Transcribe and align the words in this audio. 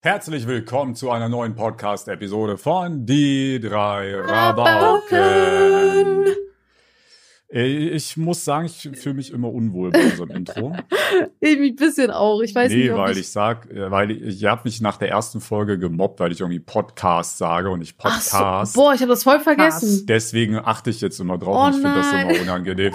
Herzlich 0.00 0.46
willkommen 0.46 0.94
zu 0.94 1.10
einer 1.10 1.28
neuen 1.28 1.56
Podcast-Episode 1.56 2.56
von 2.56 3.04
Die 3.04 3.58
drei 3.58 4.14
Rabauken. 4.14 5.16
Ich 7.48 8.16
muss 8.16 8.44
sagen, 8.44 8.66
ich 8.66 8.88
fühle 8.94 9.16
mich 9.16 9.32
immer 9.32 9.52
unwohl 9.52 9.90
bei 9.90 10.04
unserem 10.04 10.30
Intro. 10.30 10.76
Irgendwie 11.40 11.70
ein 11.70 11.76
bisschen 11.76 12.12
auch. 12.12 12.40
Ich 12.42 12.54
weiß 12.54 12.70
nee, 12.70 12.82
nicht, 12.82 12.92
ob 12.92 12.98
weil 12.98 13.14
ich, 13.14 13.18
ich 13.22 13.30
sag, 13.30 13.68
äh, 13.72 13.90
weil 13.90 14.12
ich, 14.12 14.22
ich 14.22 14.44
habe 14.44 14.60
mich 14.66 14.80
nach 14.80 14.98
der 14.98 15.08
ersten 15.08 15.40
Folge 15.40 15.80
gemobbt, 15.80 16.20
weil 16.20 16.30
ich 16.30 16.38
irgendwie 16.38 16.60
Podcast 16.60 17.36
sage 17.36 17.68
und 17.68 17.80
nicht 17.80 17.96
Ach 17.98 18.04
Podcast. 18.14 18.74
so, 18.74 18.80
boah, 18.80 18.94
ich 18.94 19.00
habe 19.00 19.10
das 19.10 19.24
voll 19.24 19.40
vergessen. 19.40 20.06
Deswegen 20.06 20.58
achte 20.58 20.90
ich 20.90 21.00
jetzt 21.00 21.18
immer 21.18 21.38
drauf 21.38 21.56
Oh 21.56 21.66
und 21.66 21.70
ich 21.74 21.80
finde 21.82 21.96
das 21.96 22.12
immer 22.12 22.40
unangenehm. 22.40 22.92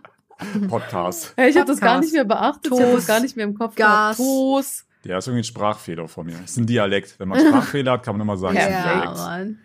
Podcast. 0.68 1.32
Hey, 1.36 1.50
ich 1.50 1.56
habe 1.56 1.66
das 1.66 1.80
gar 1.80 1.98
nicht 1.98 2.12
mehr 2.12 2.24
beachtet. 2.24 2.66
Ich 2.66 2.70
habe 2.70 2.82
das 2.82 2.92
Toast. 2.92 3.08
gar 3.08 3.18
nicht 3.18 3.34
mehr 3.36 3.46
im 3.46 3.54
Kopf. 3.54 3.74
Gas. 3.74 4.16
gehabt. 4.16 4.30
Toast. 4.30 4.85
Ja, 5.06 5.18
ist 5.18 5.26
irgendwie 5.28 5.42
ein 5.42 5.44
Sprachfehler 5.44 6.08
von 6.08 6.26
mir. 6.26 6.34
Ist 6.44 6.56
ein 6.56 6.66
Dialekt. 6.66 7.18
Wenn 7.18 7.28
man 7.28 7.40
Sprachfehler 7.40 7.92
hat, 7.92 8.02
kann 8.02 8.16
man 8.16 8.26
immer 8.26 8.36
sagen, 8.36 8.56
es 8.56 8.62
ist 8.64 8.68
ein 8.70 8.72
Ja, 8.84 8.92
Dialekt. 9.00 9.16
Mann. 9.18 9.58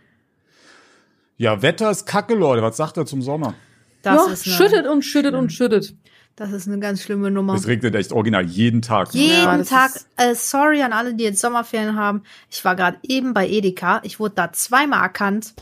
Ja, 1.38 1.62
Wetter 1.62 1.90
ist 1.90 2.06
kacke, 2.06 2.36
Leute. 2.36 2.62
Was 2.62 2.78
sagt 2.78 2.98
er 2.98 3.06
zum 3.06 3.22
Sommer? 3.22 3.56
Das, 4.04 4.28
ja, 4.28 4.34
ist 4.34 4.48
schüttet 4.48 4.86
und 4.88 5.04
schüttet 5.04 5.34
und 5.34 5.52
schüttet. 5.52 5.96
das 6.36 6.52
ist 6.52 6.68
eine 6.68 6.80
ganz 6.80 7.02
schlimme 7.04 7.30
Nummer. 7.32 7.56
Es 7.56 7.68
regnet 7.68 7.96
echt 7.96 8.12
original 8.12 8.46
jeden 8.46 8.82
Tag. 8.82 9.14
Jeden 9.14 9.44
Ja, 9.44 9.64
Tag, 9.64 9.92
äh, 10.18 10.34
sorry 10.36 10.82
an 10.82 10.94
alle, 10.94 11.14
die 11.16 11.24
jetzt 11.24 11.40
Sommerferien 11.42 11.96
haben. 11.96 12.24
Ich 12.50 12.64
war 12.66 12.76
gerade 12.76 12.98
eben 13.04 13.34
bei 13.34 13.48
Edeka. 13.48 14.02
Ich 14.04 14.20
wurde 14.20 14.36
da 14.36 14.52
zweimal 14.54 15.02
erkannt. 15.04 15.54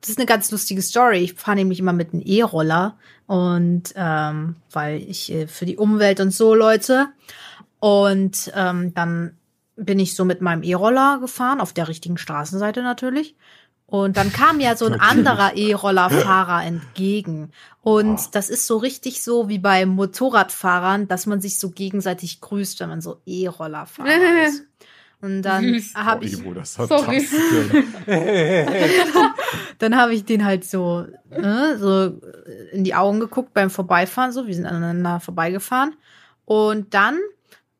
Das 0.00 0.10
ist 0.10 0.18
eine 0.18 0.26
ganz 0.26 0.50
lustige 0.50 0.82
Story. 0.82 1.18
Ich 1.18 1.34
fahre 1.34 1.56
nämlich 1.56 1.78
immer 1.80 1.92
mit 1.92 2.12
einem 2.12 2.22
E-Roller 2.24 2.96
und 3.26 3.84
ähm, 3.96 4.56
weil 4.70 4.98
ich 5.02 5.32
äh, 5.32 5.46
für 5.46 5.66
die 5.66 5.76
Umwelt 5.78 6.20
und 6.20 6.30
so 6.32 6.54
Leute. 6.54 7.08
Und 7.84 8.50
ähm, 8.54 8.94
dann 8.94 9.36
bin 9.76 9.98
ich 9.98 10.14
so 10.14 10.24
mit 10.24 10.40
meinem 10.40 10.62
E-Roller 10.62 11.18
gefahren, 11.20 11.60
auf 11.60 11.74
der 11.74 11.86
richtigen 11.86 12.16
Straßenseite 12.16 12.82
natürlich. 12.82 13.36
Und 13.84 14.16
dann 14.16 14.32
kam 14.32 14.58
ja 14.58 14.74
so 14.74 14.86
ein 14.86 14.98
anderer 14.98 15.54
E-Roller-Fahrer 15.54 16.64
entgegen. 16.64 17.52
Und 17.82 18.34
das 18.34 18.48
ist 18.48 18.66
so 18.66 18.78
richtig 18.78 19.22
so 19.22 19.50
wie 19.50 19.58
bei 19.58 19.84
Motorradfahrern, 19.84 21.08
dass 21.08 21.26
man 21.26 21.42
sich 21.42 21.58
so 21.58 21.68
gegenseitig 21.68 22.40
grüßt, 22.40 22.80
wenn 22.80 22.88
man 22.88 23.02
so 23.02 23.20
E-Roller-Fahrer 23.26 24.46
ist. 24.46 24.64
Und 25.20 25.42
dann 25.42 25.78
habe 25.94 26.24
Oh, 26.24 26.26
ich, 26.26 26.40
Ivo, 26.40 26.54
das 26.54 26.78
hat 26.78 26.88
Sorry. 26.88 27.28
Dann 29.78 29.96
habe 29.96 30.14
ich 30.14 30.24
den 30.24 30.44
halt 30.46 30.64
so, 30.64 31.06
ne, 31.30 31.76
so 31.78 32.18
in 32.72 32.84
die 32.84 32.94
Augen 32.94 33.20
geguckt 33.20 33.52
beim 33.52 33.68
Vorbeifahren, 33.68 34.32
so, 34.32 34.46
wir 34.46 34.54
sind 34.54 34.64
aneinander 34.64 35.20
vorbeigefahren. 35.20 35.94
Und 36.46 36.94
dann, 36.94 37.18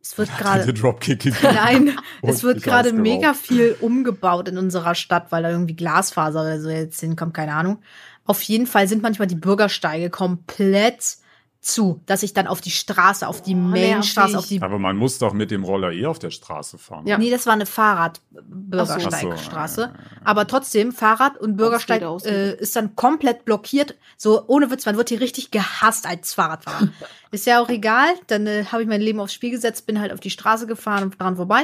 es 0.04 0.18
wird 0.18 0.28
gerade, 0.36 0.70
nein, 1.42 1.98
es 2.20 2.42
wird 2.42 2.62
gerade 2.62 2.92
mega 2.92 3.32
viel 3.32 3.74
umgebaut 3.80 4.48
in 4.48 4.58
unserer 4.58 4.94
Stadt, 4.94 5.32
weil 5.32 5.42
da 5.42 5.50
irgendwie 5.50 5.74
Glasfaser 5.74 6.42
oder 6.42 6.60
so 6.60 6.68
jetzt 6.68 7.00
hinkommt, 7.00 7.32
keine 7.32 7.54
Ahnung. 7.54 7.78
Auf 8.26 8.42
jeden 8.42 8.66
Fall 8.66 8.86
sind 8.86 9.02
manchmal 9.02 9.28
die 9.28 9.34
Bürgersteige 9.34 10.10
komplett 10.10 11.16
zu, 11.64 12.00
dass 12.04 12.22
ich 12.22 12.34
dann 12.34 12.46
auf 12.46 12.60
die 12.60 12.70
Straße, 12.70 13.26
auf 13.26 13.40
die 13.40 13.54
Mainstraße, 13.54 14.32
nervig. 14.32 14.36
auf 14.36 14.46
die 14.46 14.62
Aber 14.62 14.78
man 14.78 14.98
muss 14.98 15.16
doch 15.18 15.32
mit 15.32 15.50
dem 15.50 15.64
Roller 15.64 15.92
eh 15.92 16.04
auf 16.04 16.18
der 16.18 16.30
Straße 16.30 16.76
fahren. 16.76 17.06
Ja. 17.06 17.16
Nee, 17.16 17.30
das 17.30 17.46
war 17.46 17.54
eine 17.54 17.64
Fahrradbürgersteigstraße. 17.64 19.92
so. 19.94 19.98
Aber 20.24 20.46
trotzdem, 20.46 20.92
Fahrrad 20.92 21.38
und 21.38 21.56
Bürgersteig 21.56 22.02
äh, 22.26 22.54
ist 22.56 22.76
dann 22.76 22.94
komplett 22.96 23.46
blockiert. 23.46 23.94
So, 24.18 24.44
ohne 24.46 24.70
Witz, 24.70 24.84
man 24.84 24.98
wird 24.98 25.08
hier 25.08 25.20
richtig 25.20 25.50
gehasst 25.50 26.06
als 26.06 26.34
Fahrradfahrer. 26.34 26.88
ist 27.30 27.46
ja 27.46 27.62
auch 27.62 27.70
egal. 27.70 28.08
Dann 28.26 28.46
äh, 28.46 28.66
habe 28.66 28.82
ich 28.82 28.88
mein 28.88 29.00
Leben 29.00 29.20
aufs 29.20 29.32
Spiel 29.32 29.50
gesetzt, 29.50 29.86
bin 29.86 30.00
halt 30.00 30.12
auf 30.12 30.20
die 30.20 30.30
Straße 30.30 30.66
gefahren 30.66 31.04
und 31.04 31.18
dran 31.18 31.36
vorbei. 31.36 31.62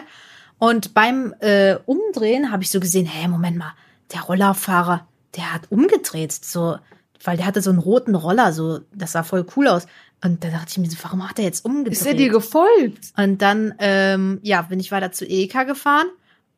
Und 0.59 0.95
beim 0.95 1.35
äh, 1.41 1.77
Umdrehen 1.85 2.51
habe 2.51 2.62
ich 2.62 2.70
so 2.70 2.81
gesehen, 2.81 3.05
hey, 3.05 3.29
Moment 3.29 3.59
mal, 3.59 3.75
der 4.14 4.23
Rollerfahrer, 4.23 5.07
der 5.37 5.53
hat 5.53 5.70
umgedreht. 5.70 6.33
So, 6.33 6.79
weil 7.23 7.37
der 7.37 7.47
hatte 7.47 7.63
so 7.63 7.71
einen 7.71 7.79
roten 7.79 8.15
Roller, 8.15 8.53
so, 8.53 8.81
das 8.95 9.13
sah 9.13 9.23
voll 9.23 9.47
cool 9.57 9.69
aus. 9.69 9.86
Und 10.23 10.45
da 10.45 10.48
dachte 10.48 10.67
ich 10.69 10.79
mir 10.79 10.91
so, 10.91 10.98
warum 11.03 11.29
hat 11.29 11.39
er 11.39 11.45
jetzt 11.45 11.64
umgedreht? 11.64 11.92
Ist 11.92 12.07
er 12.07 12.14
dir 12.14 12.29
gefolgt? 12.29 13.13
Und 13.17 13.41
dann, 13.41 13.75
ähm, 13.79 14.39
ja, 14.42 14.63
bin 14.63 14.81
ich 14.81 14.92
weiter 14.92 15.13
zu 15.13 15.25
Eka 15.27 15.64
gefahren 15.64 16.09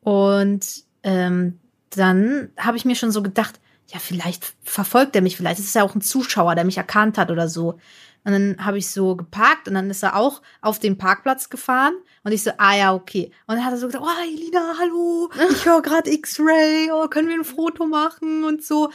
und 0.01 0.83
ähm, 1.03 1.59
dann 1.89 2.49
habe 2.57 2.77
ich 2.77 2.85
mir 2.85 2.95
schon 2.95 3.11
so 3.11 3.21
gedacht, 3.21 3.59
ja, 3.87 3.99
vielleicht 3.99 4.53
verfolgt 4.63 5.15
er 5.15 5.21
mich, 5.21 5.37
vielleicht 5.37 5.59
ist 5.59 5.67
es 5.67 5.73
ja 5.73 5.83
auch 5.83 5.95
ein 5.95 6.01
Zuschauer, 6.01 6.55
der 6.55 6.65
mich 6.65 6.77
erkannt 6.77 7.17
hat 7.17 7.31
oder 7.31 7.47
so. 7.47 7.79
Und 8.25 8.31
dann 8.31 8.55
habe 8.65 8.77
ich 8.77 8.89
so 8.89 9.17
geparkt 9.17 9.67
und 9.67 9.73
dann 9.73 9.89
ist 9.89 10.01
er 10.01 10.15
auch 10.15 10.41
auf 10.61 10.79
den 10.79 10.97
Parkplatz 10.97 11.49
gefahren 11.49 11.93
und 12.23 12.31
ich 12.31 12.41
so, 12.41 12.51
ah 12.57 12.75
ja, 12.75 12.93
okay. 12.93 13.31
Und 13.47 13.55
dann 13.55 13.65
hat 13.65 13.73
er 13.73 13.77
so 13.77 13.87
gesagt, 13.87 14.03
oh, 14.03 14.23
Elina, 14.23 14.75
hallo, 14.79 15.29
ich 15.51 15.65
höre 15.65 15.81
gerade 15.81 16.09
X-Ray, 16.09 16.89
oh, 16.91 17.07
können 17.07 17.27
wir 17.27 17.35
ein 17.35 17.43
Foto 17.43 17.85
machen 17.85 18.45
und 18.45 18.63
so. 18.63 18.89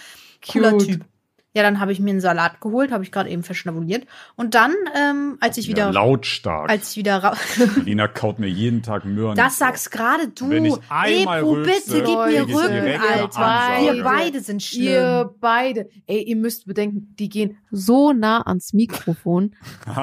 Cooler 0.50 0.72
Cute. 0.72 0.86
Typ. 0.86 1.04
Ja, 1.54 1.62
dann 1.62 1.80
habe 1.80 1.92
ich 1.92 1.98
mir 1.98 2.10
einen 2.10 2.20
Salat 2.20 2.60
geholt, 2.60 2.92
habe 2.92 3.02
ich 3.02 3.10
gerade 3.10 3.30
eben 3.30 3.42
verschnabuliert. 3.42 4.06
Und 4.36 4.54
dann, 4.54 4.74
ähm, 4.94 5.38
als 5.40 5.56
ich 5.56 5.66
Ja, 5.66 5.70
wieder, 5.70 5.92
lautstark. 5.92 6.70
als 6.70 6.90
ich 6.92 6.98
wieder 6.98 7.16
ra 7.22 7.34
Lina 7.84 8.06
kaut 8.06 8.38
mir 8.38 8.48
jeden 8.48 8.82
Tag 8.82 9.04
Möhren. 9.06 9.34
das 9.34 9.58
sagst 9.58 9.90
gerade 9.90 10.28
du. 10.28 10.50
Wenn 10.50 10.66
ich 10.66 10.74
einmal 10.90 11.40
Ebro, 11.40 11.52
rülpse, 11.52 11.90
bitte 11.92 12.04
gib 12.04 12.48
mir 12.48 12.54
Rücken, 12.54 13.00
Alter. 13.00 13.38
Ansage. 13.38 13.96
Wir 13.96 14.04
beide 14.04 14.40
sind 14.40 14.62
schlimm. 14.62 14.84
Ihr 14.84 15.34
beide. 15.40 15.88
Ey, 16.06 16.22
ihr 16.22 16.36
müsst 16.36 16.66
bedenken, 16.66 17.14
die 17.18 17.28
gehen 17.30 17.56
so 17.70 18.12
nah 18.12 18.42
ans 18.42 18.72
Mikrofon 18.72 19.54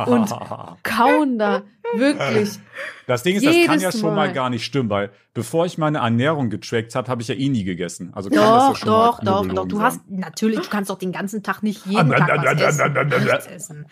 und 0.06 0.30
kauen 0.84 1.38
da 1.38 1.64
wirklich. 1.96 2.60
Das 3.08 3.24
Ding 3.24 3.36
ist, 3.36 3.46
das 3.46 3.56
kann 3.66 3.80
ja 3.80 3.92
schon 3.92 4.02
mal 4.02 4.28
Mal. 4.28 4.34
gar 4.34 4.50
nicht 4.50 4.66
stimmen, 4.66 4.90
weil 4.90 5.12
bevor 5.34 5.66
ich 5.66 5.78
meine 5.78 6.00
Ernährung 6.00 6.50
getrackt 6.50 6.96
habe, 6.96 7.08
habe 7.10 7.22
ich 7.22 7.28
ja 7.28 7.36
eh 7.36 7.50
nie 7.50 7.64
gegessen. 7.64 8.12
Also 8.14 8.30
kann 8.30 8.40
das 8.40 8.48
ja 8.48 8.70
Doch, 8.70 8.78
schon 8.78 8.88
doch, 8.88 9.22
mal 9.22 9.48
doch, 9.48 9.54
doch. 9.56 9.68
Du 9.68 9.82
hast, 9.82 10.02
natürlich, 10.10 10.62
du 10.62 10.70
kannst 10.70 10.90
doch 10.90 10.98
den 10.98 11.12
ganzen 11.12 11.44
Tag 11.44 11.62
nicht 11.62 11.86
jeden 11.86 12.10
Tag 12.10 12.28
was 12.30 13.48
essen. 13.48 13.86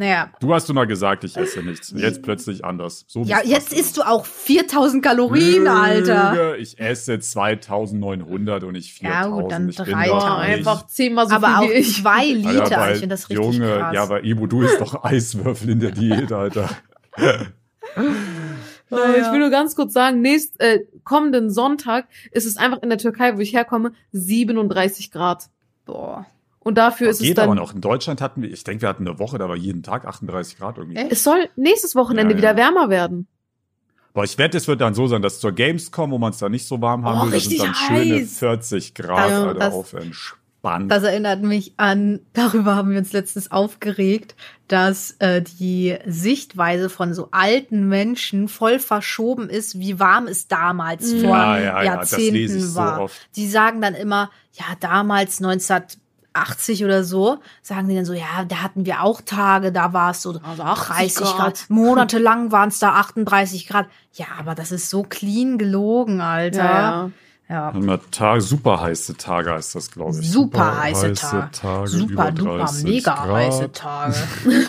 Naja. 0.00 0.30
Du 0.40 0.54
hast 0.54 0.68
du 0.68 0.74
mal 0.74 0.86
gesagt, 0.86 1.24
ich 1.24 1.36
esse 1.36 1.60
nichts. 1.60 1.92
Jetzt 1.96 2.22
plötzlich 2.22 2.64
anders. 2.64 3.04
So 3.08 3.22
Ja, 3.24 3.40
jetzt 3.44 3.72
isst 3.72 3.96
du 3.96 4.02
auch 4.02 4.24
4000 4.26 5.02
Kalorien, 5.02 5.66
Alter. 5.66 6.30
Lüge, 6.32 6.56
Ich 6.58 6.78
esse 6.78 7.18
2900 7.18 8.62
und 8.62 8.72
nicht 8.72 8.92
4000. 8.92 9.02
Ja, 9.12 9.28
gut, 9.42 9.50
dann 9.52 9.68
ich 9.68 9.76
bin 9.76 9.84
3000. 9.86 10.08
doch 10.12 10.28
Boah, 10.28 10.44
nicht- 10.44 10.56
einfach 10.58 10.86
zehnmal 10.86 11.28
so 11.28 11.34
Aber 11.34 11.46
viel 11.48 11.56
auch 11.56 11.62
wie 11.62 11.72
ich. 11.78 11.96
zwei 12.02 12.24
Liter. 12.26 12.48
Alter, 12.62 12.80
weil, 12.80 12.92
ich 12.94 13.00
finde 13.00 13.14
das 13.14 13.28
richtig 13.28 13.44
Junge, 13.44 13.76
krass. 13.78 13.94
ja, 13.94 14.02
aber 14.04 14.24
Ibo, 14.24 14.46
du 14.46 14.62
isst 14.62 14.80
doch 14.80 15.02
Eiswürfel 15.04 15.70
in 15.70 15.80
der 15.80 15.90
Diät, 15.90 16.30
Alter. 16.32 16.68
Äh, 17.16 17.38
Ich 18.90 19.32
will 19.32 19.38
nur 19.40 19.50
ganz 19.50 19.74
kurz 19.76 19.92
sagen, 19.92 20.20
nächst, 20.22 20.60
äh, 20.60 20.84
kommenden 21.04 21.50
Sonntag 21.50 22.06
ist 22.30 22.46
es 22.46 22.56
einfach 22.56 22.82
in 22.82 22.88
der 22.88 22.98
Türkei, 22.98 23.36
wo 23.36 23.40
ich 23.40 23.52
herkomme, 23.52 23.92
37 24.12 25.10
Grad. 25.10 25.48
Boah. 25.84 26.26
Und 26.68 26.74
dafür 26.76 27.08
ist 27.08 27.16
es 27.20 27.22
Geht 27.26 27.38
dann. 27.38 27.44
aber 27.46 27.54
noch. 27.54 27.74
In 27.74 27.80
Deutschland 27.80 28.20
hatten 28.20 28.42
wir, 28.42 28.52
ich 28.52 28.62
denke, 28.62 28.82
wir 28.82 28.90
hatten 28.90 29.08
eine 29.08 29.18
Woche, 29.18 29.38
da 29.38 29.48
war 29.48 29.56
jeden 29.56 29.82
Tag 29.82 30.04
38 30.04 30.58
Grad 30.58 30.76
irgendwie. 30.76 30.98
Echt? 30.98 31.12
Es 31.12 31.24
soll 31.24 31.48
nächstes 31.56 31.94
Wochenende 31.96 32.34
Ja, 32.34 32.38
wieder 32.38 32.50
ja. 32.50 32.56
wärmer 32.58 32.90
werden. 32.90 33.26
Aber 34.12 34.24
ich 34.24 34.36
wette, 34.36 34.58
es 34.58 34.68
wird 34.68 34.82
dann 34.82 34.92
so 34.94 35.06
sein, 35.06 35.22
dass 35.22 35.40
zur 35.40 35.52
Gamescom, 35.52 36.10
wo 36.10 36.18
man 36.18 36.32
es 36.32 36.38
dann 36.38 36.52
nicht 36.52 36.66
so 36.66 36.80
warm 36.82 37.06
haben 37.06 37.20
Oh, 37.20 37.24
will, 37.26 37.32
das 37.32 37.44
sind 37.44 37.58
dann 37.60 37.74
schöne 37.74 38.16
heiß. 38.20 38.38
40 38.38 38.94
Grad, 38.94 39.30
Ja, 39.30 39.42
Alter, 39.44 39.54
das- 39.60 39.72
auf 39.74 39.92
entspannt. 39.94 40.90
Das 40.90 41.04
erinnert 41.04 41.42
mich 41.42 41.72
an, 41.78 42.20
darüber 42.34 42.74
haben 42.76 42.90
wir 42.90 42.98
uns 42.98 43.12
letztens 43.12 43.50
aufgeregt, 43.50 44.34
dass 44.66 45.12
äh, 45.20 45.40
die 45.40 45.96
Sichtweise 46.04 46.90
von 46.90 47.14
so 47.14 47.28
alten 47.30 47.88
Menschen 47.88 48.48
voll 48.48 48.78
verschoben 48.78 49.48
ist, 49.48 49.78
wie 49.78 49.98
warm 50.00 50.26
es 50.26 50.48
damals 50.48 51.14
Mhm. 51.14 51.20
vor 51.20 51.30
Ja, 51.30 51.58
ja, 51.58 51.82
ja, 51.84 51.96
das 51.96 52.10
Jahrzehnten 52.10 52.34
lese 52.34 52.58
ich 52.58 52.64
so 52.64 52.74
war. 52.80 53.00
oft. 53.02 53.16
Die 53.36 53.48
sagen 53.48 53.80
dann 53.80 53.94
immer, 53.94 54.30
ja, 54.52 54.64
damals 54.80 55.40
1980 56.38 56.84
oder 56.84 57.04
so, 57.04 57.38
sagen 57.62 57.88
die 57.88 57.94
dann 57.94 58.04
so, 58.04 58.12
ja, 58.12 58.44
da 58.46 58.62
hatten 58.62 58.86
wir 58.86 59.02
auch 59.02 59.20
Tage, 59.20 59.72
da 59.72 59.92
war 59.92 60.12
es 60.12 60.22
so 60.22 60.38
Also 60.42 60.62
80 60.62 60.96
30 60.96 61.16
Grad. 61.16 61.36
Grad. 61.36 61.64
Monatelang 61.68 62.52
waren 62.52 62.68
es 62.68 62.78
da 62.78 62.94
38 62.94 63.66
Grad. 63.68 63.86
Ja, 64.12 64.26
aber 64.38 64.54
das 64.54 64.72
ist 64.72 64.90
so 64.90 65.02
clean 65.02 65.58
gelogen, 65.58 66.20
Alter. 66.20 66.64
Ja. 66.64 67.10
ja. 67.48 67.70
Immer 67.70 68.00
Tage, 68.10 68.40
super 68.40 68.80
heiße 68.80 69.16
Tage 69.16 69.52
heißt 69.52 69.74
das, 69.74 69.90
glaube 69.90 70.18
ich. 70.20 70.30
Super 70.30 70.82
heiße 70.82 71.12
Tage. 71.14 71.50
Tage. 71.52 71.86
Super, 71.88 72.32
duper, 72.32 72.58
30 72.58 72.84
mega 72.84 73.14
Grad. 73.14 73.28
heiße 73.28 73.72
Tage. 73.72 74.14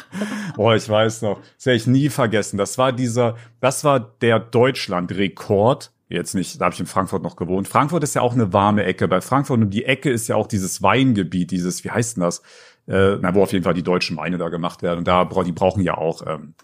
Oh, 0.57 0.73
ich 0.73 0.89
weiß 0.89 1.21
noch. 1.21 1.39
Das 1.55 1.67
werde 1.67 1.77
ich 1.77 1.87
nie 1.87 2.09
vergessen. 2.09 2.57
Das 2.57 2.77
war 2.77 2.91
dieser, 2.91 3.37
das 3.61 3.85
war 3.85 3.99
der 3.99 4.39
Deutschland-Rekord. 4.39 5.91
Jetzt 6.09 6.33
nicht, 6.33 6.59
da 6.59 6.65
habe 6.65 6.73
ich 6.73 6.79
in 6.79 6.87
Frankfurt 6.87 7.21
noch 7.21 7.35
gewohnt. 7.35 7.67
Frankfurt 7.67 8.03
ist 8.03 8.15
ja 8.15 8.23
auch 8.23 8.33
eine 8.33 8.51
warme 8.51 8.83
Ecke. 8.83 9.07
Bei 9.07 9.21
Frankfurt 9.21 9.61
um 9.61 9.69
die 9.69 9.85
Ecke 9.85 10.09
ist 10.09 10.27
ja 10.27 10.35
auch 10.35 10.47
dieses 10.47 10.81
Weingebiet, 10.81 11.51
dieses, 11.51 11.83
wie 11.83 11.91
heißt 11.91 12.17
denn 12.17 12.23
das? 12.23 12.41
Äh, 12.87 13.17
na, 13.21 13.35
wo 13.35 13.43
auf 13.43 13.53
jeden 13.53 13.63
Fall 13.63 13.75
die 13.75 13.83
deutschen 13.83 14.17
Weine 14.17 14.39
da 14.39 14.49
gemacht 14.49 14.81
werden. 14.81 14.99
Und 14.99 15.07
da, 15.07 15.23
die 15.25 15.51
brauchen 15.51 15.83
ja 15.83 15.95
auch, 15.95 16.25
ähm, 16.25 16.55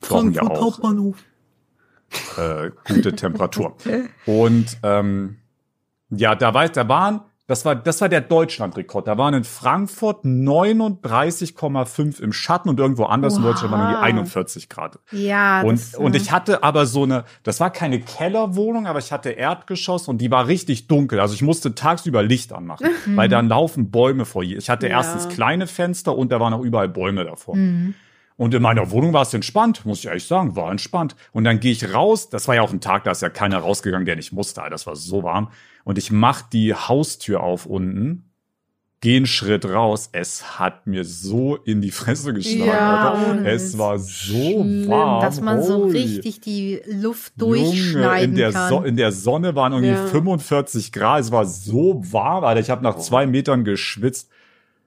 brauchen 0.00 0.32
ja 0.32 0.42
auch 0.42 0.60
Hauptbahnhof. 0.60 1.16
äh, 2.36 2.70
gute 2.92 3.14
Temperatur. 3.14 3.76
Und 4.26 4.78
ähm, 4.82 5.36
ja, 6.10 6.34
da 6.34 6.52
war, 6.52 6.68
da 6.68 6.88
waren, 6.88 7.20
Das 7.50 7.64
war, 7.64 7.74
das 7.74 8.00
war 8.00 8.08
der 8.08 8.20
Deutschlandrekord. 8.20 9.08
Da 9.08 9.18
waren 9.18 9.34
in 9.34 9.42
Frankfurt 9.42 10.24
39,5 10.24 12.20
im 12.22 12.32
Schatten 12.32 12.68
und 12.68 12.78
irgendwo 12.78 13.04
anders 13.06 13.36
in 13.36 13.42
Deutschland 13.42 13.72
waren 13.72 13.90
irgendwie 13.90 14.04
41 14.04 14.68
Grad. 14.68 15.00
Ja. 15.10 15.62
Und, 15.62 15.80
das, 15.80 15.94
und 15.96 16.14
ich 16.14 16.30
hatte 16.30 16.62
aber 16.62 16.86
so 16.86 17.02
eine, 17.02 17.24
das 17.42 17.58
war 17.58 17.70
keine 17.70 17.98
Kellerwohnung, 18.00 18.86
aber 18.86 19.00
ich 19.00 19.10
hatte 19.12 19.30
Erdgeschoss 19.30 20.06
und 20.06 20.18
die 20.18 20.30
war 20.30 20.46
richtig 20.46 20.86
dunkel. 20.86 21.18
Also 21.18 21.34
ich 21.34 21.42
musste 21.42 21.74
tagsüber 21.74 22.22
Licht 22.22 22.52
anmachen, 22.52 22.88
weil 23.16 23.28
da 23.28 23.40
laufen 23.40 23.90
Bäume 23.90 24.24
vor 24.26 24.42
je. 24.44 24.56
Ich 24.56 24.70
hatte 24.70 24.86
Ja. 24.86 24.98
erstens 24.98 25.28
kleine 25.28 25.66
Fenster 25.66 26.16
und 26.16 26.30
da 26.30 26.38
waren 26.38 26.52
auch 26.52 26.62
überall 26.62 26.88
Bäume 26.88 27.24
davor. 27.24 27.56
Mhm. 27.56 27.94
Und 28.40 28.54
in 28.54 28.62
meiner 28.62 28.90
Wohnung 28.90 29.12
war 29.12 29.20
es 29.20 29.34
entspannt, 29.34 29.84
muss 29.84 29.98
ich 29.98 30.06
ehrlich 30.06 30.24
sagen, 30.24 30.56
war 30.56 30.70
entspannt. 30.70 31.14
Und 31.32 31.44
dann 31.44 31.60
gehe 31.60 31.72
ich 31.72 31.92
raus, 31.92 32.30
das 32.30 32.48
war 32.48 32.54
ja 32.54 32.62
auch 32.62 32.72
ein 32.72 32.80
Tag, 32.80 33.04
da 33.04 33.10
ist 33.10 33.20
ja 33.20 33.28
keiner 33.28 33.58
rausgegangen, 33.58 34.06
der 34.06 34.16
nicht 34.16 34.32
musste, 34.32 34.62
das 34.70 34.86
war 34.86 34.96
so 34.96 35.22
warm. 35.22 35.50
Und 35.84 35.98
ich 35.98 36.10
mach 36.10 36.40
die 36.40 36.72
Haustür 36.72 37.42
auf 37.42 37.66
unten, 37.66 38.30
gehe 39.02 39.18
einen 39.18 39.26
Schritt 39.26 39.66
raus, 39.66 40.08
es 40.12 40.58
hat 40.58 40.86
mir 40.86 41.04
so 41.04 41.54
in 41.56 41.82
die 41.82 41.90
Fresse 41.90 42.32
geschlagen, 42.32 42.64
Ja, 43.44 43.44
Es 43.44 43.76
war 43.76 43.98
so 43.98 44.08
Schlimm, 44.08 44.88
warm. 44.88 45.20
dass 45.20 45.42
man 45.42 45.62
so 45.62 45.84
holy. 45.84 45.98
richtig 45.98 46.40
die 46.40 46.80
Luft 46.86 47.34
Junge, 47.38 47.56
durchschneiden 47.58 48.30
in 48.30 48.36
der, 48.36 48.52
kann. 48.52 48.70
So 48.70 48.82
in 48.82 48.96
der 48.96 49.12
Sonne 49.12 49.54
waren 49.54 49.72
irgendwie 49.74 49.92
Ja. 49.92 50.06
45 50.06 50.92
Grad. 50.92 51.20
Es 51.20 51.30
war 51.30 51.44
so 51.44 52.00
warm, 52.10 52.44
Alter. 52.44 52.60
Ich 52.62 52.70
habe 52.70 52.82
nach 52.82 52.96
zwei 52.96 53.26
Metern 53.26 53.64
geschwitzt. 53.64 54.30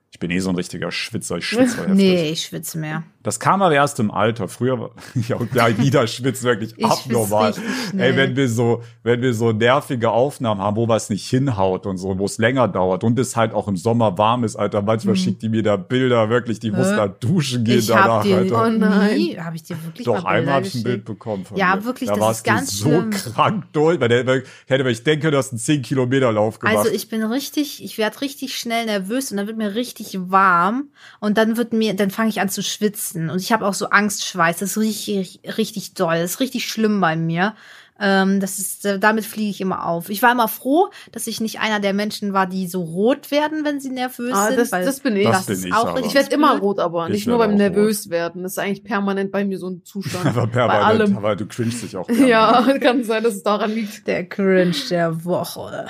Ich 0.09 0.17
bin 0.17 0.31
eh 0.31 0.39
so 0.39 0.49
ein 0.49 0.55
richtiger 0.55 0.91
Schwitzer. 0.91 1.37
Ich 1.37 1.45
schwitze 1.45 1.87
nee, 1.89 2.29
ich 2.31 2.45
schwitze 2.45 2.79
mehr. 2.79 3.03
Das 3.23 3.39
kam 3.39 3.61
aber 3.61 3.73
erst 3.73 3.99
im 3.99 4.11
Alter. 4.11 4.47
Früher 4.49 4.79
war 4.79 4.91
ja, 5.27 5.37
ja 5.55 5.67
jeder 5.69 6.05
schwitzt 6.07 6.43
wirklich 6.43 6.73
Ich 6.77 6.85
abnormal. 6.85 7.53
Ey, 7.97 8.15
wenn 8.17 8.35
wir 8.35 8.49
so, 8.49 8.83
wenn 9.03 9.21
wir 9.21 9.33
so 9.33 9.53
nervige 9.53 10.11
Aufnahmen 10.11 10.59
haben, 10.61 10.75
wo 10.75 10.87
was 10.89 11.09
nicht 11.09 11.27
hinhaut 11.29 11.85
und 11.85 11.97
so, 11.97 12.19
wo 12.19 12.25
es 12.25 12.37
länger 12.37 12.67
dauert 12.67 13.03
und 13.05 13.17
es 13.17 13.35
halt 13.37 13.53
auch 13.53 13.67
im 13.69 13.77
Sommer 13.77 14.17
warm 14.17 14.43
ist, 14.43 14.57
Alter. 14.57 14.81
Manchmal 14.81 15.15
schickt 15.15 15.41
die 15.41 15.49
mir 15.49 15.63
da 15.63 15.77
Bilder, 15.77 16.29
wirklich, 16.29 16.59
die 16.59 16.71
muss 16.71 16.87
Mhm. 16.87 16.91
Hä? 16.91 16.95
da 16.97 17.07
duschen 17.07 17.63
gehen 17.63 17.79
Ich 17.79 17.89
hab 17.91 18.03
danach, 18.03 18.23
dir 18.23 18.37
Alter. 18.37 18.65
Oh 18.65 18.69
nein. 18.69 19.37
habe 19.45 19.55
ich 19.55 19.63
dir 19.63 19.81
wirklich 19.85 20.05
Doch, 20.05 20.23
mal 20.23 20.29
einmal 20.29 20.55
habe 20.55 20.67
ich 20.67 20.75
ein 20.75 20.83
Bild 20.83 21.05
bekommen 21.05 21.45
von 21.45 21.55
Ja, 21.57 21.77
dir. 21.77 21.85
wirklich, 21.85 22.09
da 22.09 22.15
das 22.15 22.21
warst 22.21 22.39
ist 22.39 22.43
ganz 22.43 22.69
du 22.71 22.75
so 22.83 22.89
schlimm. 22.89 23.09
krank 23.11 23.63
durch, 23.71 23.99
weil 24.01 24.09
der, 24.09 24.27
ich 24.35 24.43
hätte, 24.67 24.89
ich 24.89 25.03
denke, 25.03 25.31
du 25.31 25.37
hast 25.37 25.51
einen 25.53 25.59
10 25.59 25.81
Kilometer 25.81 26.31
Lauf 26.33 26.59
gemacht. 26.59 26.75
Also 26.77 26.89
ich 26.89 27.07
bin 27.07 27.23
richtig, 27.23 27.81
ich 27.83 27.97
werde 27.97 28.19
richtig 28.19 28.57
schnell 28.57 28.85
nervös 28.85 29.31
und 29.31 29.37
dann 29.37 29.47
wird 29.47 29.57
mir 29.57 29.75
richtig 29.75 30.17
warm 30.19 30.89
und 31.21 31.37
dann 31.37 31.55
wird 31.55 31.71
mir, 31.71 31.93
dann 31.95 32.09
fange 32.11 32.27
ich 32.29 32.41
an 32.41 32.49
zu 32.49 32.61
schwitzen 32.61 33.12
und 33.15 33.39
ich 33.39 33.51
habe 33.51 33.65
auch 33.65 33.73
so 33.73 33.89
Angstschweiß. 33.89 34.57
Das 34.57 34.71
ist 34.71 34.77
richtig, 34.77 35.39
richtig 35.57 35.93
doll. 35.93 36.19
Das 36.19 36.31
ist 36.31 36.39
richtig 36.39 36.69
schlimm 36.69 36.99
bei 37.01 37.15
mir. 37.15 37.55
Ähm, 37.99 38.39
das 38.39 38.57
ist, 38.59 38.85
äh, 38.85 38.97
damit 38.99 39.23
fliege 39.25 39.49
ich 39.51 39.61
immer 39.61 39.85
auf. 39.87 40.09
Ich 40.09 40.21
war 40.23 40.31
immer 40.31 40.47
froh, 40.47 40.89
dass 41.11 41.27
ich 41.27 41.39
nicht 41.39 41.59
einer 41.59 41.79
der 41.79 41.93
Menschen 41.93 42.33
war, 42.33 42.47
die 42.47 42.67
so 42.67 42.81
rot 42.81 43.29
werden, 43.31 43.63
wenn 43.65 43.79
sie 43.79 43.89
nervös 43.91 44.33
Ah, 44.33 44.47
sind. 44.47 44.59
das- 44.59 44.69
das 44.71 44.99
bin 44.99 45.15
ich. 45.15 45.27
Das 45.27 45.47
ist 45.47 45.61
bin 45.61 45.71
ich 45.71 45.75
auch 45.75 45.95
Ich 45.99 46.13
werde 46.15 46.33
immer 46.33 46.57
rot, 46.59 46.79
aber 46.79 47.05
Ich 47.07 47.13
nicht 47.13 47.27
nur 47.27 47.37
beim 47.37 47.55
nervös 47.55 48.09
werden. 48.09 48.43
Das 48.43 48.53
ist 48.53 48.57
eigentlich 48.57 48.83
permanent 48.83 49.31
bei 49.31 49.45
mir 49.45 49.59
so 49.59 49.69
ein 49.69 49.83
Zustand. 49.83 50.25
aber 50.25 50.47
bei 50.47 50.53
permanent, 50.53 50.85
allem. 50.85 51.17
aber 51.17 51.35
du 51.35 51.45
cringest 51.45 51.83
dich 51.83 51.95
auch. 51.95 52.07
gerne. 52.07 52.27
Ja, 52.27 52.65
kann 52.79 53.03
sein, 53.03 53.23
dass 53.23 53.35
es 53.35 53.43
daran 53.43 53.71
liegt. 53.71 54.07
Der 54.07 54.25
Cringe 54.27 54.73
der 54.89 55.23
Woche. 55.23 55.85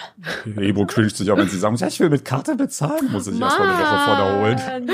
Ebo 0.58 0.86
cringet 0.86 1.16
sich 1.16 1.32
auch, 1.32 1.38
wenn 1.38 1.50
sie 1.50 1.58
sagen, 1.58 1.76
ja, 1.78 1.88
ich 1.88 2.00
will 2.00 2.10
mit 2.10 2.26
Karte 2.26 2.56
bezahlen, 2.56 3.10
muss 3.12 3.28
ich 3.28 3.40
erst 3.40 3.60
mal 3.60 3.70
eine 3.70 3.80
Woche 3.80 4.00
vorher 4.06 4.78
holen. 4.78 4.90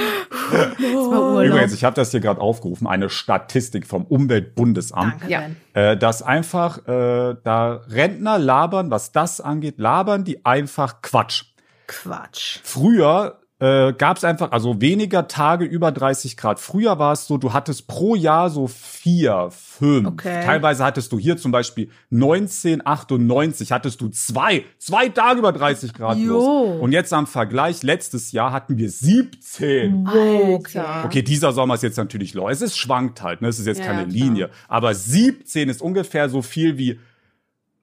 Übrigens, 1.48 1.74
ich 1.74 1.84
habe 1.84 1.96
das 1.96 2.12
hier 2.12 2.20
gerade 2.20 2.40
aufgerufen, 2.42 2.88
eine 2.88 3.10
Statistik 3.10 3.88
vom 3.88 4.06
Umweltbundesamt. 4.06 5.22
Danke, 5.22 5.32
Ja. 5.32 5.42
Äh, 5.80 5.96
dass 5.96 6.22
einfach 6.22 6.86
äh, 6.90 7.38
da 7.42 7.82
Rentner 7.88 8.38
labern, 8.38 8.92
was 8.92 9.14
das 9.14 9.40
angeht, 9.40 9.80
labern 9.80 10.26
die 10.26 10.46
einfach 10.46 11.02
Quatsch. 11.02 11.46
Quatsch. 11.88 12.60
Früher 12.64 13.40
äh, 13.60 13.92
gab 13.94 14.18
es 14.18 14.24
einfach, 14.24 14.52
also 14.52 14.80
weniger 14.82 15.28
Tage 15.28 15.66
über 15.66 15.92
30 15.92 16.38
Grad. 16.38 16.60
Früher 16.60 16.98
war 16.98 17.14
es 17.14 17.28
so, 17.28 17.38
du 17.38 17.52
hattest 17.54 17.88
pro 17.88 18.16
Jahr 18.16 18.50
so 18.50 18.68
vier, 18.68 19.50
fünf. 19.52 20.08
Okay. 20.08 20.44
Teilweise 20.46 20.84
hattest 20.86 21.12
du 21.12 21.20
hier 21.20 21.38
zum 21.38 21.52
Beispiel 21.52 21.90
1998 22.12 23.72
hattest 23.72 24.02
du 24.02 24.10
zwei, 24.10 24.64
zwei 24.78 25.10
Tage 25.10 25.40
über 25.40 25.52
30 25.52 25.94
Grad 25.94 26.18
Jo. 26.18 26.26
bloß. 26.26 26.82
Und 26.82 26.92
jetzt 26.92 27.14
am 27.14 27.28
Vergleich, 27.28 27.84
letztes 27.84 28.32
Jahr 28.32 28.52
hatten 28.52 28.78
wir 28.78 28.90
17. 28.90 30.08
Alter. 30.08 31.04
Okay, 31.06 31.22
dieser 31.22 31.52
Sommer 31.52 31.76
ist 31.76 31.84
jetzt 31.84 31.98
natürlich 31.98 32.34
low. 32.34 32.50
Es 32.50 32.62
ist 32.62 32.78
schwankt 32.78 33.22
halt, 33.22 33.42
ne? 33.42 33.48
Es 33.50 33.60
ist 33.60 33.68
jetzt 33.68 33.80
Ja, 33.80 33.86
keine 33.86 34.04
klar. 34.04 34.14
Linie. 34.14 34.50
Aber 34.68 34.94
17 34.94 35.70
ist 35.70 35.82
ungefähr 35.82 36.30
so 36.30 36.42
viel 36.42 36.78
wie 36.78 37.00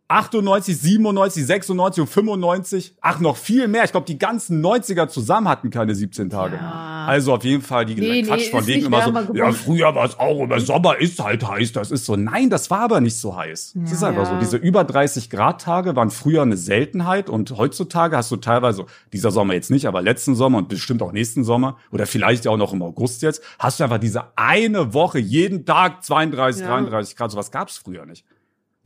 98, 0.08 0.79
97, 0.79 1.44
96 1.47 2.00
und 2.03 2.06
95. 2.06 2.94
Ach, 3.00 3.19
noch 3.20 3.37
viel 3.37 3.67
mehr. 3.67 3.85
Ich 3.85 3.91
glaube, 3.91 4.06
die 4.06 4.19
ganzen 4.19 4.64
90er 4.64 5.08
zusammen 5.08 5.49
hatten 5.49 5.70
keine 5.70 5.94
17 5.94 6.31
Tage. 6.31 6.56
Ja. 6.56 7.06
Also 7.08 7.35
auf 7.35 7.44
jeden 7.44 7.62
Fall 7.62 7.87
die 7.87 7.94
Nee, 7.94 8.23
Quatsch 8.23 8.47
nee, 8.47 8.50
von 8.50 8.67
wegen 8.67 8.87
immer 8.87 9.00
so, 9.00 9.06
wärmer 9.06 9.20
ja, 9.23 9.47
geworden. 9.49 9.55
früher 9.55 9.94
war 9.94 10.05
es 10.05 10.19
auch, 10.19 10.43
aber 10.43 10.61
Sommer 10.61 10.99
ist 11.00 11.23
halt 11.23 11.47
heiß. 11.47 11.73
Das 11.73 11.91
ist 11.91 12.05
so. 12.05 12.17
Nein, 12.17 12.50
das 12.50 12.70
war 12.70 12.81
aber 12.81 13.00
nicht 13.00 13.17
so 13.19 13.37
heiß. 13.37 13.76
Es 13.85 13.93
ist 13.93 14.03
einfach 14.05 14.25
Ja. 14.25 14.31
so. 14.35 14.38
Diese 14.38 14.56
über 14.56 14.85
30 14.85 15.31
Grad 15.31 15.61
Tage 15.62 15.97
waren 15.97 16.11
früher 16.11 16.43
eine 16.43 16.56
Seltenheit 16.56 17.29
und 17.29 17.50
heutzutage 17.56 18.17
hast 18.17 18.31
du 18.31 18.37
teilweise, 18.37 18.87
dieser 19.12 19.31
Sommer 19.31 19.55
jetzt 19.55 19.70
nicht, 19.70 19.87
aber 19.87 20.03
letzten 20.03 20.35
Sommer 20.35 20.58
und 20.58 20.69
bestimmt 20.69 21.03
auch 21.03 21.12
nächsten 21.12 21.43
Sommer 21.44 21.76
oder 21.93 22.06
vielleicht 22.06 22.47
auch 22.47 22.56
noch 22.56 22.73
im 22.73 22.82
August 22.82 23.23
jetzt, 23.23 23.43
hast 23.58 23.81
du 23.81 23.85
einfach 23.85 23.99
diese 23.99 24.25
eine 24.37 24.94
Woche 24.94 25.19
jeden 25.19 25.64
Tag 25.64 26.05
32, 26.05 26.62
Ja. 26.62 26.69
33 26.69 27.17
Grad. 27.17 27.31
Sowas 27.31 27.50
gab's 27.50 27.79
früher 27.79 28.06
nicht. 28.06 28.25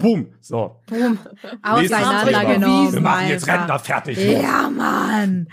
Boom. 0.00 0.26
So. 0.40 0.76
Boom. 0.86 1.18
Auseinandergenommen. 1.62 2.92
Wir 2.92 3.00
machen 3.00 3.28
jetzt. 3.28 3.46
Rentner 3.46 3.78
fertig. 3.78 4.18
Ja, 4.18 4.68
Mann. 4.68 5.48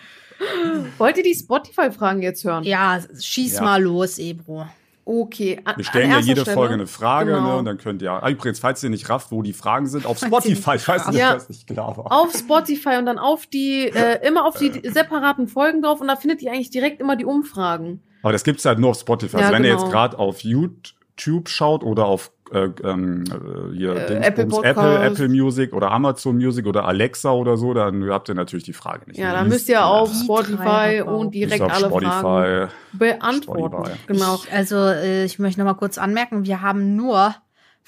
Wollt 0.98 1.18
ihr 1.18 1.24
die 1.24 1.34
Spotify-Fragen 1.36 2.22
jetzt 2.22 2.44
hören? 2.44 2.64
Ja, 2.64 3.00
schieß 3.20 3.56
Ja. 3.56 3.62
mal 3.64 3.82
los, 3.82 4.20
Ebro. 4.20 4.66
Okay. 5.04 5.60
An, 5.64 5.78
Wir 5.78 5.86
stellen 5.86 6.12
ja 6.12 6.20
jede 6.20 6.42
Stelle. 6.42 6.54
Folge 6.56 6.74
eine 6.74 6.86
Frage, 6.86 7.32
Genau. 7.32 7.54
ne? 7.54 7.56
Und 7.58 7.66
dann 7.66 7.78
könnt 7.78 8.02
ihr, 8.02 8.12
ah, 8.12 8.30
übrigens, 8.30 8.60
falls 8.60 8.84
ihr 8.84 8.90
nicht 8.90 9.10
rafft, 9.10 9.32
wo 9.32 9.42
die 9.42 9.54
Fragen 9.54 9.88
sind, 9.88 10.06
auf 10.06 10.22
ihr 10.22 10.28
Spotify, 10.28 10.76
ich 10.76 10.86
weiß 10.88 11.08
nicht, 11.08 11.18
Ja. 11.18 11.34
dass 11.34 11.48
nicht 11.48 11.66
klar 11.66 11.96
war. 11.96 12.12
auf 12.12 12.34
Spotify 12.36 12.98
und 12.98 13.06
dann 13.06 13.18
auf 13.18 13.46
die, 13.46 13.86
äh, 13.88 14.28
immer 14.28 14.46
auf 14.46 14.58
die 14.60 14.82
separaten 14.84 15.48
Folgen 15.48 15.82
drauf 15.82 16.02
und 16.02 16.08
da 16.10 16.18
findet 16.18 16.42
ihr 16.42 16.52
eigentlich 16.52 16.72
direkt 16.72 17.00
immer 17.00 17.16
die 17.16 17.24
Umfragen. 17.26 18.02
Aber 18.22 18.34
das 18.34 18.44
gibt's 18.44 18.66
halt 18.66 18.80
nur 18.80 18.90
auf 18.90 19.00
Spotify. 19.00 19.38
Ja, 19.38 19.44
also 19.44 19.54
wenn 19.54 19.64
ihr 19.64 19.72
genau. 19.72 19.84
jetzt 19.84 19.92
gerade 19.94 20.20
auf 20.20 20.42
YouTube 20.42 21.48
schaut 21.48 21.84
oder 21.84 22.06
auf 22.06 22.32
äh, 22.52 22.70
ähm, 22.84 23.24
äh, 23.26 23.76
hier 23.76 23.96
Äh, 23.96 24.16
Apple 24.26 24.48
Apple. 24.64 25.04
Apple 25.04 25.30
Music 25.30 25.74
oder 25.74 25.92
Amazon 25.92 26.36
Music 26.38 26.66
oder 26.66 26.86
Alexa 26.86 27.32
oder 27.32 27.58
so, 27.58 27.74
dann 27.74 28.10
habt 28.10 28.30
ihr 28.30 28.36
natürlich 28.36 28.66
die 28.66 28.74
Frage 28.74 29.08
nicht. 29.08 29.18
Ja, 29.18 29.34
dann 29.34 29.50
müsst 29.50 29.70
ihr 29.70 29.86
auf 29.86 30.14
Spotify 30.14 31.02
und 31.06 31.34
direkt 31.34 31.62
alle 31.62 31.90
Fragen 31.90 32.20
Spotify. 32.20 32.74
beantworten. 32.94 33.76
Spotify. 33.76 33.98
Genau. 34.08 34.36
Ich, 34.36 34.54
also, 34.54 34.76
äh, 34.78 35.26
ich 35.26 35.40
möchte 35.40 35.60
noch 35.60 35.66
mal 35.66 35.74
kurz 35.74 35.98
anmerken, 35.98 36.46
wir 36.46 36.62
haben 36.62 36.96
nur 36.96 37.36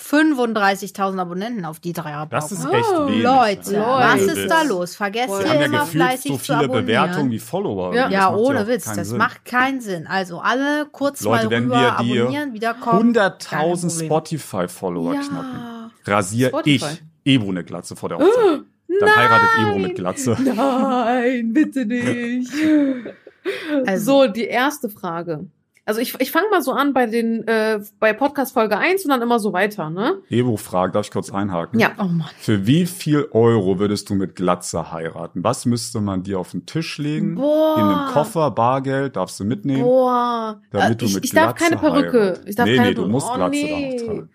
35.000 0.02 1.20
Abonnenten 1.20 1.66
auf 1.66 1.80
die 1.80 1.92
drei 1.94 2.26
Das 2.30 2.52
ist 2.52 2.62
Abonnenten. 2.66 2.80
echt 2.80 3.00
Oh, 3.00 3.08
wenig. 3.08 3.24
Leute, 3.24 3.72
Leute. 3.80 3.84
was 3.84 4.22
ist 4.22 4.48
da 4.50 4.62
los? 4.64 4.96
Vergesst 4.96 5.30
ihr 5.42 5.46
ja 5.46 5.66
immer 5.66 5.86
fleißig 5.86 6.32
so 6.32 6.38
zu 6.38 6.44
viele 6.46 6.58
abonnieren. 6.60 6.86
Bewertungen 6.86 7.32
wie 7.32 7.40
Follower. 7.40 7.94
Ja. 7.94 8.10
Ja, 8.10 8.34
ohne 8.34 8.62
auch 8.64 8.68
Witz, 8.68 8.86
das 8.94 9.10
Sinn. 9.10 9.18
macht 9.18 9.44
keinen 9.46 9.82
Sinn. 9.82 10.08
Also 10.08 10.40
alle 10.40 10.88
kurz 10.92 11.22
Leute, 11.22 11.46
mal 11.46 11.52
wenn 11.52 11.70
wir 11.70 11.78
die 12.02 12.16
abonnieren, 12.22 12.54
wiederkommen. 12.54 13.14
100.000 13.14 13.90
Problem. 13.90 14.06
Spotify-Follower 14.08 15.14
Ja. 15.16 15.22
knacken. 15.22 15.92
Rasier 16.06 16.48
Spotify. 16.48 16.70
ich 16.76 17.04
Ebro 17.26 17.50
eine 17.50 17.64
Glatze 17.66 17.96
vor 17.96 18.10
der 18.10 18.20
Hochzeit. 18.20 18.62
Dann 19.02 19.16
heiratet 19.16 19.50
Ebro 19.62 19.78
mit 19.80 19.96
Glatze. 19.96 20.36
Nein, 20.42 21.54
bitte 21.54 21.86
nicht. 21.86 22.52
Also- 23.86 24.24
so, 24.26 24.28
die 24.32 24.46
erste 24.46 24.90
Frage. 24.90 25.46
Also 25.90 26.02
ich, 26.02 26.14
ich 26.22 26.30
fange 26.30 26.46
mal 26.52 26.62
so 26.62 26.72
an 26.74 26.94
bei 26.94 27.08
den 27.08 27.48
äh, 27.48 27.80
bei 28.00 28.14
Podcast 28.14 28.54
Folge 28.54 28.78
1 28.78 29.06
und 29.06 29.10
dann 29.10 29.24
immer 29.24 29.40
so 29.40 29.54
weiter, 29.54 29.90
ne? 29.90 30.20
Ebro 30.30 30.56
fragt, 30.56 30.94
darf 30.94 31.08
ich 31.08 31.12
kurz 31.12 31.32
einhaken? 31.32 31.80
Ja. 31.80 31.94
Oh 31.98 32.04
Mann. 32.04 32.30
Für 32.38 32.68
wie 32.68 32.86
viel 32.86 33.28
Euro 33.32 33.80
würdest 33.80 34.08
du 34.12 34.14
mit 34.14 34.36
Glatze 34.36 34.92
heiraten? 34.92 35.44
Was 35.44 35.66
müsste 35.66 36.00
man 36.00 36.22
dir 36.22 36.40
auf 36.40 36.52
den 36.52 36.68
Tisch 36.68 37.00
legen? 37.00 37.34
Boah. 37.34 37.76
In 37.80 37.84
einem 37.86 38.14
Koffer, 38.14 38.52
Bargeld, 38.52 39.16
darfst 39.16 39.40
du 39.40 39.46
mitnehmen? 39.46 39.82
Boah. 39.82 40.62
Damit 40.70 41.02
du 41.02 41.06
ich, 41.06 41.16
mit 41.16 41.26
ich 41.26 41.32
darf 41.32 41.56
keine 41.56 41.78
Glatze 41.78 41.92
Perücke. 41.92 42.20
heiratest. 42.20 42.48
Ich 42.50 42.56
darf 42.56 42.66
nee, 42.68 42.76
keine 42.76 42.90
nee, 42.90 42.94
du 42.94 43.08
musst 43.08 43.28
oh, 43.28 43.34
Glatze 43.34 43.52
nee. 43.52 43.98
dann 43.98 44.02
auch 44.02 44.06
tragen. 44.06 44.30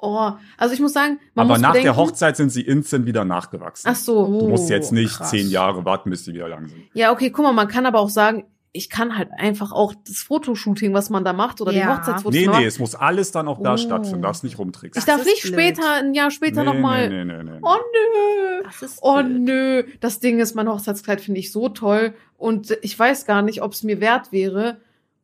Oh, 0.00 0.30
also 0.58 0.74
ich 0.74 0.80
muss 0.80 0.92
sagen, 0.92 1.20
man 1.34 1.46
Aber 1.46 1.54
muss 1.54 1.62
nach 1.62 1.70
bedenken, 1.70 1.86
der 1.86 1.96
Hochzeit 1.96 2.36
sind 2.36 2.50
sie 2.50 2.60
instant 2.60 3.06
wieder 3.06 3.24
nachgewachsen. 3.24 3.88
Ach 3.90 3.96
so. 3.96 4.40
du 4.40 4.48
musst 4.50 4.68
Oh, 4.70 4.74
jetzt 4.74 4.92
nicht 4.92 5.16
krass. 5.16 5.30
zehn 5.30 5.48
Jahre 5.48 5.86
warten, 5.86 6.10
bis 6.10 6.26
sie 6.26 6.34
wieder 6.34 6.48
lang 6.50 6.68
sind. 6.68 6.82
Ja, 6.92 7.12
okay, 7.12 7.30
guck 7.30 7.46
mal, 7.46 7.52
man 7.52 7.66
kann 7.66 7.86
aber 7.86 7.98
auch 7.98 8.10
sagen, 8.10 8.44
ich 8.72 8.90
kann 8.90 9.16
halt 9.16 9.30
einfach 9.36 9.72
auch 9.72 9.94
das 10.06 10.18
Fotoshooting, 10.18 10.92
was 10.94 11.08
man 11.10 11.24
da 11.24 11.32
macht, 11.32 11.60
oder 11.60 11.72
die 11.72 11.78
Ja. 11.78 11.96
Hochzeitsfotos 11.96 12.38
Nee, 12.38 12.46
nee, 12.48 12.64
es 12.66 12.78
muss 12.78 12.94
alles 12.94 13.32
dann 13.32 13.48
auch 13.48 13.62
da 13.62 13.74
Oh. 13.74 13.76
stattfinden. 13.78 14.22
Darfst 14.22 14.44
nicht 14.44 14.58
rumtricksen. 14.58 14.98
ich 15.00 15.06
darf 15.06 15.24
nicht 15.24 15.42
blöd. 15.42 15.54
später, 15.54 15.92
ein 15.94 16.14
Jahr 16.14 16.30
später 16.30 16.62
nee, 16.64 16.66
nochmal. 16.72 17.08
Nee, 17.08 17.24
nee, 17.24 17.42
nee, 17.42 17.50
nee. 17.52 17.58
Oh 17.62 17.76
nö. 17.76 18.62
Das 18.64 18.82
ist 18.82 18.98
Oh 19.02 19.16
blöd. 19.22 19.40
nö. 19.40 19.82
Das 20.00 20.20
Ding 20.20 20.38
ist, 20.38 20.54
mein 20.54 20.68
Hochzeitskleid 20.68 21.20
finde 21.20 21.40
ich 21.40 21.50
so 21.50 21.68
toll 21.70 22.14
und 22.36 22.76
ich 22.82 22.98
weiß 22.98 23.24
gar 23.26 23.42
nicht, 23.42 23.62
ob 23.62 23.72
es 23.72 23.82
mir 23.82 24.00
wert 24.00 24.32
wäre. 24.32 24.78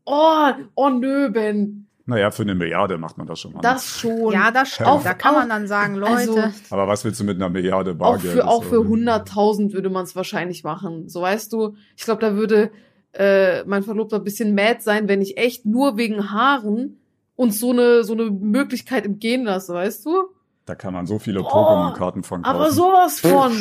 Oh, 0.06 0.50
oh 0.74 0.88
nö, 0.90 1.30
Ben. 1.30 1.86
Naja, 2.06 2.30
für 2.30 2.42
eine 2.42 2.54
Milliarde 2.54 2.98
macht 2.98 3.16
man 3.16 3.26
das 3.26 3.40
schon 3.40 3.52
mal. 3.52 3.58
ne? 3.58 3.62
Das 3.62 3.98
schon. 3.98 4.30
Ja, 4.32 4.50
das 4.50 4.68
stimmt. 4.74 4.90
Auf- 4.90 5.04
da 5.04 5.14
kann 5.14 5.32
auf- 5.34 5.40
man 5.40 5.48
dann 5.48 5.66
sagen, 5.66 5.94
Leute. 5.94 6.12
also- 6.14 6.42
Aber 6.70 6.86
was 6.86 7.02
willst 7.04 7.18
du 7.20 7.24
mit 7.24 7.36
einer 7.36 7.48
Milliarde 7.48 7.92
auch 7.92 7.96
Bargeld? 7.96 8.34
für, 8.34 8.46
auch 8.46 8.62
für 8.64 8.82
ist 8.82 8.88
100.000 8.88 9.72
würde 9.72 9.88
man 9.88 10.04
es 10.04 10.14
wahrscheinlich 10.14 10.64
machen. 10.64 11.08
So 11.08 11.22
weißt 11.22 11.50
du, 11.54 11.76
ich 11.96 12.04
glaube, 12.04 12.20
da 12.20 12.34
würde 12.34 12.70
äh, 13.16 13.64
mein 13.64 13.82
Verlobter 13.82 14.16
ein 14.16 14.24
bisschen 14.24 14.54
mad 14.54 14.80
sein, 14.80 15.08
wenn 15.08 15.22
ich 15.22 15.36
echt 15.36 15.66
nur 15.66 15.96
wegen 15.96 16.30
Haaren 16.30 16.98
uns 17.36 17.58
so 17.58 17.70
eine, 17.72 18.04
so 18.04 18.12
eine 18.12 18.30
Möglichkeit 18.30 19.04
entgehen 19.04 19.44
lasse, 19.44 19.74
weißt 19.74 20.04
du? 20.06 20.24
Da 20.66 20.74
kann 20.74 20.94
man 20.94 21.06
so 21.06 21.18
viele 21.18 21.40
Pokémon-Karten 21.40 22.22
von 22.22 22.42
kaufen. 22.42 22.56
Aber 22.56 22.70
sowas 22.70 23.20
von. 23.20 23.52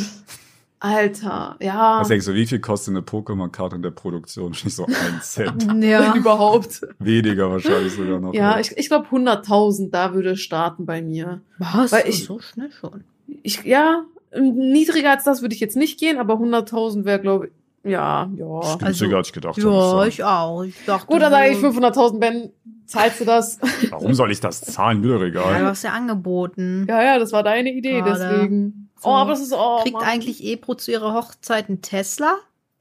Alter, 0.80 1.56
ja. 1.62 2.00
Was 2.02 2.10
denkst 2.10 2.26
du, 2.26 2.34
wie 2.34 2.46
viel 2.46 2.60
kostet 2.60 2.92
eine 2.94 3.02
Pokémon-Karte 3.02 3.78
in 3.78 3.82
der 3.84 3.92
Produktion? 3.92 4.52
Nicht 4.64 4.76
so 4.76 4.86
ein 4.86 5.22
Cent. 5.22 5.66
Ja. 5.84 6.14
überhaupt. 6.16 6.82
Weniger 7.00 7.50
wahrscheinlich 7.50 7.94
sogar 7.94 8.20
noch. 8.20 8.34
Ja, 8.34 8.60
ich, 8.60 8.76
ich 8.78 8.90
glaube 8.90 9.08
100.000, 9.08 9.92
da 9.92 10.14
würde 10.14 10.32
es 10.32 10.42
starten 10.42 10.86
bei 10.86 11.02
mir. 11.02 11.42
Was? 11.58 11.92
Weil 11.94 12.10
ich- 12.10 12.26
so 12.26 12.40
schnell 12.40 12.70
schon. 12.72 13.06
Ich, 13.44 13.64
ja, 13.64 14.04
niedriger 14.38 15.12
als 15.12 15.24
das 15.24 15.42
würde 15.42 15.56
ich 15.56 15.62
jetzt 15.62 15.78
nicht 15.78 16.00
gehen, 16.00 16.18
aber 16.18 16.34
100.000 16.36 17.06
wäre, 17.06 17.20
glaube 17.22 17.48
ich, 17.48 17.52
ja, 17.84 18.30
ja. 18.36 18.76
Günstiger 18.78 18.86
Also- 18.86 19.16
als 19.18 19.28
ich 19.28 19.34
gedacht 19.34 19.58
Ja, 19.58 19.64
habe. 19.72 20.08
ich 20.08 20.24
auch. 20.24 20.64
Ich 20.64 20.86
dachte, 20.86 21.08
Gut, 21.08 21.22
dann 21.22 21.32
sage 21.32 21.50
ich 21.52 21.58
so- 21.58 21.68
500.000, 21.68 22.20
Ben, 22.20 22.52
zahlst 22.86 23.22
du 23.22 23.26
das? 23.26 23.60
Warum 23.92 24.14
soll 24.14 24.32
ich 24.32 24.40
das 24.40 24.62
zahlen? 24.62 25.02
Mir 25.02 25.08
doch 25.14 25.14
Ja, 25.16 25.20
du 25.20 25.26
egal. 25.28 25.66
hast 25.66 25.84
ja 25.84 25.92
angeboten. 25.92 26.86
Ja, 26.90 27.02
ja, 27.04 27.20
das 27.20 27.32
war 27.32 27.44
deine 27.44 27.72
Idee, 27.74 28.02
Gerade. 28.02 28.20
deswegen. 28.34 28.90
So. 29.00 29.10
Oh, 29.10 29.14
aber 29.14 29.32
das 29.32 29.42
ist, 29.42 29.54
oh, 29.54 29.80
Kriegt 29.82 29.96
Mann. 29.98 30.04
eigentlich 30.06 30.44
Ebro 30.44 30.76
zu 30.76 30.92
ihrer 30.92 31.14
Hochzeit 31.14 31.68
einen 31.68 31.82
Tesla? 31.82 32.36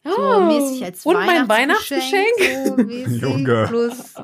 So 0.04 0.10
Ah. 0.20 0.40
mäßig 0.46 0.84
als 0.84 1.06
Und 1.06 1.14
mein 1.14 1.48
Weihnachtsgeschenk. 1.48 2.26
Weihnachtsgeschenk? 2.38 3.08
So 3.08 3.26
Junge. 3.28 3.64
Plus 3.68 4.14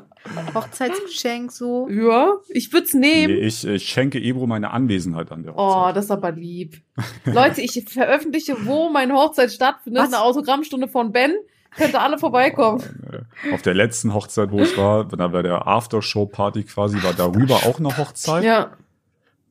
Hochzeitsgeschenk 0.53 1.51
so. 1.51 1.87
Ja, 1.89 2.33
ich 2.49 2.71
würd's 2.73 2.93
Nee, 2.93 3.27
nehmen. 3.27 3.43
ich, 3.43 3.65
ich 3.65 3.87
schenke 3.87 4.19
Ebro 4.19 4.45
meine 4.47 4.71
Anwesenheit 4.71 5.31
an 5.31 5.43
der 5.43 5.55
Oh, 5.57 5.59
Hochzeit. 5.75 5.95
das 5.95 6.05
ist 6.05 6.11
aber 6.11 6.31
lieb. 6.31 6.81
Leute, 7.25 7.61
ich 7.61 7.83
veröffentliche, 7.87 8.65
wo 8.65 8.89
meine 8.89 9.13
Hochzeit 9.13 9.51
stattfindet. 9.51 10.03
Was? 10.03 10.13
Eine 10.13 10.21
Autogrammstunde 10.23 10.87
von 10.87 11.11
Ben. 11.11 11.33
Könnt 11.77 11.93
ihr 11.93 12.01
alle 12.01 12.17
vorbeikommen. 12.17 12.81
Äh, 13.11 13.53
Auf 13.53 13.61
der 13.61 13.75
letzten 13.75 14.13
Hochzeit, 14.13 14.51
wo 14.51 14.59
ich 14.59 14.75
war, 14.75 15.05
da 15.07 15.31
war 15.31 15.43
der 15.43 15.67
Aftershow-Party 15.67 16.63
quasi, 16.63 17.01
war 17.03 17.13
darüber 17.13 17.55
auch 17.57 17.77
eine 17.79 17.95
Hochzeit. 17.95 18.43
Ja. 18.43 18.71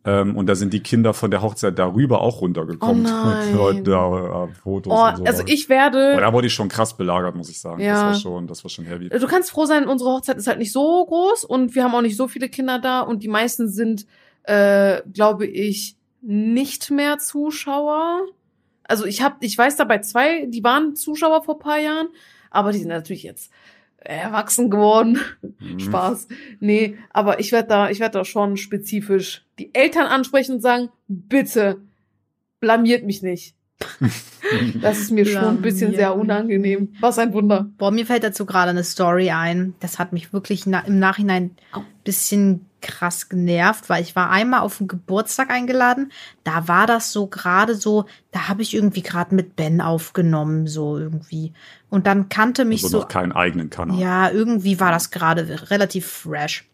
Ähm, 0.04 0.36
und 0.36 0.46
da 0.46 0.54
sind 0.54 0.72
die 0.72 0.80
Kinder 0.82 1.12
von 1.12 1.30
der 1.30 1.42
Hochzeit 1.42 1.78
darüber 1.78 2.20
auch 2.20 2.40
runtergekommen. 2.40 3.04
Oh 3.04 3.08
nein. 3.10 3.54
Leute, 3.54 3.82
da, 3.82 4.44
äh, 4.44 4.48
Fotos 4.54 4.92
Oh, 4.96 5.06
und 5.08 5.16
so. 5.18 5.24
also 5.24 5.42
ich 5.46 5.68
werde. 5.68 6.16
da 6.16 6.32
wurde 6.32 6.46
ich 6.46 6.54
schon 6.54 6.68
krass 6.68 6.96
belagert, 6.96 7.34
muss 7.34 7.50
ich 7.50 7.60
sagen. 7.60 7.82
Ja. 7.82 7.94
Das 7.94 8.02
war 8.02 8.14
schon, 8.14 8.46
das 8.46 8.64
war 8.64 8.70
schon 8.70 8.84
heavy. 8.84 9.08
Du 9.08 9.26
kannst 9.26 9.50
froh 9.50 9.66
sein, 9.66 9.88
unsere 9.88 10.10
Hochzeit 10.10 10.36
ist 10.38 10.46
halt 10.46 10.58
nicht 10.58 10.72
so 10.72 11.04
groß 11.04 11.44
und 11.44 11.74
wir 11.74 11.84
haben 11.84 11.94
auch 11.94 12.00
nicht 12.02 12.16
so 12.16 12.28
viele 12.28 12.48
Kinder 12.48 12.78
da 12.78 13.00
und 13.00 13.22
die 13.22 13.28
meisten 13.28 13.68
sind, 13.68 14.06
äh, 14.44 15.02
glaube 15.12 15.46
ich, 15.46 15.96
nicht 16.22 16.90
mehr 16.90 17.18
Zuschauer. 17.18 18.22
Also 18.84 19.04
ich 19.04 19.20
habe, 19.22 19.36
ich 19.40 19.58
weiß 19.58 19.76
dabei 19.76 19.98
zwei, 19.98 20.46
die 20.46 20.64
waren 20.64 20.96
Zuschauer 20.96 21.42
vor 21.42 21.58
paar 21.58 21.78
Jahren, 21.78 22.08
aber 22.50 22.72
die 22.72 22.78
sind 22.78 22.88
natürlich 22.88 23.22
jetzt 23.24 23.50
erwachsen 23.98 24.70
geworden. 24.70 25.18
Mhm. 25.58 25.80
Spaß. 25.80 26.28
Nee, 26.60 26.96
aber 27.10 27.40
ich 27.40 27.52
werde 27.52 27.68
da, 27.68 27.90
ich 27.90 28.00
werde 28.00 28.18
da 28.18 28.24
schon 28.24 28.56
spezifisch 28.56 29.44
die 29.58 29.74
Eltern 29.74 30.06
ansprechen 30.06 30.56
und 30.56 30.60
sagen, 30.60 30.88
bitte 31.08 31.80
blamiert 32.60 33.04
mich 33.04 33.22
nicht. 33.22 33.54
Das 34.80 34.98
ist 34.98 35.10
mir 35.10 35.26
schon 35.26 35.44
ein 35.44 35.62
bisschen 35.62 35.94
sehr 35.94 36.16
unangenehm. 36.16 36.94
Was 37.00 37.18
ein 37.18 37.34
Wunder. 37.34 37.68
Boah, 37.76 37.90
mir 37.90 38.06
fällt 38.06 38.24
dazu 38.24 38.46
gerade 38.46 38.70
eine 38.70 38.82
Story 38.82 39.30
ein. 39.30 39.74
Das 39.80 39.98
hat 39.98 40.12
mich 40.12 40.32
wirklich 40.32 40.64
na 40.64 40.80
im 40.80 40.98
Nachhinein 40.98 41.50
Au. 41.72 41.82
bisschen 42.02 42.64
krass 42.80 43.28
genervt, 43.28 43.88
weil 43.88 44.02
ich 44.02 44.14
war 44.16 44.30
einmal 44.30 44.60
auf 44.60 44.80
einen 44.80 44.88
Geburtstag 44.88 45.50
eingeladen. 45.50 46.12
Da 46.44 46.68
war 46.68 46.86
das 46.86 47.12
so 47.12 47.26
gerade 47.26 47.74
so, 47.74 48.06
da 48.30 48.48
habe 48.48 48.62
ich 48.62 48.74
irgendwie 48.74 49.02
gerade 49.02 49.34
mit 49.34 49.56
Ben 49.56 49.80
aufgenommen, 49.80 50.66
so 50.66 50.96
irgendwie. 50.98 51.52
Und 51.90 52.06
dann 52.06 52.28
kannte 52.28 52.64
mich 52.64 52.82
Also 52.84 52.88
so 52.88 52.98
noch 53.00 53.08
keinen 53.08 53.32
eigenen 53.32 53.70
Kanal. 53.70 53.98
Ja, 53.98 54.30
irgendwie 54.30 54.78
war 54.80 54.92
das 54.92 55.10
gerade 55.10 55.70
relativ 55.70 56.06
fresh. 56.06 56.68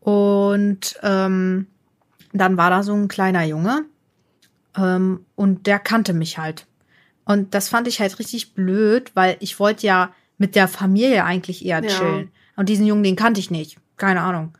Und 0.00 0.98
ähm, 1.02 1.66
dann 2.32 2.56
war 2.56 2.70
da 2.70 2.82
so 2.82 2.94
ein 2.94 3.08
kleiner 3.08 3.44
Junge 3.44 3.84
ähm, 4.76 5.24
und 5.36 5.66
der 5.66 5.78
kannte 5.78 6.12
mich 6.12 6.38
halt. 6.38 6.66
Und 7.24 7.54
das 7.54 7.68
fand 7.68 7.86
ich 7.86 8.00
halt 8.00 8.18
richtig 8.18 8.54
blöd, 8.54 9.12
weil 9.14 9.36
ich 9.40 9.60
wollte 9.60 9.86
ja 9.86 10.10
mit 10.38 10.56
der 10.56 10.66
Familie 10.66 11.24
eigentlich 11.24 11.64
eher 11.64 11.82
Ja. 11.82 11.88
chillen. 11.88 12.32
Und 12.56 12.68
diesen 12.68 12.84
Jungen, 12.86 13.04
den 13.04 13.16
kannte 13.16 13.38
ich 13.40 13.50
nicht. 13.50 13.78
Keine 13.96 14.20
Ahnung. 14.22 14.52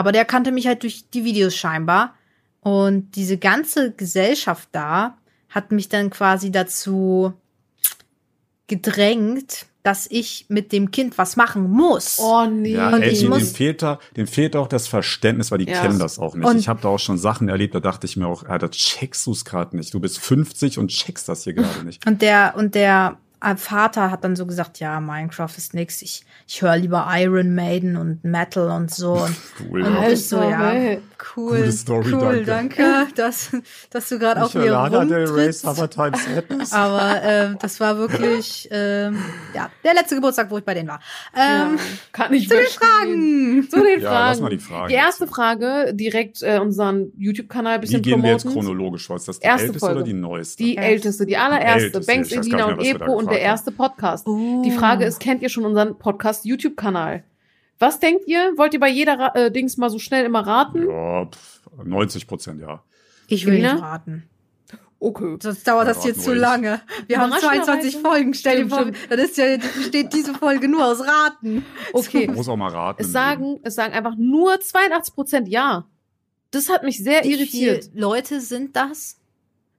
Aber 0.00 0.12
der 0.12 0.24
kannte 0.24 0.50
mich 0.50 0.66
halt 0.66 0.82
durch 0.82 1.10
die 1.10 1.24
Videos 1.24 1.54
scheinbar. 1.54 2.14
Und 2.60 3.16
diese 3.16 3.36
ganze 3.36 3.92
Gesellschaft 3.92 4.70
da 4.72 5.18
hat 5.50 5.72
mich 5.72 5.90
dann 5.90 6.08
quasi 6.08 6.50
dazu 6.50 7.34
gedrängt, 8.66 9.66
dass 9.82 10.06
ich 10.10 10.46
mit 10.48 10.72
dem 10.72 10.90
Kind 10.90 11.18
was 11.18 11.36
machen 11.36 11.70
muss. 11.70 12.18
Oh 12.18 12.46
nee. 12.46 12.72
Ja, 12.74 12.94
Und 12.94 13.02
ey, 13.02 13.10
ich 13.10 13.20
dem, 13.20 13.30
dem, 13.30 13.38
muss- 13.40 13.52
fehlt 13.52 13.82
da, 13.82 13.98
dem 14.16 14.26
fehlt 14.26 14.54
auch 14.56 14.68
das 14.68 14.88
Verständnis, 14.88 15.50
weil 15.50 15.58
die 15.58 15.70
Ja. 15.70 15.82
kennen 15.82 15.98
das 15.98 16.18
auch 16.18 16.34
nicht. 16.34 16.46
Und- 16.46 16.58
ich 16.58 16.68
habe 16.68 16.80
da 16.80 16.88
auch 16.88 16.98
schon 16.98 17.18
Sachen 17.18 17.48
erlebt, 17.50 17.74
da 17.74 17.80
dachte 17.80 18.06
ich 18.06 18.16
mir 18.16 18.26
auch, 18.26 18.44
ja, 18.48 18.56
das 18.58 18.70
checkst 18.72 19.26
du 19.26 19.32
es 19.32 19.44
gerade 19.44 19.76
nicht. 19.76 19.92
Du 19.92 20.00
bist 20.00 20.18
50 20.18 20.78
und 20.78 20.88
checkst 20.88 21.28
das 21.28 21.44
hier 21.44 21.52
gerade 21.54 21.82
nicht. 21.84 22.06
Und 22.06 22.22
der, 22.22 22.54
und 22.56 22.74
der 22.74 23.18
Vater 23.56 24.10
hat 24.10 24.22
dann 24.24 24.36
so 24.36 24.46
gesagt, 24.46 24.80
ja, 24.80 25.00
Minecraft 25.00 25.50
ist 25.56 25.72
nix. 25.74 26.02
Ich, 26.02 26.24
ich 26.46 26.62
höre 26.62 26.76
lieber 26.76 27.06
Iron 27.10 27.54
Maiden 27.54 27.96
und 27.96 28.22
Metal 28.24 28.70
und 28.70 28.90
so. 28.90 29.12
Und, 29.20 29.36
Cool. 29.70 29.82
und 29.82 29.94
ja. 29.94 30.08
ich 30.10 30.26
so, 30.28 30.40
ja, 30.42 30.96
cool, 31.36 31.70
Story, 31.72 32.12
cool, 32.14 32.44
danke. 32.44 32.82
danke, 32.82 33.14
dass, 33.14 33.50
dass 33.90 34.08
du 34.08 34.18
gerade 34.18 34.40
höre 34.52 34.62
mir 34.62 34.70
Lana 34.70 34.98
rumtrittst. 35.00 35.64
Aber 36.72 37.22
äh, 37.22 37.54
das 37.60 37.80
war 37.80 37.98
wirklich, 37.98 38.68
ähm, 38.70 39.18
ja, 39.54 39.70
der 39.84 39.94
letzte 39.94 40.14
Geburtstag, 40.16 40.50
wo 40.50 40.58
ich 40.58 40.64
bei 40.64 40.74
denen 40.74 40.88
war. 40.88 41.00
Ähm, 41.36 41.76
ja, 41.76 41.82
kann 42.12 42.32
ich 42.32 42.48
Zu 42.48 42.54
den. 42.56 42.66
Fragen. 42.66 43.68
Zu 43.70 43.82
den 43.82 44.00
Ja, 44.00 44.08
Fragen. 44.10 44.28
lass 44.28 44.40
mal 44.40 44.50
die 44.50 44.58
Fragen 44.58 44.88
Die 44.88 44.94
erste 44.94 45.24
dazu. 45.24 45.34
Frage, 45.34 45.92
direkt 45.94 46.42
äh, 46.42 46.58
unseren 46.58 47.12
YouTube-Kanal 47.16 47.74
ein 47.74 47.78
Wie 47.82 47.86
bisschen 47.86 48.02
gehen 48.02 48.22
wir 48.22 48.30
jetzt 48.30 48.42
promoten. 48.44 48.66
chronologisch? 48.66 49.10
Ist 49.10 49.28
das 49.28 49.38
die 49.40 49.46
Erste 49.46 49.66
elteste 49.66 49.80
Folge. 49.80 49.96
oder 49.96 50.04
die 50.04 50.12
neueste? 50.14 50.62
Die 50.62 50.76
älteste, 50.76 51.26
die 51.26 51.36
allererste. 51.36 51.84
Älteste, 51.86 52.12
Banks, 52.12 52.32
Edina 52.32 52.64
und 52.66 52.78
was 52.78 52.86
Ebro 52.86 53.12
und 53.12 53.29
der 53.30 53.40
erste 53.40 53.72
Podcast. 53.72 54.26
Uh. 54.26 54.62
Die 54.62 54.70
Frage 54.70 55.04
ist, 55.04 55.20
kennt 55.20 55.42
ihr 55.42 55.48
schon 55.48 55.64
unseren 55.64 55.98
Podcast 55.98 56.44
YouTube-Kanal? 56.44 57.24
Was 57.78 57.98
denkt 57.98 58.26
ihr? 58.26 58.52
Wollt 58.56 58.74
ihr 58.74 58.80
bei 58.80 58.88
jeder 58.90 59.34
äh, 59.34 59.50
Dings 59.50 59.76
mal 59.78 59.88
so 59.90 59.98
schnell 59.98 60.24
immer 60.26 60.46
raten? 60.46 60.86
Ja, 60.88 61.24
pff, 61.26 61.60
90 61.84 62.26
Prozent, 62.26 62.60
ja. 62.60 62.82
Ich 63.26 63.46
will 63.46 63.54
Elina? 63.54 63.74
nicht 63.74 63.82
raten. 63.82 64.24
Okay. 65.02 65.38
Sonst 65.40 65.66
dauert 65.66 65.86
Ja, 65.88 65.94
das 65.94 66.04
jetzt 66.04 66.22
zu 66.24 66.34
lange. 66.34 66.82
Wir 67.06 67.18
haben 67.20 67.30
Überraschenderweise- 67.30 67.64
22 67.64 67.96
Folgen. 68.02 68.34
Stell 68.34 68.64
dir 68.64 68.68
vor, 68.68 68.84
dann 69.08 69.18
ist 69.18 69.38
ja, 69.38 69.56
besteht 69.56 70.12
diese 70.12 70.34
Folge 70.34 70.68
nur 70.68 70.84
aus 70.86 71.00
Raten. 71.00 71.64
Okay. 71.94 72.26
Man 72.26 72.36
muss 72.36 72.48
auch 72.50 72.56
mal 72.56 72.70
raten. 72.70 73.00
Es 73.02 73.10
sagen, 73.10 73.60
es 73.62 73.74
sagen 73.76 73.94
einfach 73.94 74.14
nur 74.18 74.60
82 74.60 75.14
Prozent 75.14 75.48
ja. 75.48 75.86
Das 76.50 76.68
hat 76.68 76.82
mich 76.82 76.98
sehr 77.02 77.24
Wie 77.24 77.32
irritiert. 77.32 77.84
viele 77.92 77.98
Leute 78.00 78.40
sind 78.42 78.76
das? 78.76 79.16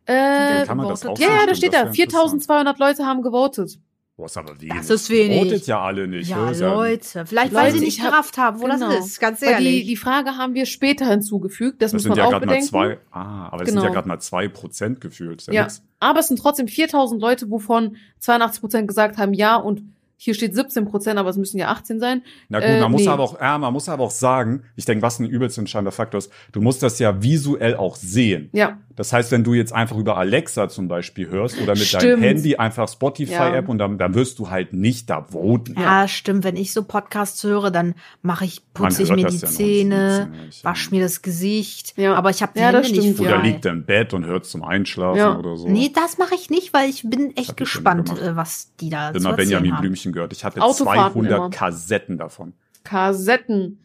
Äh, 0.06 0.66
Kann 0.66 0.78
man 0.78 0.88
das 0.90 1.06
auch 1.06 1.18
ja, 1.20 1.28
ja, 1.28 1.46
da 1.48 1.56
steht 1.56 1.74
da. 1.74 1.86
wär 1.86 1.94
4200 1.94 2.80
Leute 2.80 3.06
haben 3.06 3.22
gewotet. 3.22 3.78
Boah, 4.18 4.26
ist 4.26 4.38
aber 4.38 4.60
wenig. 4.60 4.76
Das 4.78 4.90
ist 4.90 5.10
wenig. 5.10 5.40
Votet 5.42 5.68
ja 5.68 5.80
alle 5.82 6.08
nicht. 6.08 6.30
Ja, 6.30 6.52
ne? 6.52 6.60
Leute. 6.60 7.26
Vielleicht, 7.26 7.54
weil 7.54 7.68
Leute, 7.68 7.80
sie 7.80 7.86
nicht 7.86 7.98
ich 7.98 8.04
hab- 8.04 8.12
gerafft 8.12 8.38
haben, 8.38 8.60
wo 8.60 8.66
Genau. 8.66 8.90
das 8.92 9.06
ist. 9.08 9.20
Ganz 9.20 9.42
Weil 9.42 9.50
ehrlich. 9.54 9.82
die, 9.82 9.86
die 9.88 9.96
Frage 9.96 10.32
haben 10.38 10.54
wir 10.54 10.66
später 10.66 11.08
hinzugefügt. 11.08 11.82
Das, 11.82 11.92
Das 11.92 11.94
muss 11.94 12.04
sind 12.04 12.10
man 12.10 12.18
ja 12.20 12.26
auch 12.26 12.30
gerade 12.32 12.46
mal 12.46 12.52
bedenken. 12.52 12.70
zwei. 12.70 12.98
Ah, 13.12 13.48
aber 13.52 13.64
es 13.64 13.70
sind 13.70 13.76
Genau. 13.78 13.88
ja 13.88 13.94
gerade 13.94 14.08
mal 14.08 14.20
zwei 14.20 14.48
Prozent 14.48 15.02
gefühlt. 15.02 15.46
Ja, 15.52 15.68
aber 16.00 16.20
es 16.20 16.28
sind 16.28 16.38
trotzdem 16.40 16.68
4000 16.68 17.22
Leute, 17.22 17.50
wovon 17.50 17.96
82 18.20 18.62
Prozent 18.62 18.88
gesagt 18.88 19.18
haben 19.18 19.34
ja 19.34 19.56
und 19.56 19.82
hier 20.24 20.36
steht 20.36 20.54
17 20.54 20.86
Prozent, 20.86 21.18
aber 21.20 21.30
es 21.32 21.38
müssen 21.38 21.58
ja 21.58 21.70
18 21.70 22.00
sein. 22.00 22.22
Na 22.48 22.60
gut, 22.60 22.68
Äh, 22.70 22.80
man 22.80 22.92
muss 22.92 23.02
nee. 23.02 23.08
aber 23.08 23.24
auch, 23.24 23.42
ja, 23.42 23.58
man 23.58 23.74
muss 23.74 23.90
aber 23.90 24.04
auch 24.04 24.12
sagen, 24.12 24.62
ich 24.76 24.86
denke, 24.86 25.02
was 25.02 25.18
ein 25.20 25.26
übelst 25.26 25.58
entscheidender 25.58 25.92
Faktor 25.92 26.20
ist, 26.20 26.32
du 26.52 26.62
musst 26.62 26.84
das 26.84 27.00
ja 27.00 27.24
visuell 27.24 27.76
auch 27.76 27.96
sehen. 27.96 28.50
Ja, 28.54 28.78
Das 28.96 29.14
heißt, 29.14 29.32
wenn 29.32 29.44
du 29.44 29.54
jetzt 29.56 29.74
einfach 29.74 29.98
über 29.98 30.18
Alexa 30.18 30.70
zum 30.70 30.88
Beispiel 30.88 31.28
hörst 31.30 31.56
oder 31.60 31.74
mit 31.74 31.92
deinem 31.92 32.02
Stimmt. 32.02 32.24
Handy 32.24 32.56
einfach 32.58 32.88
Spotify-App 32.88 33.66
Ja. 33.66 33.70
und 33.72 33.80
dann, 33.80 33.98
dann 33.98 34.14
wirst 34.14 34.38
du 34.38 34.52
halt 34.52 34.74
nicht 34.74 35.10
da 35.10 35.24
voten. 35.24 35.76
ja, 35.80 36.08
stimmt. 36.08 36.44
Wenn 36.44 36.56
ich 36.56 36.72
so 36.72 36.84
Podcasts 36.84 37.44
höre, 37.44 37.72
dann 37.72 37.96
mache 38.22 38.46
ich, 38.46 38.62
putze 38.76 39.02
ich 39.02 39.10
mir 39.10 39.26
die 39.26 39.38
ja 39.38 39.48
Zähne, 39.48 40.30
ziemlich, 40.32 40.64
wasch 40.64 40.86
ja. 40.92 40.98
mir 40.98 41.04
das 41.04 41.22
Gesicht. 41.24 41.98
Ja. 41.98 42.14
Aber 42.14 42.30
ich 42.30 42.44
habe 42.44 42.52
die 42.56 42.60
Ja, 42.60 42.72
das 42.72 42.86
Hände 42.88 43.00
nicht 43.02 43.14
stimmt, 43.16 43.28
frei. 43.28 43.36
Oder 43.36 43.44
liegt 43.44 43.66
er 43.66 43.72
im 43.72 43.86
Bett 43.86 44.14
und 44.14 44.26
hört 44.26 44.46
zum 44.46 44.62
Einschlafen 44.64 45.18
Ja. 45.18 45.38
oder 45.40 45.58
so. 45.58 45.68
Nee, 45.68 45.90
das 45.94 46.18
mache 46.20 46.36
ich 46.36 46.50
nicht, 46.52 46.74
weil 46.74 46.90
ich 46.90 47.04
bin 47.10 47.36
echt 47.36 47.58
gespannt, 47.58 48.12
äh, 48.22 48.36
was 48.36 48.72
die 48.80 48.90
da 48.90 49.10
Immer 49.10 49.34
Benjamin 49.34 49.74
haben. 49.74 49.82
Blümchen 49.82 50.11
gehört. 50.12 50.34
Ich 50.34 50.44
hatte 50.44 50.62
Autofahrten 50.62 51.14
200 51.24 51.38
immer. 51.38 51.50
Kassetten 51.50 52.18
davon. 52.18 52.54
Kassetten. 52.84 53.78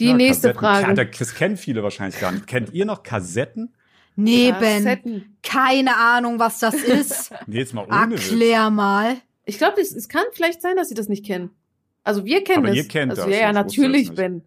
Die 0.00 0.06
Ja, 0.08 0.14
nächste 0.14 0.52
Kassetten. 0.54 0.96
Frage. 0.96 1.10
das 1.18 1.34
kennen 1.34 1.56
viele 1.56 1.82
wahrscheinlich 1.82 2.20
gar 2.20 2.32
nicht. 2.32 2.46
Kennt 2.46 2.72
ihr 2.72 2.84
noch 2.84 3.02
Kassetten? 3.02 3.74
Nee, 4.16 4.52
Ben, 4.58 4.84
Kassetten. 4.84 5.36
keine 5.42 5.96
Ahnung, 5.96 6.38
was 6.38 6.58
das 6.60 6.74
ist. 6.74 7.32
Nee, 7.46 7.58
jetzt 7.58 7.74
mal 7.74 7.84
ohne 7.86 8.12
Witz. 8.16 8.30
Erklär 8.30 8.70
mal. 8.70 9.16
Ich 9.44 9.58
glaube, 9.58 9.80
es, 9.80 9.94
es 9.94 10.08
kann 10.08 10.24
vielleicht 10.32 10.60
sein, 10.60 10.76
dass 10.76 10.88
sie 10.88 10.94
das 10.94 11.08
nicht 11.08 11.24
kennen. 11.24 11.50
Also 12.04 12.24
wir 12.24 12.42
kennen 12.44 12.58
Aber 12.64 12.70
es. 12.70 12.76
ihr 12.76 12.88
kennt 12.88 13.10
also, 13.10 13.22
das, 13.22 13.30
Ja, 13.32 13.38
ja, 13.40 13.52
natürlich. 13.52 14.12
Ben. 14.14 14.42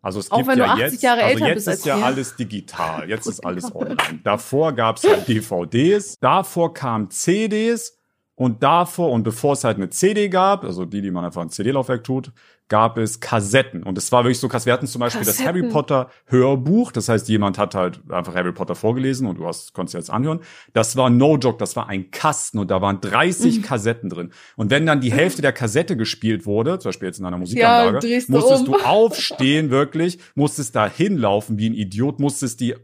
Also 0.00 0.20
es 0.20 0.30
Auch 0.30 0.36
gibt 0.38 0.48
wenn 0.50 0.58
du 0.58 0.64
ja 0.64 0.72
80 0.72 0.92
jetzt, 0.92 1.02
Jahre 1.02 1.22
also 1.22 1.32
älter 1.34 1.46
jetzt 1.48 1.54
bist 1.54 1.66
ist 1.68 1.72
als 1.72 1.84
ja 1.86 1.96
wir. 1.98 2.04
alles 2.04 2.36
digital, 2.36 3.08
jetzt 3.08 3.26
ist 3.32 3.40
alles 3.44 3.74
online. 3.74 4.20
Davor 4.22 4.72
gab's 4.74 5.02
halt 5.04 5.26
DVDs, 5.28 6.16
davor 6.20 6.74
kamen 6.74 7.10
CDs 7.10 7.96
und 8.36 8.62
davor 8.62 9.10
und 9.12 9.22
bevor 9.22 9.52
es 9.52 9.64
halt 9.64 9.76
eine 9.76 9.90
CD 9.90 10.28
gab, 10.28 10.64
also 10.64 10.84
die, 10.84 11.02
die 11.02 11.10
man 11.10 11.24
einfach 11.24 11.42
ein 11.42 11.50
CD-Laufwerk 11.50 12.02
tut, 12.02 12.32
gab 12.68 12.96
es 12.96 13.20
Kassetten. 13.20 13.82
Und 13.82 13.98
es 13.98 14.10
war 14.10 14.24
wirklich 14.24 14.38
so 14.40 14.48
krass. 14.48 14.64
Wir 14.64 14.72
hatten 14.72 14.86
zum 14.86 15.00
Beispiel 15.00 15.24
das 15.24 15.36
Kassetten. 15.36 15.62
Harry 15.64 15.70
Potter 15.72 16.08
Hörbuch. 16.26 16.92
Das 16.92 17.08
heißt, 17.10 17.28
jemand 17.28 17.58
hat 17.58 17.74
halt 17.74 18.00
einfach 18.10 18.34
Harry 18.34 18.52
Potter 18.52 18.74
vorgelesen 18.74 19.26
und 19.26 19.36
du 19.38 19.46
hast, 19.46 19.74
konntest 19.74 19.94
jetzt 19.94 20.10
anhören. 20.10 20.40
Das 20.72 20.96
war 20.96 21.10
no 21.10 21.36
joke. 21.36 21.58
Das 21.58 21.76
war 21.76 21.88
ein 21.88 22.10
Kasten 22.10 22.58
und 22.58 22.70
da 22.70 22.80
waren 22.80 23.00
30 23.02 23.58
Mhm. 23.58 23.62
Kassetten 23.62 24.08
drin. 24.08 24.30
Und 24.56 24.70
wenn 24.70 24.86
dann 24.86 25.00
die 25.02 25.12
Hälfte 25.12 25.42
der 25.42 25.52
Kassette 25.52 25.96
gespielt 25.96 26.46
wurde, 26.46 26.78
zum 26.78 26.88
Beispiel 26.88 27.06
jetzt 27.08 27.20
in 27.20 27.26
einer 27.26 27.38
Musikanlage, 27.38 27.98
drehst 27.98 28.28
du 28.30 28.32
musstest 28.32 28.66
um. 28.66 28.72
du 28.72 28.80
aufstehen 28.84 29.70
wirklich, 29.70 30.18
musstest 30.34 30.74
da 30.74 30.88
hinlaufen 30.88 31.58
wie 31.58 31.68
ein 31.68 31.74
Idiot, 31.74 32.18
musstest 32.18 32.60
die 32.60 32.74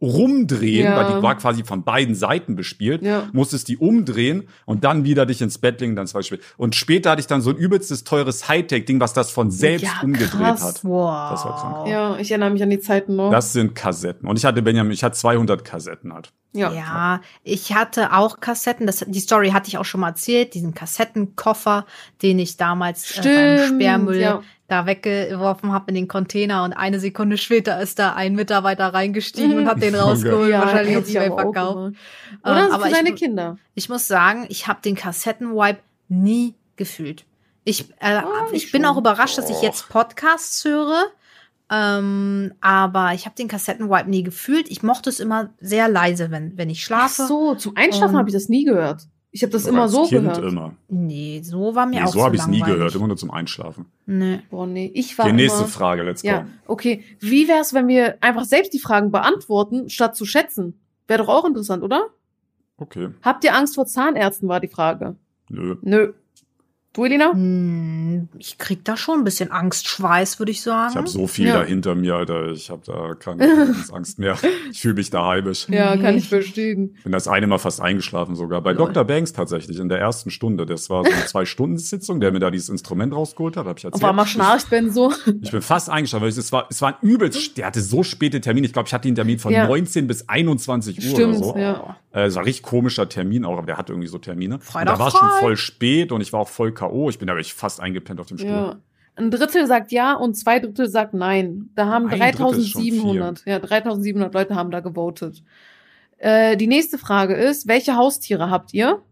rumdrehen, 0.00 0.84
Ja. 0.84 0.96
weil 0.96 1.16
die 1.16 1.22
war 1.22 1.36
quasi 1.36 1.64
von 1.64 1.82
beiden 1.82 2.14
Seiten 2.14 2.54
bespielt, 2.56 3.02
Ja. 3.02 3.28
musstest 3.32 3.68
die 3.68 3.76
umdrehen 3.76 4.48
und 4.66 4.84
dann 4.84 5.04
wieder 5.04 5.26
dich 5.26 5.42
ins 5.42 5.58
Bett 5.58 5.80
legen, 5.80 5.96
dann 5.96 6.06
zum 6.06 6.18
Beispiel. 6.18 6.40
Und 6.56 6.74
später 6.76 7.10
hatte 7.10 7.20
ich 7.20 7.26
dann 7.26 7.40
so 7.40 7.50
ein 7.50 7.56
übelstes 7.56 8.04
teures 8.04 8.48
Hightech-Ding, 8.48 9.00
was 9.00 9.12
das 9.12 9.30
von 9.30 9.50
selbst 9.50 9.84
Ja, 9.84 10.00
umgedreht 10.02 10.30
krass. 10.30 10.62
hat. 10.62 10.84
Wow. 10.84 11.30
Das 11.30 11.44
war 11.44 11.60
krank. 11.60 11.88
Ja, 11.88 12.16
ich 12.18 12.30
erinnere 12.30 12.50
mich 12.50 12.62
an 12.62 12.70
die 12.70 12.80
Zeiten 12.80 13.16
noch. 13.16 13.30
Das 13.30 13.52
sind 13.52 13.74
Kassetten. 13.74 14.28
Und 14.28 14.38
ich 14.38 14.44
hatte 14.44 14.62
Benjamin, 14.62 14.92
ich 14.92 15.02
hatte 15.02 15.16
200 15.16 15.64
Kassetten 15.64 16.12
halt. 16.14 16.32
ja. 16.52 16.72
Ja, 16.72 17.20
ich 17.42 17.74
hatte 17.74 18.12
auch 18.12 18.38
Kassetten. 18.40 18.86
Das, 18.86 19.04
die 19.08 19.18
Story 19.20 19.50
hatte 19.50 19.68
ich 19.68 19.78
auch 19.78 19.84
schon 19.84 20.00
mal 20.02 20.10
erzählt. 20.10 20.54
Diesen 20.54 20.72
Kassettenkoffer, 20.74 21.84
den 22.22 22.38
ich 22.38 22.56
damals 22.56 23.10
äh, 23.10 23.14
beim 23.14 23.22
Stimmt, 23.58 23.82
Sperrmüll 23.82 24.20
ja. 24.20 24.42
Da 24.74 24.86
weggeworfen 24.86 25.72
habe 25.72 25.86
in 25.88 25.94
den 25.94 26.08
Container. 26.08 26.64
Und 26.64 26.72
eine 26.72 26.98
Sekunde 27.00 27.38
später 27.38 27.80
ist 27.80 27.98
da 27.98 28.14
ein 28.14 28.34
Mitarbeiter 28.34 28.92
reingestiegen 28.92 29.56
und 29.58 29.66
hat 29.68 29.82
den 29.82 29.94
rausgeholt. 29.94 30.50
Ja, 30.50 30.60
wahrscheinlich 30.62 30.96
auf 30.96 31.08
ich 31.08 31.16
eBay 31.16 31.28
verkauft. 31.30 31.76
Ähm, 31.78 31.96
Oder 32.42 32.72
aber 32.74 32.82
für 32.84 32.88
ich 32.90 32.94
seine 32.96 33.14
Kinder. 33.14 33.56
Ich 33.74 33.88
muss 33.88 34.06
sagen, 34.06 34.46
ich 34.48 34.66
habe 34.68 34.80
den 34.84 34.94
Kassettenwipe 34.96 35.80
nie 36.08 36.54
gefühlt. 36.76 37.24
Ich, 37.64 37.90
äh, 38.00 38.16
Ah, 38.16 38.24
ich 38.52 38.72
bin 38.72 38.82
schon. 38.82 38.90
auch 38.92 38.98
überrascht, 38.98 39.38
dass 39.38 39.48
ich 39.48 39.62
jetzt 39.62 39.88
Podcasts 39.88 40.64
höre. 40.64 41.04
Ähm, 41.70 42.52
aber 42.60 43.12
ich 43.14 43.24
habe 43.24 43.34
den 43.36 43.48
Kassettenwipe 43.48 44.08
nie 44.10 44.22
gefühlt. 44.22 44.70
Ich 44.70 44.82
mochte 44.82 45.08
es 45.08 45.18
immer 45.18 45.48
sehr 45.60 45.88
leise, 45.88 46.30
wenn, 46.30 46.56
wenn 46.58 46.68
ich 46.68 46.80
Ach 46.82 46.86
schlafe. 46.86 47.26
so, 47.26 47.54
zum 47.54 47.74
Einschlafen 47.76 48.14
Und- 48.14 48.18
habe 48.18 48.28
ich 48.28 48.34
das 48.34 48.48
nie 48.50 48.64
gehört. 48.64 49.04
Ich 49.36 49.42
habe 49.42 49.50
das 49.50 49.64
Aber 49.64 49.72
immer 49.72 49.82
als 49.82 49.92
so 49.92 50.06
kind 50.06 50.22
gehört. 50.32 50.44
immer. 50.44 50.74
Nee, 50.88 51.40
so 51.42 51.74
war 51.74 51.86
mir 51.86 51.96
Nee, 51.96 52.02
auch 52.02 52.12
so 52.12 52.20
so 52.20 52.24
habe 52.24 52.36
ich 52.36 52.42
es 52.42 52.46
nie 52.46 52.60
gehört, 52.60 52.94
immer 52.94 53.08
nur 53.08 53.16
zum 53.16 53.32
Einschlafen. 53.32 53.86
Nee. 54.06 54.38
Boah, 54.48 54.64
nee, 54.64 54.92
ich 54.94 55.18
war 55.18 55.26
Die 55.26 55.32
nächste 55.32 55.58
immer, 55.64 55.68
Frage, 55.68 56.04
let's 56.04 56.22
go. 56.22 56.28
Ja, 56.28 56.46
okay. 56.68 57.02
Wie 57.18 57.48
wär's, 57.48 57.74
wenn 57.74 57.88
wir 57.88 58.16
einfach 58.22 58.44
selbst 58.44 58.72
die 58.72 58.78
Fragen 58.78 59.10
beantworten, 59.10 59.90
statt 59.90 60.14
zu 60.14 60.24
schätzen? 60.24 60.78
Wäre 61.08 61.24
doch 61.24 61.28
auch 61.28 61.44
interessant, 61.44 61.82
oder? 61.82 62.06
Okay, 62.76 63.08
Habt 63.22 63.42
ihr 63.42 63.56
Angst 63.56 63.74
vor 63.74 63.86
Zahnärzten, 63.86 64.48
war 64.48 64.60
die 64.60 64.68
Frage. 64.68 65.16
nö. 65.48 65.76
Nö. 65.82 66.12
Du, 66.94 67.04
Elina? 67.04 67.32
Hm, 67.32 68.28
Ich 68.38 68.56
krieg 68.56 68.84
da 68.84 68.96
schon 68.96 69.18
ein 69.18 69.24
bisschen 69.24 69.50
Angstschweiß, 69.50 70.38
würde 70.38 70.52
ich 70.52 70.62
sagen. 70.62 70.90
Ich 70.92 70.96
habe 70.96 71.08
so 71.08 71.26
viel 71.26 71.48
Ja. 71.48 71.58
da 71.58 71.64
hinter 71.64 71.96
mir, 71.96 72.14
Alter. 72.14 72.52
Ich 72.52 72.70
habe 72.70 72.82
da 72.86 73.14
keine 73.18 73.74
Angst 73.92 74.20
mehr. 74.20 74.36
Ich 74.70 74.80
fühle 74.80 74.94
mich 74.94 75.10
da 75.10 75.26
heimisch. 75.26 75.66
Ja, 75.68 75.96
kann 75.96 76.16
ich 76.16 76.28
verstehen. 76.28 76.94
Bin 77.02 77.10
das 77.10 77.26
eine 77.26 77.48
Mal 77.48 77.58
fast 77.58 77.80
eingeschlafen 77.80 78.36
sogar. 78.36 78.60
Bei 78.62 78.70
Lol. 78.72 78.86
Dr. 78.92 79.02
Banks 79.04 79.32
tatsächlich 79.32 79.78
in 79.80 79.88
der 79.88 79.98
ersten 79.98 80.30
Stunde. 80.30 80.66
Das 80.66 80.88
war 80.88 81.04
so 81.04 81.10
eine 81.10 81.26
Zwei-Stunden-Sitzung, 81.26 82.20
der 82.20 82.30
mir 82.30 82.38
da 82.38 82.52
dieses 82.52 82.68
Instrument 82.68 83.12
rausgeholt 83.12 83.56
hat. 83.56 83.66
Hab 83.66 83.78
ich 83.78 83.86
Auf 83.86 83.94
erzählt. 83.94 84.08
einmal 84.10 84.26
schnarcht 84.26 84.70
Ben 84.70 84.92
so. 84.92 85.12
Ich 85.42 85.50
bin 85.50 85.62
fast 85.62 85.90
eingeschlafen, 85.90 86.22
weil 86.22 86.28
es 86.30 86.52
war, 86.52 86.68
es 86.70 86.80
war 86.80 86.90
ein 86.90 86.96
übelst, 87.08 87.56
der 87.58 87.66
hatte 87.66 87.80
so 87.80 88.04
späte 88.04 88.40
Termine. 88.40 88.68
Ich 88.68 88.72
glaube, 88.72 88.86
ich 88.86 88.94
hatte 88.94 89.08
den 89.08 89.16
Termin 89.16 89.40
von 89.40 89.52
Ja. 89.52 89.66
19 89.66 90.06
bis 90.06 90.28
21 90.28 90.98
Uhr 90.98 91.02
Stimmt, 91.10 91.36
oder 91.38 91.44
so. 91.44 91.56
ja. 91.58 91.96
Äh, 92.12 92.26
Es 92.26 92.36
war 92.36 92.42
ein 92.42 92.44
richtig 92.46 92.62
komischer 92.62 93.08
Termin 93.08 93.44
auch, 93.44 93.58
aber 93.58 93.66
der 93.66 93.76
hatte 93.78 93.92
irgendwie 93.92 94.06
so 94.08 94.18
Termine. 94.18 94.60
Freitag 94.60 94.92
und 94.94 94.98
da 95.00 95.04
war 95.04 95.10
frei. 95.10 95.18
schon 95.18 95.40
voll 95.40 95.56
spät 95.56 96.12
und 96.12 96.20
ich 96.20 96.32
war 96.32 96.38
auch 96.40 96.48
voll 96.48 96.70
K.O. 96.88 97.10
Ich 97.10 97.18
bin 97.18 97.26
da 97.28 97.34
wirklich 97.34 97.54
fast 97.54 97.80
eingepennt 97.80 98.20
auf 98.20 98.26
dem 98.26 98.38
Stuhl. 98.38 98.50
Ja. 98.50 98.76
Ein 99.16 99.30
Drittel 99.30 99.66
sagt 99.66 99.92
ja 99.92 100.14
und 100.14 100.34
zwei 100.34 100.58
Drittel 100.58 100.88
sagt 100.88 101.14
nein. 101.14 101.70
Da 101.74 101.86
haben 101.86 102.08
Ein 102.08 102.18
Drittel 102.18 102.58
ist 102.58 102.68
schon 102.70 102.82
3700, 102.82 103.44
ja, 103.46 103.58
3700 103.60 104.34
Leute 104.34 104.54
haben 104.56 104.70
da 104.70 104.80
gewotet. 104.80 105.42
Äh, 106.18 106.56
die 106.56 106.66
nächste 106.66 106.98
Frage 106.98 107.34
ist, 107.34 107.66
welche 107.68 107.96
Haustiere 107.96 108.50
habt 108.50 108.74
ihr? 108.74 109.02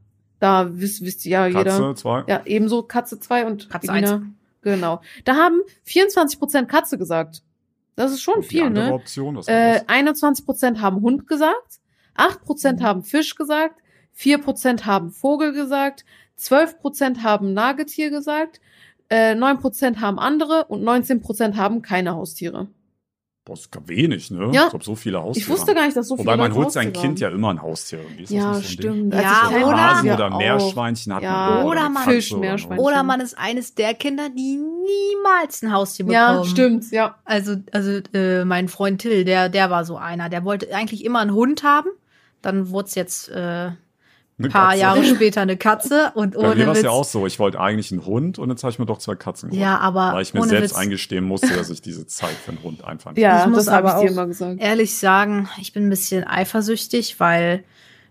Da 0.41 0.69
wisst, 0.73 1.05
wisst 1.05 1.25
ja 1.25 1.47
jeder. 1.47 1.65
Katze, 1.65 1.95
zwei. 1.95 2.25
Ja, 2.27 2.43
ebenso 2.47 2.83
Katze 2.83 3.21
2 3.21 3.47
und 3.47 3.71
Katze 3.71 3.93
Elina. 3.93 4.15
eins. 4.17 4.25
Genau. 4.63 5.01
Da 5.25 5.37
haben 5.37 5.61
24% 5.87 6.67
Katze 6.67 6.99
gesagt. 6.99 7.43
Das 7.95 8.11
ist 8.11 8.23
schon 8.23 8.37
Und 8.37 8.45
die 8.45 8.49
viel, 8.49 8.63
andere 8.65 8.87
ne? 8.87 8.93
Option, 8.95 9.37
Äh, 9.47 9.81
das? 9.81 9.89
21% 9.89 10.81
haben 10.81 11.01
Hund 11.03 11.27
gesagt, 11.29 11.81
8% 12.17 12.81
Mhm. 12.81 12.83
haben 12.83 13.03
Fisch 13.05 13.35
gesagt, 13.37 13.81
4% 14.13 14.85
haben 14.85 15.11
Vogel 15.11 15.53
gesagt, 15.53 16.05
12% 16.39 17.23
haben 17.23 17.53
Nagetier 17.55 18.11
gesagt, 18.11 18.61
äh, 19.09 19.35
9% 19.35 20.01
haben 20.01 20.19
andere 20.19 20.65
und 20.67 20.83
19% 20.83 21.57
haben 21.57 21.83
keine 21.83 22.15
Haustiere. 22.15 22.69
Boah, 23.45 23.55
ist 23.55 23.73
gar 23.73 23.89
wenig, 23.89 24.31
ne? 24.31 24.51
Ja. 24.53 24.65
Ich 24.65 24.71
glaube, 24.71 24.85
so 24.85 24.95
viele 24.95 25.21
Haustiere. 25.21 25.45
Ich 25.45 25.49
wusste 25.51 25.75
gar 25.75 25.85
nicht, 25.85 25.97
dass 25.97 26.07
so 26.07 26.17
viele 26.17 26.27
Wobei 26.29 26.37
man 26.37 26.55
holt 26.55 26.71
sein 26.71 26.93
Kind 26.93 27.19
ja 27.19 27.29
immer 27.29 27.51
ein 27.51 27.61
Haustier. 27.61 27.99
Irgendwie. 27.99 28.33
Ja, 28.37 28.55
so 28.55 28.61
Ding? 28.61 28.69
stimmt. 28.71 29.15
Ja, 29.15 29.49
oder- 29.51 29.77
Hasen 29.97 30.11
oder. 30.13 30.31
Meerschweinchen 30.37 31.13
hat 31.13 31.23
Ja. 31.25 31.51
man 31.57 31.67
Oder 31.67 31.89
man- 31.89 32.05
Fisch, 32.05 32.33
Meerschweinchen. 32.37 32.79
Oder 32.87 33.03
man 33.03 33.21
ist 33.21 33.37
eines 33.37 33.75
der 33.75 33.95
Kinder, 33.95 34.29
die 34.29 34.59
niemals 34.59 35.61
ein 35.63 35.73
Haustier 35.73 36.07
bekommen. 36.07 36.39
Ja, 36.39 36.45
stimmt, 36.45 36.91
ja. 36.93 37.17
Also, 37.25 37.57
also 37.73 38.01
äh, 38.15 38.45
mein 38.45 38.69
Freund 38.69 39.01
Till, 39.01 39.25
der, 39.25 39.49
der 39.49 39.71
war 39.71 39.85
so 39.85 39.97
einer. 39.97 40.29
Der 40.29 40.45
wollte 40.45 40.73
eigentlich 40.73 41.05
immer 41.05 41.19
einen 41.19 41.33
Hund 41.35 41.65
haben. 41.65 41.89
Dann 42.43 42.71
wurde 42.71 42.87
es 42.89 42.95
jetzt 42.95 43.29
äh, 43.29 43.73
Eine 44.39 44.49
paar 44.49 44.69
Katze. 44.71 44.81
Jahre 44.81 45.05
später 45.05 45.41
eine 45.43 45.57
Katze 45.57 46.11
und 46.15 46.35
Bei 46.35 46.41
mir 46.41 46.49
ohne 46.53 46.67
war 46.69 46.73
es 46.75 46.83
ja 46.83 46.91
auch 46.91 47.05
so. 47.05 47.27
Ich 47.27 47.39
wollte 47.39 47.61
eigentlich 47.61 47.93
einen 47.93 48.05
Hund 48.07 48.39
und 48.39 48.49
jetzt 48.51 48.65
habe 48.65 48.73
ich 48.73 48.79
mir 48.79 48.87
doch 48.87 48.99
zwei 48.99 49.15
Katzen 49.15 49.51
geholt. 49.51 49.63
Ja, 49.63 49.79
aber 49.79 50.15
Weil 50.15 50.23
ich 50.23 50.33
mir 50.35 50.41
ohne 50.41 50.49
selbst 50.49 50.71
Witz. 50.73 50.79
eingestehen 50.79 51.25
musste, 51.25 51.55
dass 51.55 51.71
ich 51.71 51.83
diese 51.83 52.07
Zeit 52.07 52.31
für 52.45 52.51
einen 52.53 52.63
Hund 52.63 52.83
einfach 52.85 53.13
nicht 53.13 53.21
Ja, 53.23 53.43
Ich 53.43 53.47
muss 53.49 53.67
das 53.67 53.75
habe 53.75 53.89
ich 53.89 53.93
aber 53.95 54.03
dir 54.03 54.11
immer 54.11 54.27
gesagt. 54.27 54.61
ehrlich 54.61 54.97
sagen, 54.97 55.49
ich 55.61 55.73
bin 55.73 55.87
ein 55.87 55.91
bisschen 55.91 56.25
eifersüchtig, 56.27 57.21
weil 57.21 57.63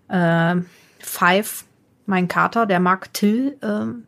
äh, 0.09 0.55
Five, 0.99 1.65
mein 2.05 2.27
Kater, 2.27 2.65
der 2.65 2.79
mag 2.79 3.13
Till 3.13 3.57
ähm, 3.63 4.03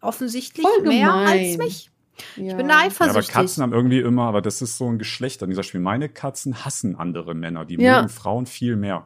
offensichtlich 0.00 0.66
Voll 0.66 0.86
mehr 0.86 1.12
als 1.12 1.58
mich. 1.58 1.90
Ja. 2.36 2.50
Ich 2.52 2.56
bin 2.56 2.68
da 2.68 2.74
Ja, 2.74 2.78
aber 2.80 2.86
eifersüchtig. 2.86 3.32
Katzen 3.34 3.62
haben 3.62 3.72
irgendwie 3.72 3.98
immer, 4.00 4.24
aber 4.24 4.42
das 4.42 4.62
ist 4.62 4.76
so 4.76 4.88
ein 4.90 4.98
Geschlecht 4.98 5.42
an 5.42 5.48
dieser 5.50 5.62
Spiel. 5.62 5.80
Meine 5.80 6.08
Katzen 6.08 6.64
hassen 6.64 6.96
andere 6.96 7.34
Männer. 7.34 7.64
Die 7.64 7.76
Ja. 7.76 7.96
mögen 7.96 8.08
Frauen 8.08 8.46
viel 8.46 8.76
mehr. 8.76 9.04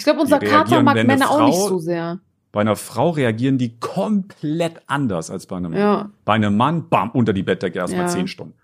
Ich 0.00 0.04
glaube, 0.04 0.20
unser 0.20 0.38
Kater 0.38 0.82
mag 0.82 0.94
Männer 1.06 1.30
auch 1.30 1.44
nicht 1.46 1.58
Frau- 1.58 1.68
so 1.68 1.78
sehr. 1.78 2.20
Bei 2.52 2.62
einer 2.62 2.74
Frau 2.74 3.10
reagieren 3.10 3.58
die 3.58 3.78
komplett 3.78 4.80
anders 4.86 5.30
als 5.30 5.44
bei 5.46 5.56
einem 5.58 5.72
Mann. 5.72 5.80
Ja. 5.80 6.10
Bei 6.24 6.32
einem 6.32 6.56
Mann, 6.56 6.88
bam, 6.88 7.10
unter 7.10 7.32
die 7.34 7.42
Bettdecke 7.42 7.78
erstmal 7.78 8.04
Ja. 8.04 8.08
zehn 8.08 8.26
Stunden. 8.26 8.54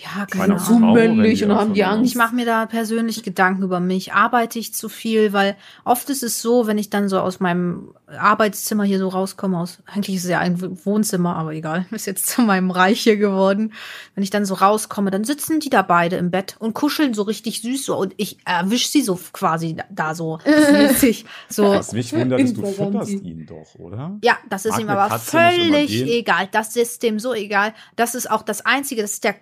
Ja, 0.00 0.26
keine 0.26 0.58
sind 0.60 0.66
so 0.66 0.78
männlich 0.78 1.42
und 1.44 1.52
haben 1.52 1.74
die 1.74 1.82
Angst. 1.82 2.12
Ich 2.12 2.16
mache 2.16 2.34
mir 2.34 2.46
da 2.46 2.66
persönlich 2.66 3.24
Gedanken 3.24 3.64
über 3.64 3.80
mich. 3.80 4.12
Arbeite 4.12 4.58
ich 4.58 4.72
zu 4.72 4.88
viel? 4.88 5.32
Weil 5.32 5.56
oft 5.84 6.08
ist 6.10 6.22
es 6.22 6.40
so, 6.40 6.68
wenn 6.68 6.78
ich 6.78 6.88
dann 6.88 7.08
so 7.08 7.18
aus 7.18 7.40
meinem 7.40 7.94
Arbeitszimmer 8.06 8.84
hier 8.84 9.00
so 9.00 9.08
rauskomme, 9.08 9.58
aus, 9.58 9.78
eigentlich 9.86 10.16
ist 10.16 10.24
es 10.24 10.30
ja 10.30 10.38
ein 10.38 10.60
Wohnzimmer, 10.84 11.36
aber 11.36 11.52
egal, 11.52 11.86
ist 11.90 12.06
jetzt 12.06 12.28
zu 12.28 12.42
meinem 12.42 12.70
Reich 12.70 13.00
hier 13.00 13.16
geworden. 13.16 13.72
Wenn 14.14 14.22
ich 14.22 14.30
dann 14.30 14.44
so 14.46 14.54
rauskomme, 14.54 15.10
dann 15.10 15.24
sitzen 15.24 15.58
die 15.58 15.68
da 15.68 15.82
beide 15.82 16.16
im 16.16 16.30
Bett 16.30 16.56
und 16.60 16.74
kuscheln 16.74 17.12
so 17.12 17.22
richtig 17.22 17.62
süß 17.62 17.84
so 17.84 17.96
und 17.96 18.14
ich 18.18 18.38
erwisch 18.44 18.90
sie 18.90 19.02
so 19.02 19.18
quasi 19.32 19.76
da, 19.90 20.14
so 20.14 20.38
mäßig. 20.72 21.24
So, 21.48 21.64
Was 21.64 21.92
mich 21.92 22.12
wundert, 22.12 22.40
ist, 22.40 22.56
du 22.56 22.64
futterst 22.66 23.10
ihn 23.10 23.46
doch, 23.46 23.74
oder? 23.78 24.16
ja, 24.22 24.36
das 24.48 24.64
ist 24.64 24.72
Mag 24.72 24.80
ihm 24.80 24.88
aber 24.90 25.18
völlig 25.18 26.06
egal. 26.06 26.48
Das 26.52 26.76
ist 26.76 27.02
dem 27.02 27.18
so 27.18 27.34
egal. 27.34 27.74
Das 27.96 28.14
ist 28.14 28.30
auch 28.30 28.42
das 28.42 28.64
Einzige, 28.64 29.02
das 29.02 29.14
ist 29.14 29.24
der 29.24 29.34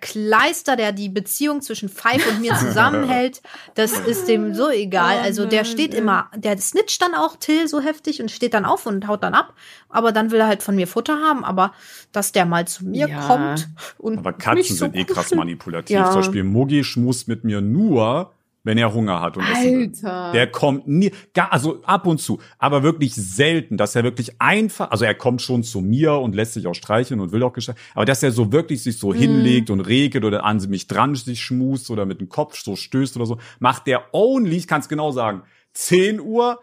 Kleister, 0.47 0.75
der 0.75 0.91
die 0.91 1.09
Beziehung 1.09 1.61
zwischen 1.61 1.89
Five 1.89 2.25
und 2.29 2.41
mir 2.41 2.55
zusammenhält. 2.55 3.41
Das 3.75 3.91
ist 3.99 4.27
dem 4.27 4.53
so 4.55 4.69
egal. 4.69 5.17
Oh 5.19 5.23
Also 5.23 5.45
der 5.45 5.63
steht 5.63 5.93
immer, 5.93 6.31
der 6.35 6.57
snitcht 6.57 7.01
dann 7.01 7.13
auch 7.13 7.35
Till 7.35 7.67
so 7.67 7.79
heftig 7.79 8.21
und 8.21 8.31
steht 8.31 8.53
dann 8.53 8.65
auf 8.65 8.85
und 8.85 9.07
haut 9.07 9.23
dann 9.23 9.33
ab. 9.33 9.53
Aber 9.89 10.11
dann 10.11 10.31
will 10.31 10.39
er 10.39 10.47
halt 10.47 10.63
von 10.63 10.75
mir 10.75 10.87
Futter 10.87 11.17
haben. 11.21 11.43
Aber 11.43 11.73
dass 12.11 12.31
der 12.31 12.45
mal 12.45 12.67
zu 12.67 12.85
mir 12.85 13.07
Ja. 13.07 13.27
kommt 13.27 13.67
und 13.97 14.17
Aber 14.19 14.33
Katzen 14.33 14.55
mich 14.55 14.69
so 14.69 14.75
sind 14.75 14.95
eh 14.95 15.03
krass 15.03 15.33
manipulativ. 15.33 15.95
Ja. 15.95 16.05
Zum 16.11 16.21
Beispiel 16.21 16.43
Muggi 16.43 16.83
schmust 16.83 17.27
mit 17.27 17.43
mir 17.43 17.61
nur, 17.61 18.31
wenn 18.67 18.77
er 18.77 18.93
Hunger 18.93 19.21
hat 19.21 19.37
und. 19.37 19.43
Alter. 19.43 20.31
Der 20.33 20.47
kommt 20.47 20.87
nie, 20.87 21.11
gar, 21.33 21.51
also 21.51 21.81
ab 21.83 22.05
und 22.05 22.19
zu, 22.19 22.39
aber 22.59 22.83
wirklich 22.83 23.15
selten, 23.15 23.77
dass 23.77 23.95
er 23.95 24.03
wirklich 24.03 24.39
einfach, 24.39 24.91
also 24.91 25.05
er 25.05 25.15
kommt 25.15 25.41
schon 25.41 25.63
zu 25.63 25.81
mir 25.81 26.13
und 26.13 26.35
lässt 26.35 26.53
sich 26.53 26.67
auch 26.67 26.75
streicheln 26.75 27.19
und 27.19 27.31
will 27.31 27.41
auch 27.41 27.53
gestreichelt, 27.53 27.83
aber 27.95 28.05
dass 28.05 28.21
er 28.21 28.31
so 28.31 28.51
wirklich 28.51 28.83
sich 28.83 28.99
so 28.99 29.13
hinlegt 29.13 29.69
und 29.69 29.79
regelt 29.79 30.23
oder 30.25 30.43
an 30.43 30.57
mich 30.67 30.87
dran 30.87 31.15
sich 31.15 31.41
schmust 31.41 31.89
oder 31.89 32.05
mit 32.05 32.19
dem 32.19 32.29
Kopf 32.29 32.57
so 32.61 32.75
stößt 32.75 33.15
oder 33.15 33.25
so, 33.25 33.37
macht 33.59 33.87
der 33.87 34.13
only, 34.13 34.57
ich 34.57 34.67
kann 34.67 34.81
es 34.81 34.89
genau 34.89 35.11
sagen, 35.11 35.43
10 35.73 36.19
Uhr, 36.19 36.59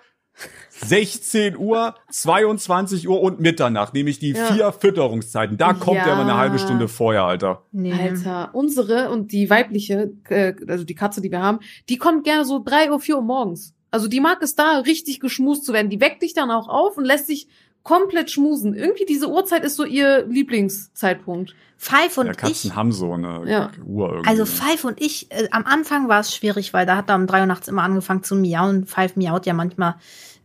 16 0.71 1.57
Uhr, 1.57 1.95
22 2.11 3.09
Uhr 3.09 3.21
und 3.21 3.41
Mitternacht, 3.41 3.95
nämlich 3.95 4.19
die 4.19 4.33
Ja. 4.33 4.47
vier 4.47 4.73
Fütterungszeiten. 4.73 5.57
Da 5.57 5.73
kommt 5.73 5.99
Ja. 5.99 6.07
er 6.07 6.13
aber 6.15 6.23
eine 6.23 6.37
halbe 6.37 6.59
Stunde 6.59 6.89
vorher, 6.89 7.25
Alter. 7.25 7.63
Nee. 7.73 7.93
Alter, 7.93 8.51
unsere 8.53 9.11
und 9.11 9.33
die 9.33 9.49
weibliche, 9.51 10.13
äh, 10.29 10.55
also 10.69 10.85
die 10.85 10.95
Katze, 10.95 11.21
die 11.21 11.31
wir 11.31 11.41
haben, 11.41 11.61
die 11.89 11.97
kommt 11.97 12.25
gerne 12.25 12.45
so 12.45 12.61
drei 12.65 12.91
Uhr, 12.91 13.01
vier 13.01 13.17
Uhr 13.17 13.23
morgens. 13.23 13.75
Also 13.91 14.09
die 14.09 14.19
mag 14.21 14.43
es 14.43 14.57
da, 14.57 14.79
richtig 14.81 15.21
geschmust 15.21 15.65
zu 15.65 15.73
werden. 15.73 15.89
Die 15.89 16.01
weckt 16.01 16.23
dich 16.23 16.35
dann 16.35 16.51
auch 16.51 16.69
auf 16.69 16.97
und 16.97 17.05
lässt 17.05 17.29
sich 17.29 17.47
komplett 17.85 18.31
schmusen. 18.31 18.75
Irgendwie 18.75 19.05
diese 19.05 19.29
Uhrzeit 19.29 19.63
ist 19.63 19.77
so 19.77 19.85
ihr 19.85 20.27
Lieblingszeitpunkt. 20.27 21.55
Five 21.77 22.17
und 22.19 22.27
ja, 22.27 22.33
ich. 22.33 22.39
Katzen 22.39 22.75
haben 22.75 22.93
so 22.93 23.13
eine 23.13 23.43
Ja. 23.47 23.71
Uhr 23.85 24.09
irgendwie. 24.09 24.29
Also 24.29 24.47
Five 24.47 24.85
und 24.85 25.01
ich, 25.01 25.31
äh, 25.31 25.49
am 25.51 25.65
Anfang 25.67 26.09
war 26.09 26.21
es 26.21 26.35
schwierig, 26.35 26.73
weil 26.73 26.87
da 26.87 26.97
hat 26.97 27.11
er 27.11 27.17
um 27.17 27.27
drei 27.27 27.41
Uhr 27.41 27.47
nachts 27.47 27.69
immer 27.69 27.83
angefangen 27.83 28.23
zu 28.25 28.35
miauen. 28.35 28.87
Five 28.87 29.17
miaut 29.17 29.45
ja 29.47 29.53
manchmal 29.53 29.97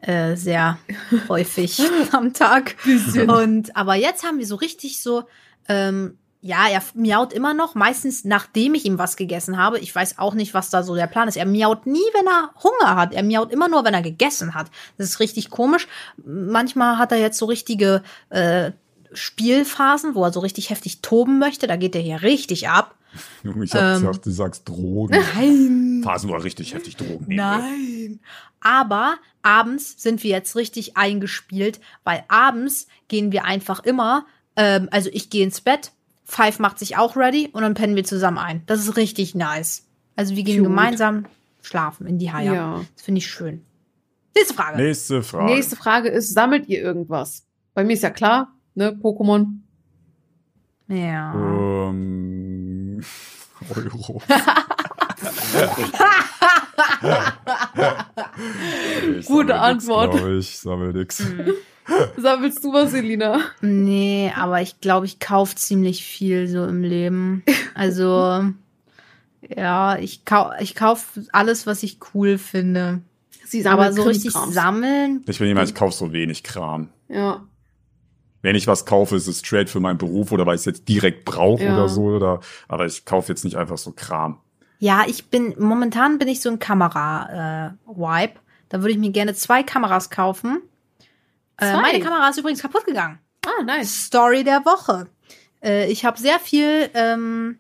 äh, 0.01 0.35
sehr 0.35 0.77
häufig 1.29 1.81
am 2.11 2.33
Tag. 2.33 2.75
Und 3.27 3.75
aber 3.75 3.95
jetzt 3.95 4.23
haben 4.25 4.37
wir 4.37 4.45
so 4.45 4.55
richtig 4.55 5.01
so, 5.01 5.23
ähm, 5.69 6.17
ja, 6.41 6.69
er 6.69 6.81
miaut 6.93 7.33
immer 7.33 7.53
noch, 7.53 7.75
meistens 7.75 8.23
nachdem 8.23 8.73
ich 8.73 8.85
ihm 8.85 8.97
was 8.97 9.17
gegessen 9.17 9.57
habe. 9.57 9.79
Ich 9.79 9.93
weiß 9.93 10.19
auch 10.19 10.33
nicht, 10.33 10.53
was 10.53 10.69
da 10.69 10.83
so 10.83 10.95
der 10.95 11.07
Plan 11.07 11.27
ist. 11.27 11.35
Er 11.35 11.45
miaut 11.45 11.85
nie, 11.85 11.99
wenn 12.13 12.27
er 12.27 12.51
Hunger 12.63 12.95
hat. 12.95 13.13
Er 13.13 13.23
miaut 13.23 13.51
immer 13.51 13.67
nur, 13.67 13.83
wenn 13.83 13.93
er 13.93 14.01
gegessen 14.01 14.53
hat. 14.53 14.67
Das 14.97 15.07
ist 15.07 15.19
richtig 15.19 15.49
komisch. 15.49 15.87
Manchmal 16.25 16.97
hat 16.97 17.11
er 17.11 17.17
jetzt 17.17 17.37
so 17.37 17.45
richtige 17.45 18.03
äh, 18.29 18.71
Spielphasen, 19.11 20.15
wo 20.15 20.23
er 20.23 20.31
so 20.31 20.39
richtig 20.39 20.69
heftig 20.69 21.01
toben 21.01 21.39
möchte. 21.39 21.67
Da 21.67 21.75
geht 21.75 21.93
er 21.95 22.01
hier 22.01 22.21
richtig 22.21 22.69
ab. 22.69 22.95
Junge, 23.43 23.65
ich 23.65 23.73
hab 23.73 23.81
ähm, 23.81 24.05
gesagt, 24.05 24.25
du 24.25 24.31
sagst 24.31 24.69
Drogen. 24.69 25.17
Nein. 25.35 26.01
Phasen, 26.03 26.29
wo 26.29 26.35
er 26.35 26.43
richtig 26.45 26.73
heftig 26.73 26.95
Drogen 26.95 27.25
nehmen. 27.27 27.37
Nein. 27.37 28.19
Aber 28.61 29.17
abends 29.41 30.01
sind 30.01 30.23
wir 30.23 30.29
jetzt 30.29 30.55
richtig 30.55 30.95
eingespielt, 30.95 31.81
weil 32.05 32.23
abends 32.29 32.87
gehen 33.09 33.33
wir 33.33 33.43
einfach 33.43 33.83
immer, 33.83 34.25
ähm, 34.55 34.87
also 34.91 35.09
ich 35.11 35.29
gehe 35.29 35.43
ins 35.43 35.61
Bett, 35.61 35.91
Five 36.29 36.59
macht 36.59 36.77
sich 36.77 36.95
auch 36.95 37.15
ready 37.15 37.49
und 37.51 37.63
dann 37.63 37.73
pennen 37.73 37.95
wir 37.95 38.03
zusammen 38.03 38.37
ein. 38.37 38.61
Das 38.67 38.79
ist 38.79 38.95
richtig 38.97 39.33
nice. 39.33 39.87
Also 40.15 40.35
wir 40.35 40.43
gehen 40.43 40.57
Cute. 40.57 40.69
gemeinsam 40.69 41.25
schlafen 41.61 42.05
in 42.05 42.19
die 42.19 42.31
Haie. 42.31 42.53
Ja. 42.53 42.85
Das 42.95 43.03
finde 43.03 43.17
ich 43.17 43.27
schön. 43.27 43.65
Nächste 44.35 44.53
Frage. 44.53 44.77
Nächste 44.77 45.23
Frage. 45.23 45.45
Nächste 45.45 45.75
Frage 45.75 46.09
ist, 46.09 46.33
sammelt 46.33 46.67
ihr 46.67 46.81
irgendwas? 46.81 47.47
Bei 47.73 47.83
mir 47.83 47.93
ist 47.93 48.03
ja 48.03 48.11
klar, 48.11 48.53
ne, 48.75 48.91
Pokémon. 48.91 49.47
Ja. 50.87 51.33
Ähm, 51.89 53.01
Euro. 53.75 54.21
Gute 59.25 59.25
sammel 59.25 59.45
nix, 59.45 59.51
Antwort. 59.51 60.11
glaub 60.15 60.29
Ich 60.29 60.59
sammel 60.59 60.93
nix. 60.93 61.23
Sammelst 62.17 62.63
du 62.63 62.73
was, 62.73 62.91
Selina? 62.91 63.39
Nee, 63.61 64.31
aber 64.35 64.61
ich 64.61 64.79
glaube, 64.81 65.05
ich 65.05 65.19
kaufe 65.19 65.55
ziemlich 65.55 66.03
viel 66.03 66.47
so 66.47 66.65
im 66.65 66.83
Leben. 66.83 67.43
Also, 67.73 68.43
ja, 69.55 69.97
ich, 69.97 70.25
kau 70.25 70.51
ich 70.59 70.75
kaufe 70.75 71.25
alles, 71.31 71.65
was 71.67 71.83
ich 71.83 71.97
cool 72.13 72.37
finde. 72.37 73.01
Sie 73.45 73.65
Aber 73.65 73.91
so 73.93 74.03
richtig 74.03 74.31
sammeln. 74.31 75.23
Ich 75.27 75.39
bin 75.39 75.47
jemand, 75.47 75.69
ich 75.69 75.75
kaufe 75.75 75.95
so 75.95 76.11
wenig 76.13 76.43
Kram. 76.43 76.89
Ja. 77.07 77.41
Wenn 78.41 78.55
ich 78.55 78.67
was 78.67 78.85
kaufe, 78.85 79.15
ist 79.15 79.27
es 79.27 79.39
straight 79.39 79.69
für 79.69 79.79
meinen 79.79 79.97
Beruf 79.97 80.31
oder 80.31 80.45
weil 80.45 80.55
ich 80.55 80.61
es 80.61 80.65
jetzt 80.65 80.87
direkt 80.87 81.25
brauche 81.25 81.63
Ja. 81.63 81.73
oder 81.73 81.89
so. 81.89 82.03
Oder, 82.03 82.41
aber 82.67 82.85
ich 82.85 83.05
kaufe 83.05 83.29
jetzt 83.31 83.43
nicht 83.43 83.55
einfach 83.57 83.77
so 83.77 83.91
Kram. 83.91 84.37
Ja, 84.77 85.03
ich 85.07 85.25
bin, 85.29 85.55
momentan 85.57 86.19
bin 86.19 86.27
ich 86.27 86.41
so 86.41 86.49
ein 86.49 86.59
Kamera-Wipe. 86.59 88.39
da 88.69 88.79
würde 88.81 88.91
ich 88.91 88.97
mir 88.97 89.11
gerne 89.11 89.33
zwei 89.33 89.63
Kameras 89.63 90.09
kaufen. 90.09 90.61
Äh, 91.59 91.73
meine 91.73 91.99
Kamera 91.99 92.29
ist 92.29 92.37
übrigens 92.37 92.61
kaputt 92.61 92.85
gegangen. 92.85 93.19
Ah, 93.45 93.63
nice. 93.63 94.05
Story 94.05 94.43
der 94.43 94.65
Woche. 94.65 95.07
Äh, 95.63 95.91
ich 95.91 96.05
habe 96.05 96.19
sehr 96.19 96.39
viel, 96.39 96.89
ähm, 96.93 97.59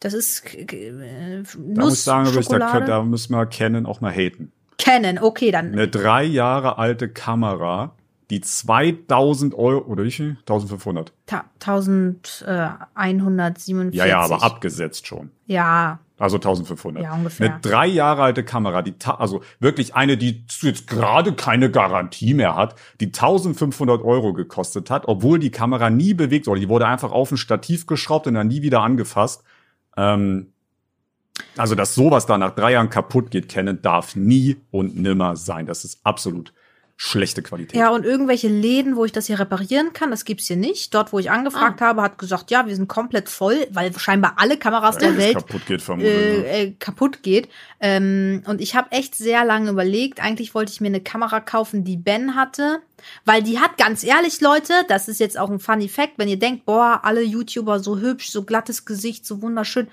das 0.00 0.14
ist 0.14 0.54
äh, 0.54 0.66
Da 0.66 1.42
muss 1.48 1.56
Nuss, 1.56 1.92
ich 1.94 2.00
sagen, 2.00 2.30
da, 2.48 2.80
da 2.80 3.02
müssen 3.02 3.34
wir 3.34 3.46
Canon 3.46 3.86
auch 3.86 4.00
mal 4.00 4.12
haten. 4.12 4.52
Canon, 4.78 5.18
okay, 5.18 5.50
dann. 5.50 5.72
Eine 5.72 5.88
drei 5.88 6.24
Jahre 6.24 6.78
alte 6.78 7.08
Kamera, 7.08 7.94
die 8.32 8.40
2000 8.40 9.54
Euro, 9.54 9.84
oder 9.84 10.02
wie 10.04 10.10
viel? 10.10 10.38
1500. 10.40 11.12
Ta 11.26 11.44
1147. 11.60 13.94
Ja, 13.94 14.06
ja, 14.06 14.20
aber 14.20 14.42
abgesetzt 14.42 15.06
schon. 15.06 15.30
Ja, 15.46 15.98
Also 16.18 16.36
1500. 16.36 17.02
Ja, 17.02 17.12
ungefähr. 17.12 17.50
Eine 17.50 17.60
drei 17.60 17.86
Jahre 17.86 18.22
alte 18.22 18.42
Kamera, 18.42 18.80
die, 18.80 18.94
also 19.04 19.42
wirklich 19.60 19.94
eine, 19.94 20.16
die 20.16 20.46
jetzt 20.62 20.88
gerade 20.88 21.34
keine 21.34 21.70
Garantie 21.70 22.32
mehr 22.32 22.56
hat, 22.56 22.74
die 23.00 23.08
1500 23.08 24.02
Euro 24.02 24.32
gekostet 24.32 24.88
hat, 24.88 25.08
obwohl 25.08 25.38
die 25.38 25.50
Kamera 25.50 25.90
nie 25.90 26.14
bewegt 26.14 26.46
wurde. 26.46 26.60
Die 26.60 26.70
wurde 26.70 26.86
einfach 26.86 27.12
auf 27.12 27.32
ein 27.32 27.36
Stativ 27.36 27.86
geschraubt 27.86 28.26
und 28.26 28.32
dann 28.34 28.48
nie 28.48 28.62
wieder 28.62 28.80
angefasst. 28.80 29.42
Ähm, 29.94 30.54
also, 31.58 31.74
dass 31.74 31.94
sowas 31.94 32.24
da 32.24 32.38
nach 32.38 32.54
drei 32.54 32.72
Jahren 32.72 32.88
kaputt 32.88 33.30
geht, 33.30 33.50
kennen, 33.50 33.82
darf 33.82 34.16
nie 34.16 34.56
und 34.70 34.96
nimmer 34.96 35.36
sein. 35.36 35.66
Das 35.66 35.84
ist 35.84 36.00
absolut 36.02 36.54
schlechte 36.96 37.42
Qualität. 37.42 37.76
Ja, 37.78 37.90
und 37.90 38.04
irgendwelche 38.04 38.48
Läden, 38.48 38.94
wo 38.96 39.04
ich 39.04 39.12
das 39.12 39.26
hier 39.26 39.38
reparieren 39.40 39.92
kann, 39.92 40.10
das 40.10 40.24
gibt's 40.24 40.46
hier 40.46 40.56
nicht. 40.56 40.94
Dort, 40.94 41.12
wo 41.12 41.18
ich 41.18 41.30
angefragt 41.30 41.82
Ah. 41.82 41.86
habe, 41.86 42.02
hat 42.02 42.18
gesagt, 42.18 42.50
ja, 42.52 42.66
wir 42.66 42.76
sind 42.76 42.88
komplett 42.88 43.28
voll, 43.28 43.66
weil 43.70 43.92
scheinbar 43.98 44.34
alle 44.36 44.56
Kameras 44.56 44.98
der 44.98 45.16
Welt 45.16 45.34
kaputt 45.36 45.66
geht, 45.66 45.82
vermutlich. 45.82 46.12
ne? 46.14 46.46
äh, 46.46 46.62
äh, 46.62 46.70
kaputt 46.78 47.22
geht. 47.22 47.48
Ähm, 47.80 48.42
und 48.46 48.60
ich 48.60 48.76
habe 48.76 48.92
echt 48.92 49.14
sehr 49.16 49.44
lange 49.44 49.70
überlegt. 49.70 50.22
Eigentlich 50.22 50.54
wollte 50.54 50.70
ich 50.72 50.80
mir 50.80 50.88
eine 50.88 51.00
Kamera 51.00 51.40
kaufen, 51.40 51.82
die 51.84 51.96
Ben 51.96 52.36
hatte. 52.36 52.80
Weil 53.24 53.42
die 53.42 53.58
hat, 53.58 53.78
ganz 53.78 54.04
ehrlich, 54.04 54.40
Leute, 54.40 54.72
das 54.86 55.08
ist 55.08 55.18
jetzt 55.18 55.36
auch 55.36 55.50
ein 55.50 55.58
Funny 55.58 55.88
Fact, 55.88 56.12
wenn 56.18 56.28
ihr 56.28 56.38
denkt, 56.38 56.64
boah, 56.66 57.00
alle 57.02 57.20
YouTuber 57.22 57.80
so 57.80 57.98
hübsch, 57.98 58.30
so 58.30 58.44
glattes 58.44 58.84
Gesicht, 58.84 59.26
so 59.26 59.42
wunderschön, 59.42 59.88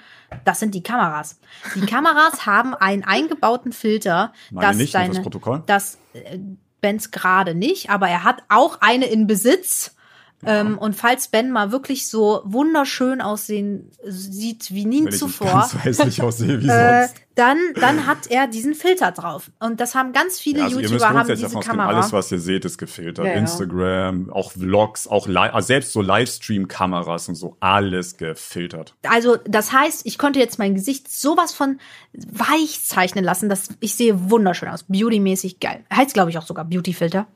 das 0.46 0.60
sind 0.60 0.76
die 0.76 0.84
Kameras. 0.84 1.40
Die 1.74 1.88
Kameras 1.88 2.46
haben 2.46 2.76
einen 2.76 3.04
eingebauten 3.04 3.72
Filter, 3.74 4.32
Meine 4.52 4.68
dass 4.68 4.78
nicht, 4.78 4.94
deine, 4.94 5.20
Protokoll. 5.22 5.64
das 5.66 5.98
äh, 6.14 6.38
Bens 6.82 7.12
gerade 7.12 7.56
nicht, 7.56 7.90
aber 7.90 8.08
er 8.08 8.24
hat 8.24 8.44
auch 8.50 8.82
eine 8.82 9.08
in 9.08 9.28
Besitz. 9.28 9.96
Ähm, 10.46 10.78
und 10.78 10.96
falls 10.96 11.28
Ben 11.28 11.52
mal 11.52 11.72
wirklich 11.72 12.08
so 12.08 12.42
wunderschön 12.46 13.20
aussehen 13.20 13.92
sieht 14.04 14.74
wie 14.74 14.86
nie 14.86 15.00
Wenn 15.00 15.08
ich 15.08 15.12
nicht 15.12 15.20
zuvor, 15.20 15.70
aussehe 16.24 16.62
wie 16.62 16.68
äh, 16.68 17.08
sonst. 17.08 17.16
dann, 17.36 17.58
dann 17.76 18.08
hat 18.08 18.28
er 18.30 18.48
diesen 18.48 18.74
Filter 18.74 19.12
drauf. 19.12 19.52
Und 19.60 19.82
das 19.82 19.96
haben 19.96 20.14
ganz 20.14 20.40
viele 20.40 20.60
Ja, 20.60 20.66
also 20.66 20.80
YouTuber 20.80 21.10
haben 21.10 21.28
diese 21.28 21.48
ausgehen, 21.48 21.62
Kamera. 21.62 21.90
alles, 21.90 22.14
was 22.14 22.32
ihr 22.32 22.40
seht, 22.40 22.64
ist 22.64 22.78
gefiltert. 22.78 23.26
Ja, 23.26 23.34
ja. 23.34 23.38
Instagram, 23.38 24.30
auch 24.32 24.54
Vlogs, 24.54 25.08
auch 25.08 25.28
also 25.28 25.68
selbst 25.68 25.92
so 25.92 26.02
Livestream-Kameras 26.02 27.28
und 27.28 27.36
so, 27.36 27.58
alles 27.60 28.16
gefiltert. 28.16 28.96
Also, 29.04 29.36
das 29.46 29.74
heißt, 29.74 30.06
ich 30.06 30.18
konnte 30.18 30.40
jetzt 30.40 30.58
mein 30.58 30.74
Gesicht 30.74 31.12
sowas 31.12 31.54
von 31.54 31.80
weich 32.14 32.86
zeichnen 32.86 33.26
lassen, 33.26 33.50
dass 33.50 33.70
ich 33.82 33.96
sehe 33.96 34.30
wunderschön 34.30 34.70
aus. 34.70 34.84
Beautymäßig 34.84 35.60
geil. 35.60 35.84
Heißt, 35.94 36.14
glaube 36.14 36.30
ich, 36.30 36.38
auch 36.38 36.48
sogar 36.48 36.64
Beautyfilter. 36.64 37.28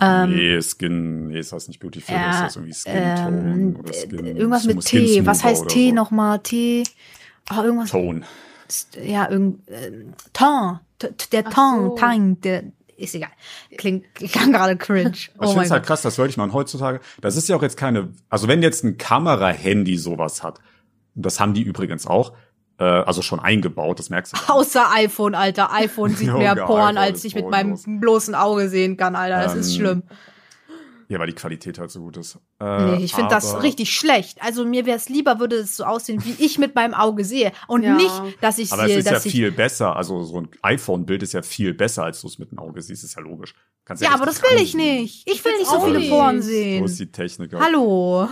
Nee, 0.00 0.60
Skin, 0.60 1.28
nee, 1.28 1.38
ist 1.38 1.52
das 1.52 1.68
nicht 1.68 1.80
Beautyfilter, 1.80 2.20
Ähm, 2.20 2.30
ist 2.30 2.40
das 2.40 2.56
irgendwie 2.56 2.74
Skin 2.74 3.16
Tone 3.16 3.52
Ähm, 3.52 3.76
oder 3.78 3.90
äh, 3.90 3.94
Skin, 3.94 4.26
irgendwas 4.26 4.64
mit 4.64 4.82
Skin 4.82 5.06
T. 5.06 5.26
Was 5.26 5.44
heißt 5.44 5.68
T 5.68 5.88
so. 5.88 5.94
nochmal? 5.94 6.38
T. 6.40 6.84
Oh, 7.50 7.62
irgendwas. 7.62 7.90
Tone. 7.90 8.22
Ja, 9.02 9.30
irgend, 9.30 9.68
äh, 9.68 9.92
Ton. 10.32 10.80
Der 11.32 11.44
Ton, 11.44 11.90
so. 11.90 11.96
Tang, 11.96 12.40
der, 12.40 12.64
ist 12.96 13.14
egal. 13.14 13.30
Klingt, 13.76 14.14
klang 14.14 14.52
gerade 14.52 14.76
cringe. 14.76 15.12
Ich 15.14 15.30
Oh 15.38 15.42
finde 15.42 15.56
mein 15.56 15.66
es 15.66 15.70
halt 15.70 15.84
krass, 15.84 16.02
das 16.02 16.18
wollte 16.18 16.30
ich 16.30 16.36
mal. 16.36 16.44
Und 16.44 16.52
heutzutage, 16.52 17.00
das 17.20 17.36
ist 17.36 17.48
ja 17.48 17.56
auch 17.56 17.62
jetzt 17.62 17.76
keine, 17.76 18.12
also 18.28 18.48
wenn 18.48 18.62
jetzt 18.62 18.84
ein 18.84 18.96
Kamera-Handy 18.96 19.98
sowas 19.98 20.42
hat, 20.42 20.60
das 21.14 21.40
haben 21.40 21.54
die 21.54 21.62
übrigens 21.62 22.06
auch, 22.06 22.30
äh, 22.30 22.34
also 22.84 23.22
schon 23.22 23.40
eingebaut, 23.40 23.98
das 23.98 24.10
merkst 24.10 24.32
du. 24.32 24.36
gar 24.36 24.42
nicht. 24.42 24.50
Außer 24.50 24.90
iPhone, 24.94 25.34
Alter. 25.34 25.72
iPhone 25.72 26.14
sieht 26.14 26.32
mehr 26.34 26.54
Porn, 26.56 26.96
als 26.96 27.18
ist 27.18 27.24
ich 27.26 27.34
mit 27.34 27.48
meinem 27.50 27.76
bloßen 28.00 28.34
Auge 28.34 28.68
sehen 28.68 28.96
kann, 28.96 29.16
Alter. 29.16 29.42
Das 29.42 29.54
ist 29.54 29.70
Ähm, 29.74 29.76
schlimm. 29.80 30.02
Ja, 31.08 31.18
weil 31.18 31.26
die 31.26 31.34
Qualität 31.34 31.78
halt 31.78 31.90
so 31.90 32.00
gut 32.00 32.16
ist. 32.16 32.38
Äh, 32.58 32.86
Nee, 32.96 33.04
ich 33.04 33.14
finde 33.14 33.28
das 33.28 33.52
aber- 33.52 33.62
richtig 33.64 33.90
schlecht. 33.94 34.40
Also 34.42 34.64
mir 34.64 34.86
wäre 34.86 34.96
es 34.96 35.10
lieber, 35.10 35.40
würde 35.40 35.56
es 35.56 35.76
so 35.76 35.84
aussehen, 35.84 36.24
wie 36.24 36.42
ich 36.42 36.58
mit 36.58 36.74
meinem 36.74 36.94
Auge 36.94 37.22
sehe. 37.26 37.52
Und 37.66 37.82
Ja. 37.82 37.94
nicht, 37.96 38.10
dass 38.40 38.56
ich 38.56 38.72
Aber 38.72 38.84
es 38.84 38.88
sehe, 38.88 38.98
ist 39.00 39.04
ja 39.06 39.12
dass 39.12 39.26
ich. 39.26 39.32
viel 39.32 39.52
besser. 39.52 39.94
Also 39.94 40.22
so 40.22 40.40
ein 40.40 40.48
iPhone-Bild 40.62 41.22
ist 41.22 41.34
ja 41.34 41.42
viel 41.42 41.74
besser, 41.74 42.04
als 42.04 42.22
du 42.22 42.28
es 42.28 42.38
mit 42.38 42.50
dem 42.50 42.58
Auge 42.58 42.80
siehst. 42.80 43.04
Ist 43.04 43.14
ja 43.16 43.20
logisch. 43.22 43.54
Kannst 43.84 44.02
Ja, 44.02 44.14
aber 44.14 44.26
richtig 44.26 44.42
das 44.42 44.50
will 44.52 44.62
ich 44.62 44.74
nicht. 44.74 45.30
Ich 45.30 45.44
will 45.44 45.52
nicht 45.58 45.66
so 45.68 45.80
viele. 45.82 46.08
Porn 46.08 46.40
So 46.40 46.48
sehen. 46.48 46.84
ist 46.84 46.98
die 46.98 47.12
Technik. 47.12 47.52
Hallo. 47.60 48.28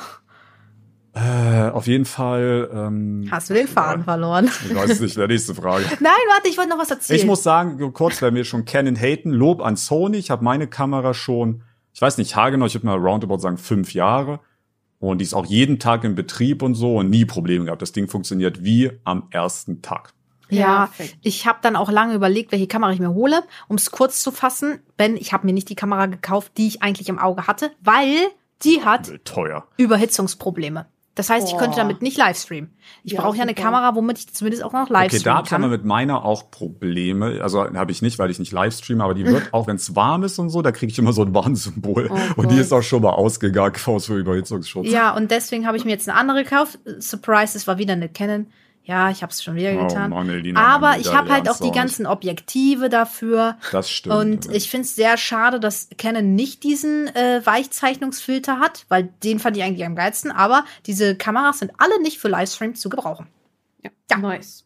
Äh, 1.12 1.70
auf 1.70 1.86
jeden 1.86 2.04
Fall. 2.04 2.70
Ähm, 2.72 3.28
Hast 3.30 3.50
du 3.50 3.54
den 3.54 3.66
Faden 3.66 4.04
verloren? 4.04 4.48
Ich 4.68 4.74
weiß 4.74 4.90
es 4.90 5.00
nicht. 5.00 5.16
Der 5.16 5.26
nächste 5.26 5.54
Frage. 5.54 5.84
Nein, 6.00 6.12
warte, 6.28 6.48
ich 6.48 6.56
wollte 6.56 6.70
noch 6.70 6.78
was 6.78 6.90
erzählen. 6.90 7.18
Ich 7.18 7.26
muss 7.26 7.42
sagen, 7.42 7.92
kurz, 7.92 8.22
weil 8.22 8.34
wir 8.34 8.44
schon 8.44 8.64
Canon 8.64 8.96
haten, 8.96 9.30
Lob 9.30 9.60
an 9.60 9.76
Sony. 9.76 10.18
Ich 10.18 10.30
habe 10.30 10.44
meine 10.44 10.68
Kamera 10.68 11.12
schon, 11.12 11.62
ich 11.92 12.00
weiß 12.00 12.18
nicht, 12.18 12.36
haargenau, 12.36 12.66
ich 12.66 12.74
würde 12.74 12.86
mal 12.86 12.96
roundabout 12.98 13.38
sagen, 13.38 13.58
fünf 13.58 13.92
Jahre. 13.92 14.40
Und 15.00 15.18
die 15.18 15.24
ist 15.24 15.34
auch 15.34 15.46
jeden 15.46 15.78
Tag 15.78 16.04
in 16.04 16.14
Betrieb 16.14 16.62
und 16.62 16.74
so 16.74 16.96
und 16.96 17.10
nie 17.10 17.24
Probleme 17.24 17.64
gehabt. 17.64 17.82
Das 17.82 17.92
Ding 17.92 18.06
funktioniert 18.06 18.62
wie 18.62 18.92
am 19.04 19.28
ersten 19.30 19.82
Tag. 19.82 20.12
Ja, 20.50 20.86
Perfekt. 20.86 21.18
ich 21.22 21.46
habe 21.46 21.60
dann 21.62 21.76
auch 21.76 21.90
lange 21.90 22.14
überlegt, 22.14 22.52
welche 22.52 22.66
Kamera 22.66 22.92
ich 22.92 22.98
mir 23.00 23.14
hole. 23.14 23.42
Um 23.68 23.76
es 23.76 23.90
kurz 23.90 24.22
zu 24.22 24.30
fassen, 24.30 24.80
Ben, 24.96 25.16
ich 25.16 25.32
habe 25.32 25.46
mir 25.46 25.52
nicht 25.52 25.68
die 25.68 25.74
Kamera 25.74 26.06
gekauft, 26.06 26.52
die 26.56 26.66
ich 26.66 26.82
eigentlich 26.82 27.08
im 27.08 27.18
Auge 27.18 27.46
hatte, 27.46 27.70
weil 27.80 28.14
die 28.62 28.82
hat 28.84 29.24
Teuer. 29.24 29.66
Überhitzungsprobleme. 29.76 30.86
Das 31.20 31.28
heißt, 31.28 31.48
ich 31.48 31.58
könnte 31.58 31.72
Boah. 31.76 31.82
damit 31.82 32.00
nicht 32.00 32.16
livestreamen. 32.16 32.70
Ich 33.04 33.12
Ja, 33.12 33.20
brauche 33.20 33.36
ja 33.36 33.42
eine 33.42 33.50
super. 33.50 33.62
Kamera, 33.64 33.94
womit 33.94 34.18
ich 34.20 34.32
zumindest 34.32 34.64
auch 34.64 34.72
noch 34.72 34.84
Okay, 34.84 34.92
da 34.94 35.00
livestreamen 35.00 35.36
habe 35.36 35.46
ich 35.46 35.52
aber 35.52 35.62
kann. 35.64 35.70
mit 35.70 35.84
meiner 35.84 36.24
auch 36.24 36.50
Probleme. 36.50 37.40
Also 37.42 37.62
habe 37.62 37.92
ich 37.92 38.00
nicht, 38.00 38.18
weil 38.18 38.30
ich 38.30 38.38
nicht 38.38 38.52
livestreame, 38.52 39.04
aber 39.04 39.12
die 39.12 39.26
wird, 39.26 39.48
auch 39.52 39.66
wenn 39.66 39.76
es 39.76 39.94
warm 39.94 40.22
ist 40.22 40.38
und 40.38 40.48
so, 40.48 40.62
da 40.62 40.72
kriege 40.72 40.90
ich 40.90 40.98
immer 40.98 41.12
so 41.12 41.20
ein 41.22 41.34
Warnsymbol. 41.34 42.08
Oh 42.10 42.40
und 42.40 42.50
die 42.50 42.56
ist 42.56 42.72
auch 42.72 42.80
schon 42.80 43.02
mal 43.02 43.10
ausgegangen 43.10 43.74
aus 43.86 44.06
für 44.06 44.16
Überhitzungsschutz. 44.16 44.88
Ja, 44.90 45.14
und 45.14 45.30
deswegen 45.30 45.66
habe 45.66 45.76
ich 45.76 45.84
mir 45.84 45.90
jetzt 45.90 46.08
eine 46.08 46.16
andere 46.18 46.42
gekauft. 46.42 46.78
Surprise, 47.00 47.58
es 47.58 47.66
war 47.66 47.76
wieder 47.76 47.92
eine 47.92 48.08
Canon. 48.08 48.46
Ja, 48.90 49.08
ich 49.08 49.22
habe 49.22 49.30
es 49.30 49.40
schon 49.40 49.54
wieder 49.54 49.72
Oh 49.74 49.86
getan. 49.86 50.10
Mann, 50.10 50.28
Elina, 50.28 50.60
Aber 50.60 50.98
ich 50.98 51.14
habe 51.14 51.30
halt 51.32 51.48
auch 51.48 51.60
die 51.60 51.70
ganzen 51.70 52.06
Objektive 52.06 52.88
dafür. 52.88 53.56
Das 53.70 53.88
stimmt. 53.88 54.16
Und 54.16 54.52
ich 54.52 54.68
finde 54.68 54.84
es 54.84 54.96
sehr 54.96 55.16
schade, 55.16 55.60
dass 55.60 55.90
Canon 55.96 56.34
nicht 56.34 56.64
diesen 56.64 57.06
äh, 57.14 57.40
Weichzeichnungsfilter 57.44 58.58
hat, 58.58 58.86
weil 58.88 59.10
den 59.22 59.38
fand 59.38 59.56
ich 59.56 59.62
eigentlich 59.62 59.86
am 59.86 59.94
geilsten. 59.94 60.32
Aber 60.32 60.64
diese 60.86 61.14
Kameras 61.14 61.60
sind 61.60 61.70
alle 61.78 62.02
nicht 62.02 62.18
für 62.18 62.26
Livestreams 62.26 62.80
zu 62.80 62.88
gebrauchen. 62.88 63.28
Ja. 63.84 63.92
Ja. 64.10 64.16
Nice. 64.16 64.64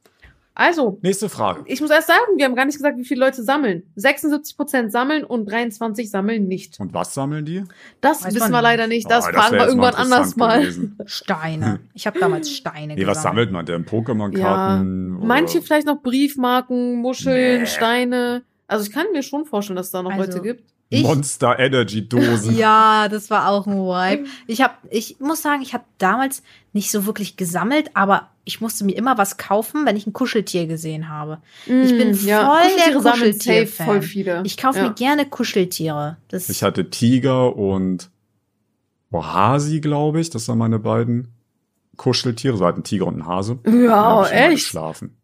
Also, 0.57 0.99
Nächste 1.03 1.29
Frage. 1.29 1.63
ich 1.67 1.81
muss 1.81 1.91
erst 1.91 2.07
sagen, 2.07 2.21
wir 2.37 2.45
haben 2.45 2.55
gar 2.55 2.65
nicht 2.65 2.77
gesagt, 2.77 2.97
wie 2.97 3.05
viele 3.05 3.21
Leute 3.25 3.43
sammeln. 3.43 3.83
76% 3.97 4.89
sammeln 4.91 5.25
und 5.25 5.47
23 5.51 6.09
sammeln 6.09 6.47
nicht. 6.47 6.79
Und 6.79 6.95
was 6.95 7.13
sammeln 7.13 7.45
die? 7.45 7.65
Das 8.01 8.23
Weiß 8.25 8.35
wissen 8.37 8.51
wir 8.53 8.59
nicht. 8.59 8.63
leider 8.63 8.87
nicht. 8.87 9.11
Das 9.11 9.27
Ah, 9.27 9.33
fragen 9.33 9.57
wir 9.57 9.67
irgendwann 9.67 9.95
anders 9.95 10.37
mal. 10.37 10.61
gewesen. 10.61 10.97
Steine. 11.07 11.81
Ich 11.93 12.07
habe 12.07 12.21
damals 12.21 12.51
Steine 12.51 12.95
Nee, 12.97 13.05
was 13.07 13.19
gesammelt. 13.19 13.51
sammelt 13.51 13.53
man 13.53 13.67
denn? 13.67 13.83
Ja, 13.83 13.89
Pokémon-Karten? 13.91 15.17
oder- 15.17 15.27
manche 15.27 15.61
vielleicht 15.61 15.87
noch 15.89 16.01
Briefmarken, 16.03 16.97
Muscheln, 16.97 17.63
Nee. 17.63 17.67
Steine. 17.67 18.43
Also 18.69 18.87
ich 18.87 18.93
kann 18.93 19.07
mir 19.13 19.23
schon 19.25 19.47
vorstellen, 19.47 19.77
dass 19.77 19.87
es 19.87 19.93
da 19.93 20.03
noch 20.03 20.13
Also, 20.13 20.23
Leute 20.39 20.41
gibt. 20.41 20.65
Ich, 20.91 21.03
Monster 21.03 21.59
Energy 21.59 22.09
Dosen. 22.09 22.57
ja, 22.57 23.09
das 23.09 23.29
war 23.29 23.49
auch 23.49 23.67
ein 23.67 23.75
Vibe. 23.75 24.29
Ich 24.47 24.61
habe, 24.63 24.75
ich 24.91 25.19
muss 25.19 25.43
sagen, 25.43 25.63
ich 25.63 25.75
habe 25.75 25.85
damals 25.99 26.43
nicht 26.73 26.93
so 26.93 27.07
wirklich 27.07 27.37
gesammelt, 27.37 27.91
aber 27.95 28.29
ich 28.45 28.61
musste 28.61 28.85
mir 28.85 28.97
immer 28.97 29.17
was 29.19 29.37
kaufen, 29.37 29.87
wenn 29.87 29.97
ich 29.97 30.07
ein 30.07 30.13
Kuscheltier 30.13 30.67
gesehen 30.67 31.09
habe. 31.09 31.39
Ich 31.67 31.97
bin 31.97 32.15
voll 32.15 32.27
der 32.27 32.45
Kuscheltiere 32.45 33.01
sammeln 33.01 33.33
Kuscheltier-Fan. 33.33 33.67
safe 33.67 33.85
voll 33.85 34.03
viele. 34.03 34.43
Ich 34.45 34.57
kaufe 34.57 34.79
ja. 34.79 34.89
mir 34.89 34.95
gerne 34.95 35.27
Kuscheltiere. 35.27 36.19
Das 36.29 36.49
Ich 36.49 36.63
hatte 36.63 36.91
Tiger 36.91 37.57
und 37.57 38.11
Hasi, 39.13 39.81
glaube 39.81 40.21
ich. 40.21 40.31
Das 40.31 40.49
waren 40.49 40.59
meine 40.59 40.79
beiden 40.79 41.29
Kuscheltiere. 41.97 42.57
So 42.57 42.65
halt 42.65 42.77
ein 42.77 42.85
Tiger 42.85 43.07
und 43.07 43.19
ein 43.19 43.27
Hase. 43.27 43.59
Ja, 43.67 44.27
echt. 44.27 44.57
geschlafen. 44.57 45.17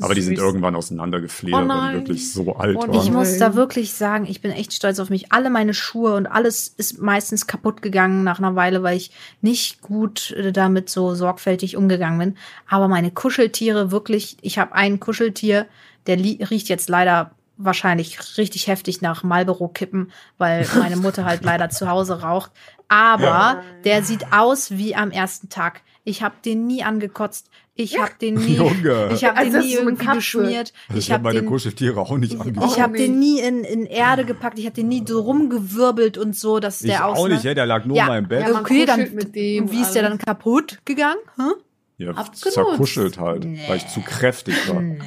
Aber 0.00 0.14
die 0.14 0.22
sind 0.22 0.38
irgendwann 0.38 0.74
auseinandergefledert, 0.74 1.70
Oh 1.70 1.88
die 1.90 1.94
wirklich 1.94 2.32
so 2.32 2.56
alt 2.56 2.76
Oh 2.76 2.80
waren. 2.88 3.00
Ich 3.00 3.10
muss 3.12 3.38
da 3.38 3.54
wirklich 3.54 3.92
sagen, 3.92 4.26
ich 4.26 4.40
bin 4.40 4.50
echt 4.50 4.72
stolz 4.72 4.98
auf 4.98 5.08
mich. 5.08 5.32
Alle 5.32 5.50
meine 5.50 5.72
Schuhe 5.72 6.14
und 6.14 6.26
alles 6.26 6.66
ist 6.66 7.00
meistens 7.00 7.46
kaputt 7.46 7.80
gegangen 7.80 8.24
nach 8.24 8.38
einer 8.38 8.56
Weile, 8.56 8.82
weil 8.82 8.96
ich 8.96 9.12
nicht 9.40 9.82
gut 9.82 10.32
äh, 10.32 10.50
damit 10.50 10.90
so 10.90 11.14
sorgfältig 11.14 11.76
umgegangen 11.76 12.18
bin. 12.18 12.36
Aber 12.68 12.88
meine 12.88 13.12
Kuscheltiere 13.12 13.92
wirklich, 13.92 14.36
ich 14.42 14.58
habe 14.58 14.74
ein 14.74 14.98
Kuscheltier, 14.98 15.66
der 16.08 16.18
riecht 16.18 16.68
jetzt 16.68 16.88
leider 16.88 17.30
wahrscheinlich 17.56 18.18
richtig 18.36 18.66
heftig 18.66 19.00
nach 19.00 19.22
Marlboro-Kippen, 19.22 20.10
weil 20.38 20.66
meine 20.76 20.96
Mutter 20.96 21.24
halt 21.24 21.44
leider 21.44 21.70
zu 21.70 21.88
Hause 21.88 22.20
raucht. 22.20 22.50
Aber 22.88 23.22
Ja. 23.24 23.62
der 23.84 24.02
sieht 24.02 24.32
aus 24.32 24.72
wie 24.72 24.96
am 24.96 25.12
ersten 25.12 25.50
Tag. 25.50 25.82
Ich 26.02 26.22
habe 26.22 26.34
den 26.44 26.66
nie 26.66 26.82
angekotzt. 26.82 27.48
Ich 27.76 27.98
habe 27.98 28.12
den 28.20 28.34
nie, 28.34 28.54
Junge. 28.56 29.10
ich 29.12 29.24
habe 29.24 29.36
Also 29.36 29.58
den 29.58 29.60
nie 29.66 29.74
irgendwie 29.74 30.04
Katze. 30.04 30.16
geschmiert. 30.18 30.72
Also 30.88 30.98
ich 31.00 31.10
habe 31.10 31.24
meine 31.24 31.40
den 31.40 31.48
Kuscheltiere 31.48 32.00
auch 32.00 32.16
nicht 32.16 32.34
ich, 32.34 32.40
angeguckt. 32.40 32.72
ich 32.72 32.80
habe 32.80 32.96
den 32.96 33.18
nie 33.18 33.40
in, 33.40 33.64
in 33.64 33.84
Erde 33.86 34.24
gepackt, 34.24 34.58
ich 34.60 34.64
habe 34.66 34.76
den 34.76 34.86
nie 34.88 35.02
so 35.06 35.20
rumgewirbelt 35.22 36.16
und 36.16 36.36
so, 36.36 36.60
dass 36.60 36.82
Ich 36.82 36.90
der 36.90 37.04
auch 37.06 37.26
nicht, 37.26 37.42
ja, 37.42 37.52
der 37.54 37.66
lag 37.66 37.84
nur 37.84 37.96
Ja. 37.96 38.06
mal 38.06 38.18
im 38.18 38.28
Bett. 38.28 38.46
Ja, 38.46 38.60
okay, 38.60 38.86
dann 38.86 39.12
mit 39.14 39.34
dem 39.34 39.64
und 39.64 39.72
wie 39.72 39.80
ist 39.82 39.92
der 39.92 40.02
dann 40.04 40.18
kaputt 40.18 40.78
gegangen? 40.84 41.18
Hm? 41.36 41.54
Ja, 41.98 42.10
Abgenutzt. 42.10 42.52
zerkuschelt 42.52 43.18
halt, 43.18 43.44
Nee. 43.44 43.60
weil 43.68 43.76
ich 43.78 43.88
zu 43.88 44.00
kräftig 44.02 44.54
war. 44.68 44.80
Nee, 44.80 44.98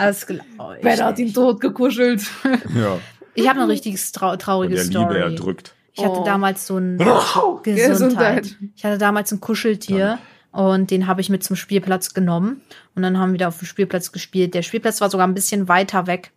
das 0.00 0.26
glaube 0.26 0.44
ich. 0.76 0.82
Ben 0.82 1.00
hat 1.04 1.18
ihn 1.18 1.32
tot 1.34 1.60
gekuschelt. 1.60 2.22
Ja, 2.76 2.98
Ich 3.34 3.48
habe 3.48 3.60
eine 3.62 3.68
richtig 3.72 4.00
trau 4.12 4.32
und 4.32 4.42
traurige 4.42 4.74
der 4.76 4.84
Liebe 4.84 4.98
Story. 5.00 5.18
erdrückt. 5.18 5.74
Ich 5.94 6.04
hatte 6.04 6.20
Oh. 6.20 6.24
damals 6.24 6.66
so 6.66 6.76
ein 6.78 6.98
Gesundheit. 6.98 7.64
Gesundheit. 7.64 8.56
Ich 8.76 8.84
hatte 8.84 8.98
damals 8.98 9.30
ein 9.32 9.40
Kuscheltier 9.40 10.18
und 10.52 10.90
den 10.90 11.06
habe 11.06 11.20
ich 11.20 11.30
mit 11.30 11.42
zum 11.42 11.56
Spielplatz 11.56 12.14
genommen 12.14 12.60
und 12.94 13.02
dann 13.02 13.18
haben 13.18 13.32
wir 13.32 13.38
da 13.38 13.48
auf 13.48 13.58
dem 13.58 13.66
Spielplatz 13.66 14.12
gespielt. 14.12 14.54
Der 14.54 14.62
Spielplatz 14.62 15.00
war 15.00 15.10
sogar 15.10 15.26
ein 15.26 15.34
bisschen 15.34 15.68
weiter 15.68 16.06
weg 16.06 16.32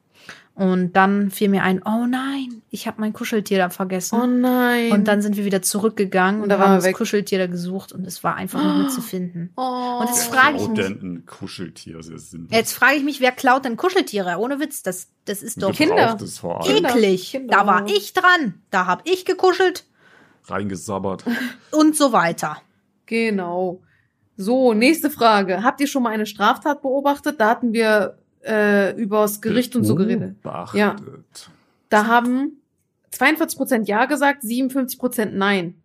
und 0.55 0.93
dann 0.93 1.31
fiel 1.31 1.49
mir 1.49 1.63
ein, 1.63 1.81
oh 1.83 2.05
nein, 2.07 2.61
ich 2.69 2.87
habe 2.87 3.01
mein 3.01 3.11
Kuscheltier 3.11 3.57
da 3.57 3.69
vergessen. 3.69 4.17
Oh 4.21 4.25
nein. 4.25 4.93
Und 4.93 5.05
dann 5.05 5.21
sind 5.21 5.35
wir 5.35 5.43
wieder 5.43 5.61
zurückgegangen 5.61 6.41
und 6.41 6.47
da 6.47 6.59
haben 6.59 6.71
er 6.71 6.75
das 6.77 6.85
weg. 6.85 6.95
Kuscheltier 6.95 7.39
da 7.39 7.47
gesucht 7.47 7.91
und 7.91 8.07
es 8.07 8.23
war 8.23 8.35
einfach 8.35 8.63
nicht 8.63 8.77
mehr 8.77 8.87
zu 8.87 9.01
finden. 9.01 9.51
oh. 9.57 9.97
Und 9.99 10.07
jetzt 10.07 10.27
frage 10.27 10.55
ich 10.55 10.61
mich, 10.69 10.79
Rodenten, 10.79 11.25
Kuscheltier 11.25 12.01
sind. 12.01 12.53
jetzt 12.53 12.71
frage 12.71 12.95
ich 12.95 13.03
mich, 13.03 13.19
wer 13.19 13.33
klaut 13.33 13.65
denn 13.65 13.75
Kuscheltiere? 13.75 14.37
Ohne 14.37 14.61
Witz, 14.61 14.81
das, 14.81 15.09
das 15.25 15.43
ist 15.43 15.61
doch 15.61 15.73
Kinder. 15.73 15.95
Gebrauchtes 15.95 16.39
vor 16.39 16.61
allem. 16.63 16.73
Kinder. 16.73 16.89
eklig. 16.95 17.31
Kinder. 17.31 17.57
Da 17.57 17.67
war 17.67 17.85
ich 17.87 18.13
dran, 18.13 18.61
da 18.71 18.85
habe 18.85 19.01
ich 19.05 19.25
gekuschelt 19.25 19.83
Reingesabbert. 20.45 21.25
und 21.71 21.97
so 21.97 22.13
weiter. 22.13 22.61
Genau. 23.07 23.81
So, 24.37 24.73
nächste 24.73 25.09
Frage. 25.09 25.63
Habt 25.63 25.81
ihr 25.81 25.87
schon 25.87 26.03
mal 26.03 26.09
eine 26.09 26.25
Straftat 26.25 26.81
beobachtet? 26.81 27.39
Da 27.39 27.49
hatten 27.49 27.73
wir 27.73 28.17
äh, 28.45 28.95
übers 28.95 29.41
Gericht 29.41 29.75
und 29.75 29.83
so 29.83 29.95
geredet. 29.95 30.35
Ja. 30.73 30.95
Da 31.89 32.07
haben 32.07 32.61
42% 33.13 33.85
Ja 33.85 34.05
gesagt, 34.05 34.43
57% 34.43 35.31
Nein. 35.31 35.75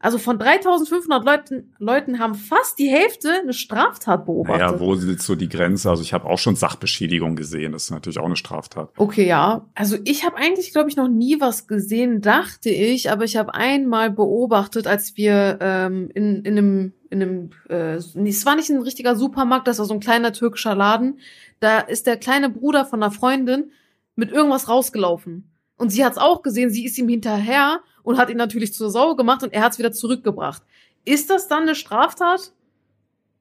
Also 0.00 0.18
von 0.18 0.38
3500 0.38 1.24
Leuten, 1.24 1.74
Leuten 1.78 2.20
haben 2.20 2.36
fast 2.36 2.78
die 2.78 2.88
Hälfte 2.88 3.32
eine 3.42 3.52
Straftat 3.52 4.26
beobachtet. 4.26 4.60
Naja, 4.60 4.78
wo 4.78 4.94
sitzt 4.94 5.26
so 5.26 5.34
die 5.34 5.48
Grenze? 5.48 5.90
Also 5.90 6.02
ich 6.02 6.12
habe 6.12 6.26
auch 6.26 6.38
schon 6.38 6.54
Sachbeschädigung 6.54 7.34
gesehen. 7.34 7.72
Das 7.72 7.84
ist 7.84 7.90
natürlich 7.90 8.20
auch 8.20 8.26
eine 8.26 8.36
Straftat. 8.36 8.90
Okay, 8.96 9.26
ja. 9.26 9.66
Also 9.74 9.96
ich 10.04 10.24
habe 10.24 10.36
eigentlich, 10.36 10.70
glaube 10.72 10.88
ich, 10.88 10.94
noch 10.94 11.08
nie 11.08 11.40
was 11.40 11.66
gesehen, 11.66 12.20
dachte 12.20 12.70
ich, 12.70 13.10
aber 13.10 13.24
ich 13.24 13.36
habe 13.36 13.54
einmal 13.54 14.12
beobachtet, 14.12 14.86
als 14.86 15.16
wir 15.16 15.58
ähm, 15.60 16.10
in, 16.14 16.44
in 16.44 16.58
einem, 16.58 16.92
in 17.10 17.22
einem, 17.22 17.50
äh, 17.68 17.94
es 17.94 18.46
war 18.46 18.56
nicht 18.56 18.70
ein 18.70 18.82
richtiger 18.82 19.16
Supermarkt, 19.16 19.66
das 19.66 19.78
war 19.78 19.86
so 19.86 19.94
ein 19.94 20.00
kleiner 20.00 20.32
türkischer 20.32 20.74
Laden. 20.74 21.20
Da 21.60 21.80
ist 21.80 22.06
der 22.06 22.16
kleine 22.16 22.50
Bruder 22.50 22.84
von 22.84 23.02
einer 23.02 23.12
Freundin 23.12 23.72
mit 24.14 24.30
irgendwas 24.30 24.68
rausgelaufen. 24.68 25.50
Und 25.76 25.90
sie 25.90 26.04
hat 26.04 26.12
es 26.12 26.18
auch 26.18 26.42
gesehen, 26.42 26.70
sie 26.70 26.84
ist 26.84 26.98
ihm 26.98 27.08
hinterher 27.08 27.80
und 28.02 28.18
hat 28.18 28.30
ihn 28.30 28.36
natürlich 28.36 28.74
zur 28.74 28.90
Sau 28.90 29.14
gemacht 29.14 29.42
und 29.42 29.52
er 29.52 29.62
hat 29.62 29.72
es 29.72 29.78
wieder 29.78 29.92
zurückgebracht. 29.92 30.62
Ist 31.04 31.30
das 31.30 31.48
dann 31.48 31.62
eine 31.62 31.74
Straftat? 31.74 32.52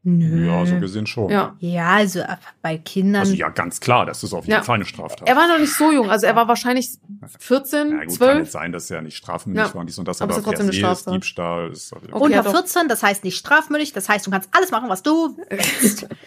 Nö. 0.10 0.48
Ja, 0.48 0.66
so 0.66 0.80
gesehen 0.80 1.06
schon. 1.06 1.30
Ja. 1.30 1.54
Ja, 1.60 1.90
also 1.96 2.22
bei 2.62 2.78
Kindern. 2.78 3.20
Also 3.24 3.34
ja, 3.34 3.50
ganz 3.50 3.82
klar, 3.82 4.06
das 4.06 4.24
ist 4.24 4.34
auf 4.34 4.46
jeden 4.46 4.56
Ja. 4.60 4.64
Fall 4.64 4.76
eine 4.76 4.86
Straftat. 4.86 5.28
Er 5.28 5.36
war 5.36 5.50
noch 5.50 5.60
nicht 5.60 5.74
so 5.74 5.92
jung, 5.92 6.10
also 6.10 6.26
er 6.26 6.34
war 6.34 6.48
wahrscheinlich 6.48 6.92
14, 7.40 7.90
ja, 7.90 7.94
gut, 7.96 8.00
kann 8.02 8.10
12. 8.12 8.38
jetzt 8.40 8.52
sein, 8.54 8.72
dass 8.72 8.90
er 8.90 9.02
nicht 9.02 9.18
strafmündig 9.18 9.66
Ja. 9.68 9.74
war 9.74 9.82
und 9.82 9.88
dies 9.88 9.98
und 10.00 10.08
das, 10.08 10.22
Aber 10.22 10.32
aber, 10.32 10.40
ist 10.40 10.46
ja 10.46 10.52
trotzdem 10.52 10.66
eine 10.68 10.74
Straftat. 10.74 11.14
Diebstahl 11.14 11.72
ist 11.72 11.92
Okay, 11.92 12.06
ja, 12.10 12.16
unter 12.16 12.44
doch. 12.44 12.52
14, 12.52 12.88
das 12.88 13.04
heißt 13.04 13.26
nicht 13.26 13.38
strafmündig, 13.38 13.92
das 13.92 14.08
heißt, 14.08 14.26
du 14.26 14.32
kannst 14.32 14.48
alles 14.54 14.72
machen, 14.72 14.88
was 14.88 15.04
du 15.04 15.38
willst. 15.50 16.08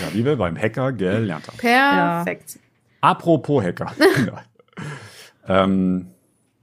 Ja, 0.00 0.14
wie 0.14 0.24
wir 0.24 0.36
beim 0.36 0.56
Hacker 0.56 0.92
gelernt 0.92 1.46
haben. 1.48 1.58
Perfekt. 1.58 2.58
Apropos 3.02 3.62
Hacker. 3.64 3.92
ähm, 5.48 6.06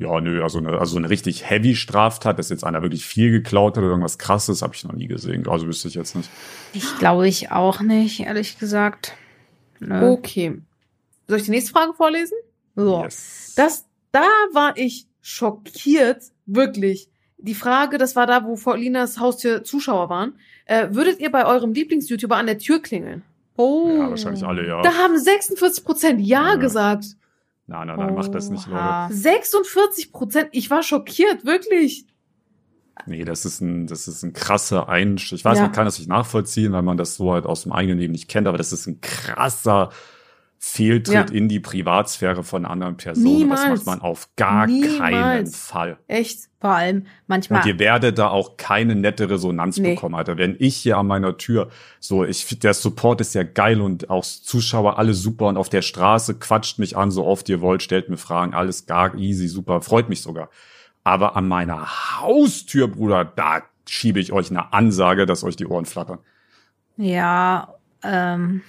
ja, 0.01 0.19
nö, 0.19 0.41
also 0.43 0.57
eine, 0.57 0.79
also 0.79 0.97
eine 0.97 1.09
richtig 1.09 1.49
heavy 1.49 1.75
Straftat, 1.75 2.39
dass 2.39 2.49
jetzt 2.49 2.63
einer 2.63 2.81
wirklich 2.81 3.05
viel 3.05 3.31
geklaut 3.31 3.73
hat 3.77 3.83
oder 3.83 3.91
irgendwas 3.91 4.17
krasses, 4.17 4.61
habe 4.61 4.73
ich 4.75 4.83
noch 4.83 4.93
nie 4.93 5.07
gesehen. 5.07 5.47
Also 5.47 5.67
wüsste 5.67 5.87
ich 5.87 5.93
jetzt 5.93 6.15
nicht. 6.15 6.29
Ich 6.73 6.97
glaube 6.97 7.27
ich 7.27 7.51
auch 7.51 7.81
nicht, 7.81 8.21
ehrlich 8.21 8.57
gesagt. 8.57 9.13
Nö. 9.79 10.09
Okay. 10.11 10.59
Soll 11.27 11.37
ich 11.37 11.45
die 11.45 11.51
nächste 11.51 11.71
Frage 11.71 11.93
vorlesen? 11.93 12.35
Ja. 12.75 13.03
Yes. 13.03 13.53
Das, 13.55 13.85
da 14.11 14.25
war 14.53 14.75
ich 14.75 15.07
schockiert, 15.21 16.23
wirklich. 16.45 17.09
Die 17.37 17.55
Frage, 17.55 17.97
das 17.97 18.15
war 18.15 18.27
da, 18.27 18.43
wo 18.45 18.55
vor 18.55 18.77
Linas 18.77 19.19
Haustür 19.19 19.63
Zuschauer 19.63 20.09
waren. 20.09 20.33
Äh, 20.65 20.89
würdet 20.91 21.19
ihr 21.19 21.31
bei 21.31 21.45
eurem 21.45 21.73
Lieblings-YouTuber 21.73 22.35
an 22.35 22.47
der 22.47 22.57
Tür 22.57 22.81
klingeln? 22.81 23.23
Oh. 23.57 23.97
ja, 23.97 24.09
wahrscheinlich 24.09 24.43
alle, 24.43 24.67
ja. 24.67 24.81
Da 24.81 24.93
haben 24.95 25.17
46 25.17 25.83
Prozent 25.83 26.21
Ja 26.21 26.49
Ja. 26.49 26.55
gesagt. 26.55 27.05
Nein, 27.67 27.87
nein, 27.87 27.97
nein, 27.97 28.15
macht 28.15 28.33
das 28.35 28.49
nicht, 28.49 28.67
Leute. 28.67 28.79
Oha. 28.81 29.09
46 29.11 30.11
Prozent. 30.11 30.49
Ich 30.51 30.69
war 30.69 30.83
schockiert, 30.83 31.45
wirklich. 31.45 32.05
Nee, 33.05 33.23
das 33.23 33.45
ist 33.45 33.61
ein, 33.61 33.87
das 33.87 34.07
ist 34.07 34.23
ein 34.23 34.33
krasser 34.33 34.89
Einstieg. 34.89 35.39
Ich 35.39 35.45
weiß, 35.45 35.57
Ja. 35.57 35.63
man 35.63 35.71
kann 35.71 35.85
das 35.85 35.97
nicht 35.97 36.07
nachvollziehen, 36.09 36.71
weil 36.73 36.81
man 36.81 36.97
das 36.97 37.15
so 37.15 37.31
halt 37.33 37.45
aus 37.45 37.63
dem 37.63 37.71
eigenen 37.71 37.97
Leben 37.99 38.11
nicht 38.11 38.27
kennt, 38.27 38.47
aber 38.47 38.57
das 38.57 38.73
ist 38.73 38.87
ein 38.87 38.99
krasser 39.01 39.89
Fehltritt 40.63 41.31
Ja. 41.31 41.35
in 41.35 41.49
die 41.49 41.59
Privatsphäre 41.59 42.43
von 42.43 42.65
anderen 42.67 42.95
Personen. 42.95 43.25
Niemals. 43.35 43.61
Das 43.61 43.69
macht 43.69 43.85
man 43.87 44.01
auf 44.01 44.29
gar 44.35 44.67
keinen 44.67 44.79
Niemals. 44.79 45.57
Fall. 45.57 45.97
Echt? 46.07 46.49
Vor 46.59 46.69
allem 46.69 47.07
manchmal. 47.25 47.61
Und 47.61 47.67
ihr 47.67 47.79
werdet 47.79 48.19
da 48.19 48.27
auch 48.27 48.57
keine 48.57 48.95
nette 48.95 49.27
Resonanz 49.27 49.77
Nee. 49.77 49.95
bekommen, 49.95 50.13
Alter. 50.13 50.37
Wenn 50.37 50.55
ich 50.59 50.75
hier 50.77 50.99
an 50.99 51.07
meiner 51.07 51.35
Tür, 51.37 51.69
so, 51.99 52.23
ich, 52.23 52.59
der 52.59 52.75
Support 52.75 53.21
ist 53.21 53.33
ja 53.33 53.41
geil 53.41 53.81
und 53.81 54.11
auch 54.11 54.23
Zuschauer 54.23 54.99
alle 54.99 55.15
super 55.15 55.47
und 55.47 55.57
auf 55.57 55.69
der 55.69 55.81
Straße 55.81 56.35
quatscht 56.37 56.77
mich 56.77 56.95
an, 56.95 57.09
so 57.09 57.25
oft 57.25 57.49
ihr 57.49 57.59
wollt, 57.61 57.81
stellt 57.81 58.09
mir 58.09 58.17
Fragen, 58.17 58.53
alles 58.53 58.85
gar 58.85 59.15
easy, 59.15 59.47
super, 59.47 59.81
freut 59.81 60.09
mich 60.09 60.21
sogar. 60.21 60.51
Aber 61.03 61.35
an 61.35 61.47
meiner 61.47 62.19
Haustür, 62.21 62.87
Bruder, 62.87 63.25
da 63.25 63.63
schiebe 63.89 64.19
ich 64.19 64.31
euch 64.31 64.51
eine 64.51 64.73
Ansage, 64.73 65.25
dass 65.25 65.43
euch 65.43 65.55
die 65.55 65.65
Ohren 65.65 65.85
flattern. 65.85 66.19
Ja, 66.97 67.73
ähm, 68.03 68.61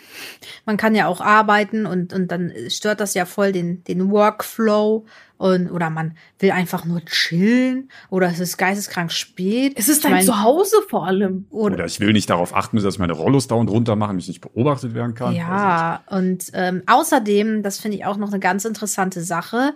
man 0.66 0.76
kann 0.76 0.94
ja 0.94 1.06
auch 1.06 1.20
arbeiten 1.20 1.86
und, 1.86 2.12
und 2.12 2.28
dann 2.28 2.52
stört 2.68 3.00
das 3.00 3.14
ja 3.14 3.24
voll 3.24 3.52
den, 3.52 3.82
den 3.84 4.10
Workflow 4.10 5.04
und 5.38 5.70
oder 5.70 5.90
man 5.90 6.16
will 6.38 6.52
einfach 6.52 6.84
nur 6.84 7.04
chillen 7.04 7.90
oder 8.10 8.28
es 8.28 8.38
ist 8.38 8.58
geisteskrank 8.58 9.10
spät. 9.10 9.72
Es 9.76 9.88
ist 9.88 9.98
Ich 9.98 10.02
dein 10.02 10.12
mein, 10.12 10.24
Zuhause 10.24 10.76
vor 10.88 11.06
allem. 11.06 11.46
oder, 11.50 11.74
Oder 11.74 11.84
ich 11.86 11.98
will 11.98 12.12
nicht 12.12 12.30
darauf 12.30 12.54
achten, 12.54 12.76
dass 12.76 12.94
ich 12.94 13.00
meine 13.00 13.12
Rollos 13.12 13.48
dauernd 13.48 13.68
runter 13.68 13.96
mache, 13.96 14.12
mich 14.12 14.28
nicht 14.28 14.40
beobachtet 14.40 14.94
werden 14.94 15.14
kann. 15.14 15.28
Also, 15.28 15.38
Ja, 15.38 16.04
und 16.10 16.44
ähm, 16.52 16.82
außerdem, 16.86 17.64
das 17.64 17.78
finde 17.80 17.96
ich 17.96 18.04
auch 18.04 18.18
noch 18.18 18.28
eine 18.28 18.38
ganz 18.38 18.64
interessante 18.64 19.20
Sache, 19.22 19.74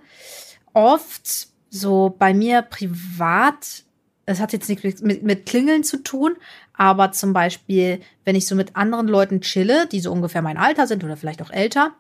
oft 0.73 1.49
so 1.69 2.15
bei 2.17 2.33
mir 2.33 2.63
privat, 2.63 3.85
es 4.25 4.41
hat 4.41 4.53
jetzt 4.53 4.69
nichts 4.69 4.85
mit, 4.85 5.03
mit, 5.03 5.23
mit 5.23 5.47
Klingeln 5.47 5.83
zu 5.83 6.03
tun, 6.03 6.37
aber 6.77 7.13
zum 7.13 7.33
Beispiel, 7.33 8.01
wenn 8.25 8.37
ich 8.37 8.47
so 8.47 8.55
mit 8.55 8.77
anderen 8.77 9.09
Leuten 9.09 9.41
chille, 9.41 9.87
die 9.87 10.01
so 10.01 10.13
ungefähr 10.13 10.43
mein 10.43 10.59
Alter 10.59 10.87
sind 10.87 11.05
oder 11.05 11.17
vielleicht 11.17 11.43
auch 11.43 11.51
älter, 11.51 11.93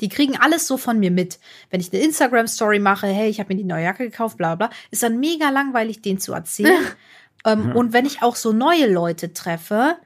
die 0.00 0.08
kriegen 0.08 0.36
alles 0.38 0.66
so 0.66 0.76
von 0.76 0.98
mir 0.98 1.10
mit. 1.10 1.38
Wenn 1.70 1.80
ich 1.80 1.92
eine 1.92 2.02
Instagram-Story 2.02 2.78
mache, 2.78 3.06
hey, 3.06 3.28
ich 3.28 3.40
habe 3.40 3.52
mir 3.52 3.58
die 3.58 3.66
neue 3.66 3.84
Jacke 3.84 4.04
gekauft, 4.04 4.36
bla 4.36 4.54
bla, 4.54 4.70
ist 4.90 5.02
dann 5.02 5.18
mega 5.18 5.50
langweilig, 5.50 6.02
denen 6.02 6.20
zu 6.20 6.32
erzählen. 6.32 6.84
ähm, 7.44 7.74
Und 7.74 7.92
wenn 7.92 8.06
ich 8.06 8.22
auch 8.22 8.36
so 8.36 8.52
neue 8.52 8.90
Leute 8.92 9.32
treffe, 9.32 9.96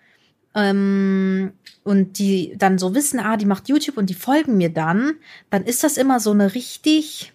ähm, 0.55 1.53
und 1.85 2.19
die 2.19 2.55
dann 2.57 2.79
so 2.79 2.95
wissen, 2.95 3.19
ah, 3.19 3.37
die 3.37 3.47
macht 3.47 3.69
YouTube 3.69 3.97
und 3.97 4.09
die 4.11 4.15
folgen 4.15 4.57
mir 4.57 4.69
dann, 4.69 5.15
dann 5.51 5.65
ist 5.65 5.83
das 5.83 5.97
immer 5.97 6.21
so 6.21 6.31
eine 6.31 6.55
richtig 6.55 7.33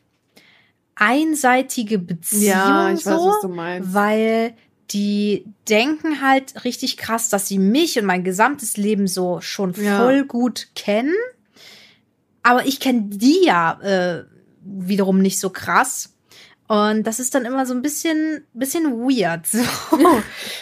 einseitige 0.96 2.00
Beziehung 2.00 2.44
Ja, 2.44 2.92
ich 2.92 3.02
so, 3.02 3.12
weiß, 3.12 3.20
was 3.20 3.42
du 3.42 3.48
meinst. 3.50 3.94
weil 3.94 4.54
die 4.92 5.46
denken 5.70 6.22
halt 6.22 6.64
richtig 6.64 6.98
krass, 6.98 7.30
dass 7.30 7.48
sie 7.48 7.60
mich 7.60 8.00
und 8.00 8.06
mein 8.06 8.24
gesamtes 8.24 8.78
Leben 8.78 9.08
so 9.08 9.42
schon 9.42 9.74
Ja. 9.74 9.98
voll 10.00 10.26
gut 10.26 10.68
kennen. 10.76 11.14
Aber 12.44 12.66
ich 12.66 12.80
kenne 12.80 13.04
die 13.08 13.44
ja 13.46 13.80
äh, 13.82 14.24
wiederum 14.64 15.20
nicht 15.22 15.40
so 15.40 15.50
krass. 15.50 16.14
Und 16.70 17.04
das 17.08 17.20
ist 17.22 17.34
dann 17.36 17.46
immer 17.46 17.66
so 17.66 17.74
ein 17.74 17.82
bisschen, 17.82 18.44
bisschen 18.54 18.86
weird, 19.00 19.48
so. 19.48 19.60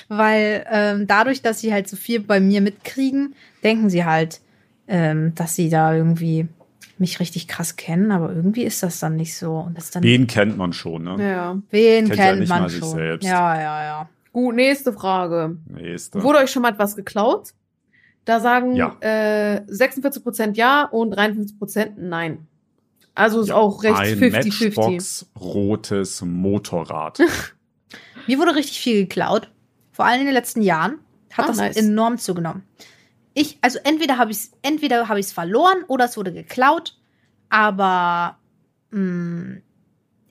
weil 0.08 0.66
ähm, 0.70 1.08
dadurch, 1.08 1.42
dass 1.42 1.60
sie 1.60 1.74
halt 1.74 1.88
so 1.88 1.96
viel 1.96 2.20
bei 2.20 2.40
mir 2.40 2.62
mitkriegen, 2.62 3.36
denken 3.64 3.90
sie 3.90 4.06
halt, 4.06 4.40
ähm, 4.88 5.34
dass 5.36 5.56
sie 5.56 5.70
da 5.70 5.96
irgendwie 5.96 6.48
mich 6.98 7.20
richtig 7.20 7.48
krass 7.48 7.76
kennen, 7.76 8.12
aber 8.12 8.32
irgendwie 8.34 8.64
ist 8.64 8.82
das 8.84 9.00
dann 9.00 9.16
nicht 9.16 9.36
so. 9.36 9.58
Und 9.58 9.78
das 9.78 9.92
dann, 9.92 10.04
Den 10.04 10.28
kennt 10.28 10.58
man 10.58 10.74
schon, 10.74 11.04
ne? 11.04 11.18
Ja. 11.32 11.58
wen 11.72 12.06
kennt 12.08 12.18
ja 12.20 12.26
kennt 12.26 12.40
nicht 12.42 12.50
man 12.50 12.62
mal 12.64 12.70
sich 12.70 12.80
schon? 12.80 12.92
selbst. 12.92 13.26
Ja, 13.28 13.60
ja, 13.60 13.84
ja. 13.84 14.10
Gut, 14.36 14.54
nächste 14.56 14.92
Frage. 14.92 15.56
Nächste. 15.66 16.22
Wurde 16.22 16.40
euch 16.40 16.52
schon 16.52 16.62
mal 16.62 16.74
etwas 16.74 16.98
geklaut? 16.98 17.54
Da 18.26 18.42
sagen 18.42 18.76
Ja. 18.76 18.98
äh, 19.00 19.62
46% 19.70 20.58
ja 20.58 20.84
und 20.84 21.16
53% 21.18 21.94
nein. 21.96 22.46
Also 23.14 23.40
ist 23.40 23.48
Ja, 23.48 23.56
auch 23.56 23.82
recht 23.84 23.96
ein 23.98 24.18
50-50. 24.20 24.32
Matchbox 24.76 25.32
rotes 25.40 26.22
Motorrad. 26.22 27.20
Mir 28.28 28.38
wurde 28.38 28.56
richtig 28.56 28.78
viel 28.82 29.04
geklaut. 29.04 29.50
Vor 29.94 30.04
allem 30.04 30.20
in 30.20 30.26
den 30.26 30.34
letzten 30.36 30.62
Jahren 30.62 31.00
hat 31.32 31.46
Ah, 31.46 31.48
das 31.48 31.58
nice. 31.58 31.78
enorm 31.78 32.18
zugenommen. 32.18 32.64
Ich, 33.36 33.58
also 33.62 33.80
entweder 33.86 34.18
habe 34.18 34.32
ich 34.32 34.38
es, 34.40 34.52
entweder 34.64 35.08
habe 35.08 35.22
ich 35.22 35.28
es 35.28 35.32
verloren 35.32 35.78
oder 35.88 36.04
es 36.06 36.18
wurde 36.18 36.34
geklaut, 36.34 36.98
aber 37.48 38.38
mh, 38.92 39.62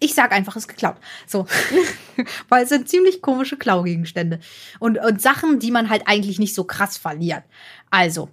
ich 0.04 0.14
sag 0.14 0.32
einfach, 0.32 0.54
es 0.56 0.64
ist 0.64 0.68
geklaut. 0.68 0.96
So. 1.26 1.46
Weil 2.50 2.64
es 2.64 2.68
sind 2.68 2.88
ziemlich 2.88 3.22
komische 3.22 3.56
Klaugegenstände. 3.56 4.38
Und, 4.78 4.98
und 4.98 5.22
Sachen, 5.22 5.58
die 5.60 5.70
man 5.70 5.88
halt 5.88 6.02
eigentlich 6.06 6.38
nicht 6.38 6.54
so 6.54 6.64
krass 6.64 6.98
verliert. 6.98 7.42
Also, 7.90 8.28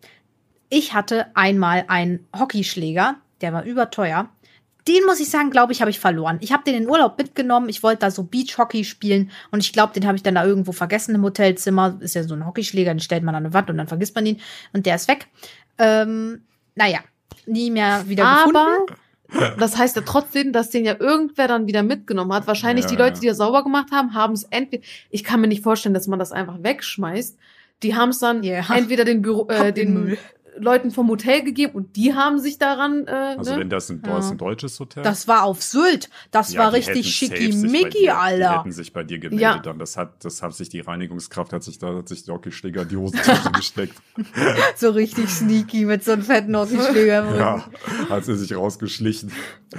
ich 0.69 0.93
hatte 0.93 1.27
einmal 1.35 1.85
einen 1.87 2.27
Hockeyschläger, 2.37 3.15
der 3.39 3.53
war 3.53 3.63
überteuer. 3.63 4.29
Den 4.87 5.05
muss 5.05 5.19
ich 5.19 5.29
sagen, 5.29 5.49
glaube 5.49 5.71
ich, 5.71 5.79
habe 5.79 5.91
ich 5.91 5.99
verloren. 5.99 6.39
Ich 6.41 6.51
habe 6.51 6.63
den 6.63 6.75
in 6.75 6.83
den 6.83 6.89
Urlaub 6.89 7.17
mitgenommen. 7.17 7.69
Ich 7.69 7.83
wollte 7.83 7.99
da 7.99 8.11
so 8.11 8.23
Beachhockey 8.23 8.83
spielen 8.83 9.31
und 9.51 9.59
ich 9.59 9.71
glaube, 9.71 9.93
den 9.93 10.07
habe 10.07 10.17
ich 10.17 10.23
dann 10.23 10.35
da 10.35 10.43
irgendwo 10.43 10.71
vergessen 10.71 11.15
im 11.15 11.23
Hotelzimmer. 11.23 11.97
Ist 12.01 12.15
ja 12.15 12.23
so 12.23 12.33
ein 12.33 12.45
Hockeyschläger, 12.45 12.93
den 12.93 12.99
stellt 12.99 13.23
man 13.23 13.35
an 13.35 13.45
eine 13.45 13.53
Wand 13.53 13.69
und 13.69 13.77
dann 13.77 13.87
vergisst 13.87 14.15
man 14.15 14.25
ihn 14.25 14.41
und 14.73 14.85
der 14.85 14.95
ist 14.95 15.07
weg. 15.07 15.27
Ähm, 15.77 16.41
naja, 16.75 16.99
nie 17.45 17.69
mehr 17.69 18.07
wieder 18.07 18.25
Aber 18.25 18.51
gefunden. 18.51 19.00
Das 19.59 19.77
heißt 19.77 19.95
ja 19.95 20.01
trotzdem, 20.05 20.51
dass 20.53 20.69
den 20.69 20.85
ja 20.85 20.95
irgendwer 20.99 21.47
dann 21.47 21.67
wieder 21.67 21.83
mitgenommen 21.83 22.33
hat. 22.33 22.47
Wahrscheinlich 22.47 22.85
Ja, 22.85 22.91
die 22.91 22.97
Leute, 22.97 23.13
ja. 23.15 23.19
die 23.21 23.27
das 23.27 23.37
sauber 23.37 23.63
gemacht 23.63 23.91
haben, 23.91 24.13
haben 24.13 24.33
es 24.33 24.43
entweder. 24.45 24.83
Ich 25.09 25.23
kann 25.23 25.41
mir 25.41 25.47
nicht 25.47 25.63
vorstellen, 25.63 25.93
dass 25.93 26.07
man 26.07 26.19
das 26.19 26.31
einfach 26.31 26.61
wegschmeißt. 26.61 27.37
Die 27.83 27.95
haben 27.95 28.09
es 28.09 28.19
dann 28.19 28.43
Ja. 28.43 28.63
entweder 28.75 29.05
den 29.05 29.21
Büro, 29.21 29.47
äh, 29.49 29.71
den 29.73 29.93
Müll. 29.93 30.17
Leuten 30.57 30.91
vom 30.91 31.07
Hotel 31.09 31.43
gegeben 31.43 31.73
und 31.73 31.95
die 31.95 32.13
haben 32.13 32.37
sich 32.39 32.57
daran. 32.57 33.07
Äh, 33.07 33.35
Also 33.37 33.53
ne? 33.53 33.59
wenn 33.61 33.69
das 33.69 33.89
ein, 33.89 34.01
Ja. 34.05 34.15
das 34.17 34.31
ein 34.31 34.37
deutsches 34.37 34.79
Hotel. 34.79 35.01
Das 35.03 35.27
war 35.27 35.43
auf 35.43 35.61
Sylt. 35.63 36.09
Das 36.31 36.53
Ja, 36.53 36.61
war 36.61 36.73
richtig 36.73 37.15
schickimicki, 37.15 37.89
dir- 37.89 37.99
Die 38.01 38.09
Alter. 38.11 38.59
hätten 38.59 38.71
sich 38.71 38.91
bei 38.93 39.03
dir 39.03 39.19
gemeldet 39.19 39.41
Ja. 39.41 39.57
dann. 39.59 39.79
Das 39.79 39.97
hat, 39.97 40.23
das 40.25 40.41
hat 40.41 40.53
sich 40.53 40.69
die 40.69 40.81
Reinigungskraft, 40.81 41.53
hat 41.53 41.63
sich 41.63 41.79
da, 41.79 41.95
hat 41.95 42.09
sich 42.09 42.25
der 42.25 42.35
Hockeyschläger 42.35 42.81
in 42.83 42.89
die 42.89 42.97
Hosentasche 42.97 43.51
gesteckt. 43.51 43.95
So 44.75 44.89
richtig 44.91 45.29
sneaky 45.29 45.85
mit 45.85 46.03
so 46.03 46.11
einem 46.13 46.23
fetten 46.23 46.55
Hockeyschläger. 46.55 47.35
Ja, 47.37 47.65
hat 48.09 48.25
sie 48.25 48.35
sich 48.35 48.55
rausgeschlichen. 48.55 49.31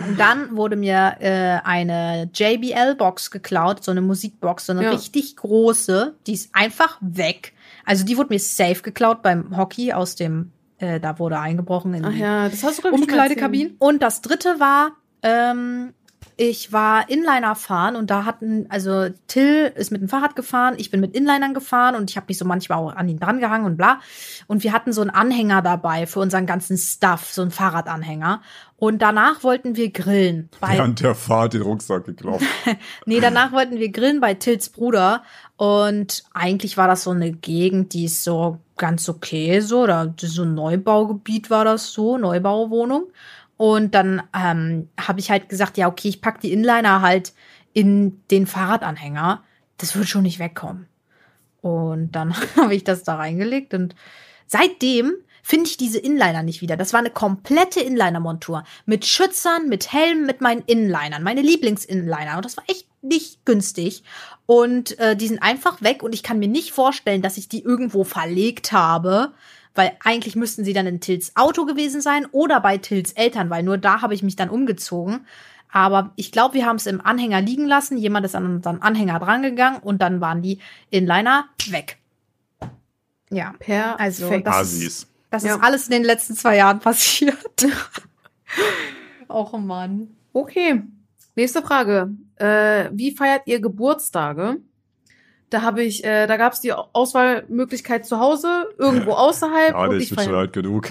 Und 0.09 0.19
dann 0.19 0.57
wurde 0.57 0.77
mir 0.77 1.17
äh, 1.21 1.59
eine 1.65 2.31
JBL-Box 2.35 3.31
geklaut, 3.31 3.85
so 3.85 3.91
eine 3.91 4.01
Musikbox, 4.01 4.67
so 4.67 4.73
eine 4.73 4.85
Ja. 4.85 4.91
richtig 4.91 5.37
große. 5.37 6.15
Die 6.27 6.33
ist 6.33 6.51
einfach 6.55 6.99
weg. 7.01 7.53
Also 7.85 8.05
die 8.05 8.17
wurde 8.17 8.33
mir 8.33 8.39
safe 8.41 8.83
geklaut 8.83 9.23
beim 9.23 9.57
Hockey 9.57 9.93
aus 9.93 10.15
dem, 10.15 10.53
äh, 10.83 11.01
da 11.01 11.19
wurde 11.19 11.39
eingebrochen 11.39 11.95
in 11.95 12.05
Ach 12.05 12.11
die 12.11 12.19
ja, 12.19 12.49
das 12.49 12.63
hast 12.65 12.85
du 12.85 12.89
Umkleidekabinen. 12.89 13.77
Und 13.79 14.03
das 14.03 14.21
dritte 14.21 14.59
war, 14.59 14.93
ähm, 15.23 15.95
ich 16.37 16.73
war 16.73 17.09
Inliner 17.09 17.55
fahren 17.55 17.95
und 17.95 18.11
da 18.11 18.25
hatten, 18.25 18.67
also 18.69 19.09
Till 19.29 19.73
ist 19.77 19.93
mit 19.93 20.01
dem 20.01 20.09
Fahrrad 20.09 20.35
gefahren, 20.35 20.75
ich 20.79 20.91
bin 20.91 21.01
mit 21.01 21.15
Inlinern 21.15 21.55
gefahren 21.55 21.95
und 21.95 22.11
ich 22.11 22.17
habe 22.17 22.27
mich 22.29 22.39
so 22.39 22.45
manchmal 22.45 22.79
auch 22.79 22.97
an 22.97 23.09
ihn 23.09 23.21
dran 23.21 23.39
gehangen 23.39 23.67
und 23.67 23.77
bla. 23.77 24.01
Und 24.47 24.63
wir 24.65 24.73
hatten 24.73 24.93
so 24.93 25.03
einen 25.03 25.11
Anhänger 25.11 25.63
dabei 25.63 26.07
für 26.07 26.21
unseren 26.21 26.47
ganzen 26.47 26.77
Stuff, 26.79 27.33
so 27.33 27.43
einen 27.43 27.51
Fahrradanhänger. 27.51 28.43
Und 28.77 29.03
danach 29.03 29.45
wollten 29.45 29.77
wir 29.77 29.91
grillen. 29.93 30.49
Bei, 30.59 30.79
Während 30.79 31.01
der 31.01 31.15
Fahrt 31.15 31.55
den 31.55 31.63
Rucksack 31.63 32.07
geklaut. 32.07 32.41
nee, 33.07 33.21
danach 33.21 33.53
wollten 33.53 33.79
wir 33.79 33.91
grillen 33.91 34.21
bei 34.21 34.35
Tills 34.35 34.71
Bruder. 34.71 35.23
Und 35.57 36.25
eigentlich 36.33 36.77
war 36.77 36.89
das 36.89 37.05
so 37.05 37.11
eine 37.11 37.31
Gegend, 37.31 37.93
die 37.93 38.07
ist 38.07 38.25
so 38.25 38.59
ganz 38.77 39.09
okay, 39.09 39.61
so, 39.61 39.87
da 39.87 40.15
so 40.19 40.45
Neubaugebiet 40.45 41.51
war 41.51 41.65
das 41.65 41.93
so, 41.93 42.19
Neubauwohnung. 42.19 43.11
Und 43.57 43.95
dann 43.95 44.23
ähm, 44.35 44.89
habe 44.99 45.21
ich 45.21 45.31
halt 45.31 45.49
gesagt, 45.49 45.77
ja, 45.77 45.89
okay, 45.89 46.09
ich 46.09 46.21
pack 46.21 46.41
die 46.41 46.53
Inliner 46.53 47.01
halt 47.01 47.33
in 47.73 48.21
den 48.31 48.47
Fahrradanhänger. 48.47 49.43
Das 49.79 49.95
wird 49.95 50.09
schon 50.09 50.23
nicht 50.23 50.39
wegkommen. 50.39 50.89
Und 51.61 52.13
dann 52.13 52.35
habe 52.57 52.75
ich 52.75 52.85
das 52.85 53.05
da 53.05 53.17
reingelegt 53.17 53.75
und 53.75 53.95
seitdem 54.47 55.15
finde 55.43 55.69
ich 55.69 55.77
diese 55.77 55.99
Inliner 55.99 56.43
nicht 56.43 56.61
wieder. 56.61 56.77
Das 56.77 56.93
war 56.93 57.01
eine 57.01 57.11
komplette 57.11 57.81
Inliner-Montur. 57.81 58.65
Mit 58.87 59.05
Schützern, 59.05 59.69
mit 59.69 59.93
Helm, 59.93 60.25
mit 60.25 60.41
meinen 60.41 60.63
Inlinern. 60.63 61.23
Meine 61.23 61.43
Lieblings-Inliner. 61.43 62.37
Und 62.37 62.45
das 62.45 62.57
war 62.57 62.65
echt 62.69 62.87
nicht 63.03 63.45
günstig. 63.45 64.03
Und 64.47 64.99
äh, 64.99 65.17
die 65.17 65.29
sind 65.29 65.43
einfach 65.43 65.83
weg. 65.83 66.03
Und 66.03 66.15
ich 66.15 66.23
kann 66.23 66.39
mir 66.39 66.49
nicht 66.49 66.73
vorstellen, 66.73 67.23
dass 67.23 67.37
ich 67.37 67.49
die 67.49 67.63
irgendwo 67.63 68.05
verlegt 68.05 68.73
habe. 68.73 69.33
Weil 69.75 69.93
eigentlich 70.05 70.37
müssten 70.37 70.65
sie 70.65 70.73
dann 70.75 70.87
in 70.87 71.01
Tills 71.01 71.35
Auto 71.37 71.65
gewesen 71.65 72.01
sein 72.01 72.27
oder 72.33 72.61
bei 72.61 72.77
Tills 72.79 73.13
Eltern, 73.13 73.49
weil 73.51 73.63
nur 73.63 73.79
da 73.79 74.03
habe 74.03 74.15
ich 74.15 74.23
mich 74.23 74.37
dann 74.37 74.51
umgezogen. 74.51 75.27
Aber 75.71 76.13
ich 76.17 76.31
glaube, 76.33 76.53
wir 76.55 76.67
haben 76.67 76.77
es 76.77 76.87
im 76.87 77.01
Anhänger 77.01 77.41
liegen 77.41 77.67
lassen. 77.67 77.97
Jemand 77.97 78.27
ist 78.27 78.35
an 78.35 78.45
unseren 78.45 78.83
Anhänger 78.83 79.19
drangegangen 79.19 79.81
und 79.81 80.03
dann 80.03 80.21
waren 80.21 80.43
die 80.43 80.59
Inliner 80.91 81.47
weg. 81.71 81.97
Ja, 83.31 83.55
Per 83.59 83.99
also 83.99 84.29
das 84.41 84.55
Asis. 84.55 84.83
ist, 84.87 85.09
das 85.31 85.45
Ja. 85.45 85.55
ist 85.55 85.63
alles 85.63 85.85
in 85.87 85.93
den 85.93 86.05
letzten 86.05 86.35
zwei 86.37 86.57
Jahren 86.59 86.81
passiert. 86.81 87.39
Och 89.29 89.59
Mann. 89.59 90.09
Okay, 90.35 90.83
nächste 91.35 91.63
Frage. 91.63 92.11
Äh, 92.37 92.89
wie 92.93 93.15
feiert 93.17 93.43
ihr 93.47 93.61
Geburtstage? 93.61 94.57
Da 95.51 95.63
habe 95.63 95.83
ich, 95.83 96.03
äh, 96.05 96.27
da 96.27 96.37
gab 96.39 96.55
es 96.55 96.61
die 96.61 96.73
Auswahlmöglichkeit 96.73 98.07
zu 98.07 98.19
Hause, 98.19 98.69
irgendwo 98.79 99.13
außerhalb 99.13 99.71
Ja, 99.73 99.85
und 99.89 99.97
ich 99.97 100.11
ich 100.11 100.17
bin 100.17 100.25
schon 100.25 100.35
alt 100.35 100.53
genug. 100.53 100.89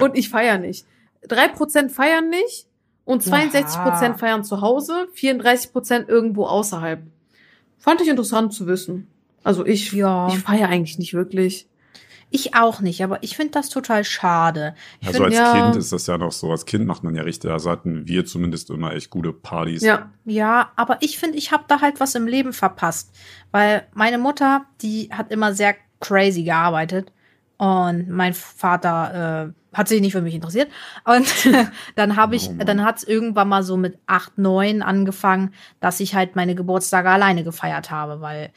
und 0.00 0.16
ich 0.16 0.28
feiere 0.28 0.58
nicht. 0.58 0.84
Drei 1.28 1.48
Prozent 1.48 1.92
feiern 1.92 2.28
nicht 2.28 2.66
und 3.04 3.22
62 3.22 3.80
Prozent 3.82 4.18
feiern 4.18 4.42
zu 4.44 4.60
Hause, 4.60 5.06
34 5.14 5.72
Prozent 5.72 6.08
irgendwo 6.08 6.44
außerhalb. 6.46 7.02
Fand 7.78 8.00
ich 8.00 8.08
interessant 8.08 8.52
zu 8.52 8.66
wissen. 8.66 9.06
Also 9.44 9.64
ich, 9.64 9.92
Ja. 9.92 10.26
ich 10.28 10.38
feiere 10.40 10.68
eigentlich 10.68 10.98
nicht 10.98 11.14
wirklich. 11.14 11.68
Ich 12.30 12.54
auch 12.54 12.80
nicht, 12.80 13.02
aber 13.04 13.22
ich 13.22 13.36
finde 13.36 13.52
das 13.52 13.68
total 13.68 14.02
schade. 14.04 14.74
Ich 15.00 15.06
Also 15.08 15.22
find, 15.22 15.26
als 15.26 15.36
ja- 15.36 15.52
Kind 15.62 15.76
ist 15.76 15.92
das 15.92 16.06
ja 16.08 16.18
noch 16.18 16.32
so. 16.32 16.50
Als 16.50 16.66
Kind 16.66 16.84
macht 16.86 17.04
man 17.04 17.14
ja 17.14 17.22
richtig, 17.22 17.50
also 17.50 17.70
hatten 17.70 18.06
wir 18.08 18.24
zumindest 18.26 18.68
immer 18.70 18.92
echt 18.94 19.10
gute 19.10 19.32
Partys. 19.32 19.82
Ja, 19.82 20.10
ja, 20.24 20.72
aber 20.76 20.98
ich 21.00 21.18
finde, 21.18 21.38
ich 21.38 21.52
habe 21.52 21.64
da 21.68 21.80
halt 21.80 22.00
was 22.00 22.14
im 22.16 22.26
Leben 22.26 22.52
verpasst. 22.52 23.14
Weil 23.52 23.86
meine 23.94 24.18
Mutter, 24.18 24.66
die 24.82 25.08
hat 25.12 25.30
immer 25.30 25.54
sehr 25.54 25.76
crazy 26.00 26.42
gearbeitet. 26.42 27.12
Und 27.58 28.10
mein 28.10 28.34
Vater 28.34 29.52
äh, 29.72 29.76
hat 29.76 29.88
sich 29.88 30.00
nicht 30.02 30.12
für 30.12 30.20
mich 30.20 30.34
interessiert. 30.34 30.68
Und 31.04 31.26
dann 31.94 32.16
habe 32.16 32.36
ich, 32.36 32.50
Oh 32.50 32.54
dann 32.64 32.84
hat 32.84 32.98
es 32.98 33.04
irgendwann 33.04 33.48
mal 33.48 33.62
so 33.62 33.76
mit 33.78 33.98
acht, 34.06 34.36
neun 34.36 34.82
angefangen, 34.82 35.54
dass 35.80 36.00
ich 36.00 36.14
halt 36.14 36.36
meine 36.36 36.54
Geburtstage 36.54 37.08
alleine 37.08 37.44
gefeiert 37.44 37.90
habe, 37.90 38.20
weil 38.20 38.50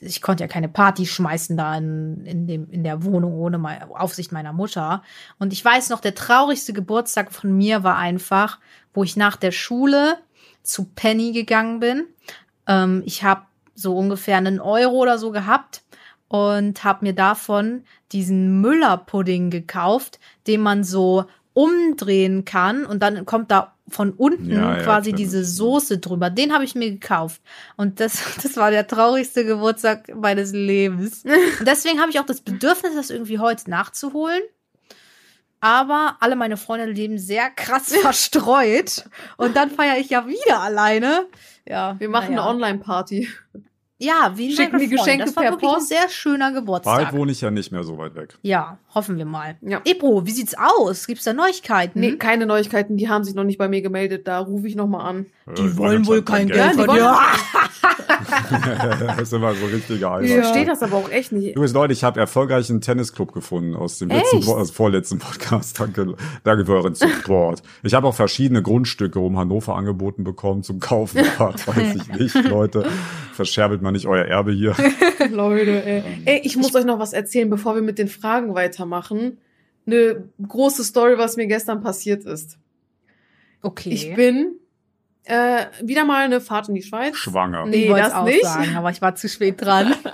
ich 0.00 0.22
konnte 0.22 0.44
ja 0.44 0.48
keine 0.48 0.68
Party 0.68 1.06
schmeißen 1.06 1.56
da 1.56 1.76
in, 1.76 2.24
in, 2.24 2.46
dem, 2.46 2.70
in 2.70 2.84
der 2.84 3.04
Wohnung 3.04 3.34
ohne 3.34 3.58
mei- 3.58 3.84
Aufsicht 3.84 4.32
meiner 4.32 4.52
Mutter. 4.52 5.02
Und 5.38 5.52
ich 5.52 5.64
weiß 5.64 5.90
noch, 5.90 6.00
der 6.00 6.14
traurigste 6.14 6.72
Geburtstag 6.72 7.32
von 7.32 7.56
mir 7.56 7.84
war 7.84 7.96
einfach, 7.96 8.58
wo 8.92 9.04
ich 9.04 9.16
nach 9.16 9.36
der 9.36 9.52
Schule 9.52 10.18
zu 10.62 10.84
Penny 10.84 11.32
gegangen 11.32 11.80
bin. 11.80 12.06
Ähm, 12.66 13.02
ich 13.06 13.22
habe 13.24 13.42
so 13.74 13.96
ungefähr 13.96 14.36
einen 14.36 14.60
Euro 14.60 14.94
oder 14.94 15.18
so 15.18 15.30
gehabt 15.30 15.82
und 16.28 16.84
habe 16.84 17.04
mir 17.04 17.14
davon 17.14 17.84
diesen 18.12 18.60
Müller-Pudding 18.60 19.50
gekauft, 19.50 20.18
den 20.46 20.60
man 20.60 20.84
so 20.84 21.26
umdrehen 21.52 22.44
kann 22.44 22.84
und 22.84 23.02
dann 23.02 23.26
kommt 23.26 23.50
da 23.50 23.73
von 23.88 24.12
unten 24.12 24.50
Ja, 24.50 24.78
ja, 24.78 24.82
quasi 24.82 25.12
diese. 25.12 25.44
Soße 25.44 25.98
drüber. 25.98 26.30
Den 26.30 26.52
habe 26.52 26.64
ich 26.64 26.74
mir 26.74 26.90
gekauft 26.90 27.40
und 27.76 28.00
das, 28.00 28.22
das 28.42 28.56
war 28.56 28.70
der 28.70 28.86
traurigste 28.86 29.44
Geburtstag 29.44 30.14
meines 30.14 30.52
Lebens. 30.52 31.24
Und 31.24 31.66
deswegen 31.66 32.00
habe 32.00 32.10
ich 32.10 32.18
auch 32.18 32.26
das 32.26 32.40
Bedürfnis, 32.40 32.94
das 32.94 33.10
irgendwie 33.10 33.38
heute 33.38 33.70
nachzuholen. 33.70 34.42
Aber 35.60 36.18
alle 36.20 36.36
meine 36.36 36.58
Freunde 36.58 36.84
leben 36.86 37.18
sehr 37.18 37.48
krass 37.50 37.94
verstreut. 38.02 39.04
Und 39.38 39.56
dann 39.56 39.70
feiere 39.70 39.98
ich 39.98 40.10
ja 40.10 40.26
wieder 40.26 40.60
alleine. 40.60 41.26
Ja, 41.66 41.98
wir 41.98 42.10
machen 42.10 42.34
naja. 42.34 42.42
eine 42.42 42.50
Online-Party. 42.50 43.28
Ja, 44.04 44.32
wie 44.36 44.48
ein 44.48 44.52
Schicken 44.56 44.78
die 44.78 44.86
Freund. 44.88 44.98
Geschenke 45.00 45.24
Das 45.24 45.36
war 45.36 45.42
per 45.44 45.52
wirklich 45.52 45.70
Post? 45.70 45.92
ein 45.92 45.98
sehr 45.98 46.08
schöner 46.08 46.52
Geburtstag. 46.52 46.96
Bald 46.96 47.12
wohne 47.14 47.32
ich 47.32 47.40
ja 47.40 47.50
nicht 47.50 47.72
mehr 47.72 47.84
so 47.84 47.98
weit 47.98 48.14
weg. 48.14 48.34
Ja, 48.42 48.78
hoffen 48.94 49.16
wir 49.16 49.24
mal. 49.24 49.56
Ja. 49.62 49.80
Ebro, 49.84 50.26
wie 50.26 50.30
sieht's 50.30 50.54
aus? 50.56 51.06
Gibt's 51.06 51.24
da 51.24 51.32
Neuigkeiten? 51.32 52.00
Nee, 52.00 52.16
keine 52.16 52.46
Neuigkeiten, 52.46 52.96
die 52.96 53.08
haben 53.08 53.24
sich 53.24 53.34
noch 53.34 53.44
nicht 53.44 53.58
bei 53.58 53.68
mir 53.68 53.82
gemeldet. 53.82 54.28
Da 54.28 54.38
rufe 54.40 54.66
ich 54.68 54.76
noch 54.76 54.86
mal 54.86 55.04
an. 55.04 55.26
Äh, 55.46 55.54
Die 55.54 55.66
ich 55.66 55.76
wollen 55.76 56.06
wohl 56.06 56.22
kein 56.22 56.48
Geld. 56.48 56.76
Geld 56.76 56.90
dir. 56.90 57.16
das 59.06 59.20
ist 59.22 59.32
immer 59.32 59.54
so 59.54 59.66
richtige 59.66 59.98
Ich 59.98 60.06
Eimer. 60.06 60.26
verstehe 60.26 60.64
das 60.64 60.82
aber 60.82 60.96
auch 60.96 61.10
echt 61.10 61.32
nicht. 61.32 61.50
Übrigens, 61.50 61.72
Leute, 61.74 61.92
ich 61.92 62.02
habe 62.04 62.18
erfolgreich 62.20 62.70
einen 62.70 62.80
Tennisclub 62.80 63.32
gefunden 63.32 63.74
aus 63.74 63.98
dem 63.98 64.08
letzten, 64.08 64.36
also 64.36 64.72
vorletzten 64.72 65.18
Podcast. 65.18 65.78
Danke, 65.78 66.14
danke 66.44 66.64
für 66.64 66.72
euren 66.74 66.94
Support. 66.94 67.62
Ich 67.82 67.94
habe 67.94 68.06
auch 68.06 68.14
verschiedene 68.14 68.62
Grundstücke 68.62 69.18
um 69.18 69.38
Hannover 69.38 69.76
angeboten 69.76 70.24
bekommen 70.24 70.62
zum 70.62 70.80
Kaufen. 70.80 71.24
Ja, 71.38 71.52
weiß 71.66 71.96
ich 71.96 72.08
nicht, 72.08 72.34
Leute. 72.48 72.86
Verscherbelt 73.32 73.82
mal 73.82 73.90
nicht 73.92 74.06
euer 74.06 74.24
Erbe 74.24 74.52
hier. 74.52 74.74
Leute, 75.30 75.84
ey. 75.84 76.02
ey, 76.24 76.40
ich 76.44 76.56
muss 76.56 76.74
euch 76.74 76.84
noch 76.84 76.98
was 76.98 77.12
erzählen, 77.12 77.50
bevor 77.50 77.74
wir 77.74 77.82
mit 77.82 77.98
den 77.98 78.08
Fragen 78.08 78.54
weitermachen. 78.54 79.38
Eine 79.86 80.28
große 80.46 80.84
Story, 80.84 81.18
was 81.18 81.36
mir 81.36 81.46
gestern 81.46 81.82
passiert 81.82 82.24
ist. 82.24 82.58
Okay. 83.62 83.90
Ich 83.90 84.14
bin 84.14 84.52
äh, 85.24 85.66
wieder 85.82 86.04
mal 86.04 86.24
eine 86.24 86.40
Fahrt 86.40 86.68
in 86.68 86.74
die 86.74 86.82
Schweiz. 86.82 87.16
Schwanger. 87.16 87.66
Nee, 87.66 87.84
ich 87.84 87.90
wollte 87.90 88.04
das 88.04 88.14
auch 88.14 88.24
nicht. 88.24 88.44
sagen, 88.44 88.76
aber 88.76 88.90
ich 88.90 89.00
war 89.02 89.14
zu 89.14 89.28
spät 89.28 89.60
dran. 89.60 89.94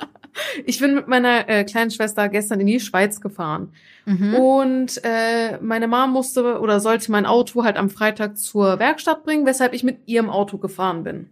Ich 0.65 0.79
bin 0.79 0.95
mit 0.95 1.09
meiner 1.09 1.49
äh, 1.49 1.65
kleinen 1.65 1.91
Schwester 1.91 2.29
gestern 2.29 2.61
in 2.61 2.67
die 2.69 2.79
Schweiz 2.79 3.21
gefahren. 3.21 3.73
Mhm. 4.07 4.35
Und 4.37 5.01
äh, 5.05 5.59
meine 5.61 5.89
Mom 5.89 6.13
musste 6.13 6.61
oder 6.61 6.79
sollte 6.79 7.11
mein 7.11 7.27
Auto 7.27 7.65
halt 7.65 7.77
am 7.77 7.91
Freitag 7.91 8.39
zur 8.39 8.79
Werkstatt 8.79 9.25
bringen, 9.25 9.45
weshalb 9.45 9.75
ich 9.75 9.83
mit 9.83 9.99
ihrem 10.07 10.31
Auto 10.31 10.59
gefahren 10.59 11.03
bin. 11.03 11.31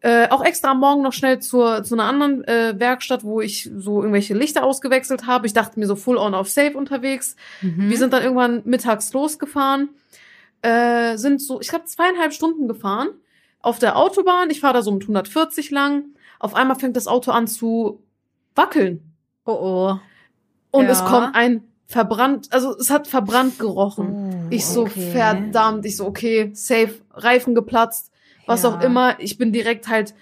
Äh, 0.00 0.28
auch 0.30 0.44
extra 0.44 0.72
am 0.72 0.80
Morgen 0.80 1.02
noch 1.02 1.12
schnell 1.12 1.38
zur, 1.38 1.84
zu 1.84 1.94
einer 1.94 2.04
anderen 2.04 2.42
äh, 2.48 2.74
Werkstatt, 2.76 3.22
wo 3.22 3.40
ich 3.40 3.70
so 3.76 4.00
irgendwelche 4.00 4.34
Lichter 4.34 4.64
ausgewechselt 4.64 5.28
habe. 5.28 5.46
Ich 5.46 5.52
dachte 5.52 5.78
mir 5.78 5.86
so 5.86 5.94
full 5.94 6.16
on 6.16 6.34
auf 6.34 6.48
safe 6.48 6.76
unterwegs. 6.76 7.36
Mhm. 7.60 7.88
Wir 7.88 7.98
sind 7.98 8.12
dann 8.12 8.22
irgendwann 8.22 8.62
mittags 8.64 9.12
losgefahren, 9.12 9.90
äh, 10.62 11.16
sind 11.16 11.42
so, 11.42 11.60
ich 11.60 11.68
glaube, 11.68 11.84
zweieinhalb 11.84 12.32
Stunden 12.32 12.68
gefahren 12.68 13.08
auf 13.60 13.78
der 13.78 13.96
Autobahn. 13.96 14.50
Ich 14.50 14.60
fahre 14.60 14.74
da 14.74 14.82
so 14.82 14.90
mit 14.92 15.02
140 15.02 15.70
lang. 15.70 16.04
Auf 16.38 16.54
einmal 16.54 16.78
fängt 16.78 16.96
das 16.96 17.06
Auto 17.06 17.30
an 17.30 17.46
zu 17.46 18.02
wackeln. 18.54 19.12
oh 19.44 19.52
oh. 19.52 19.98
Und 20.70 20.84
Ja. 20.86 20.90
es 20.92 21.04
kommt 21.04 21.34
ein 21.34 21.64
verbrannt, 21.86 22.48
also 22.52 22.74
es 22.78 22.88
hat 22.90 23.06
verbrannt 23.06 23.58
gerochen. 23.58 24.46
Oh, 24.46 24.46
ich 24.50 24.64
so, 24.64 24.82
okay. 24.82 25.10
verdammt, 25.12 25.84
ich 25.84 25.96
so, 25.98 26.06
okay, 26.06 26.50
safe, 26.54 26.94
Reifen 27.12 27.54
geplatzt, 27.54 28.10
was 28.46 28.62
Ja. 28.62 28.70
auch 28.70 28.80
immer. 28.82 29.20
Ich 29.20 29.36
bin 29.36 29.52
direkt 29.52 29.88
halt 29.88 30.14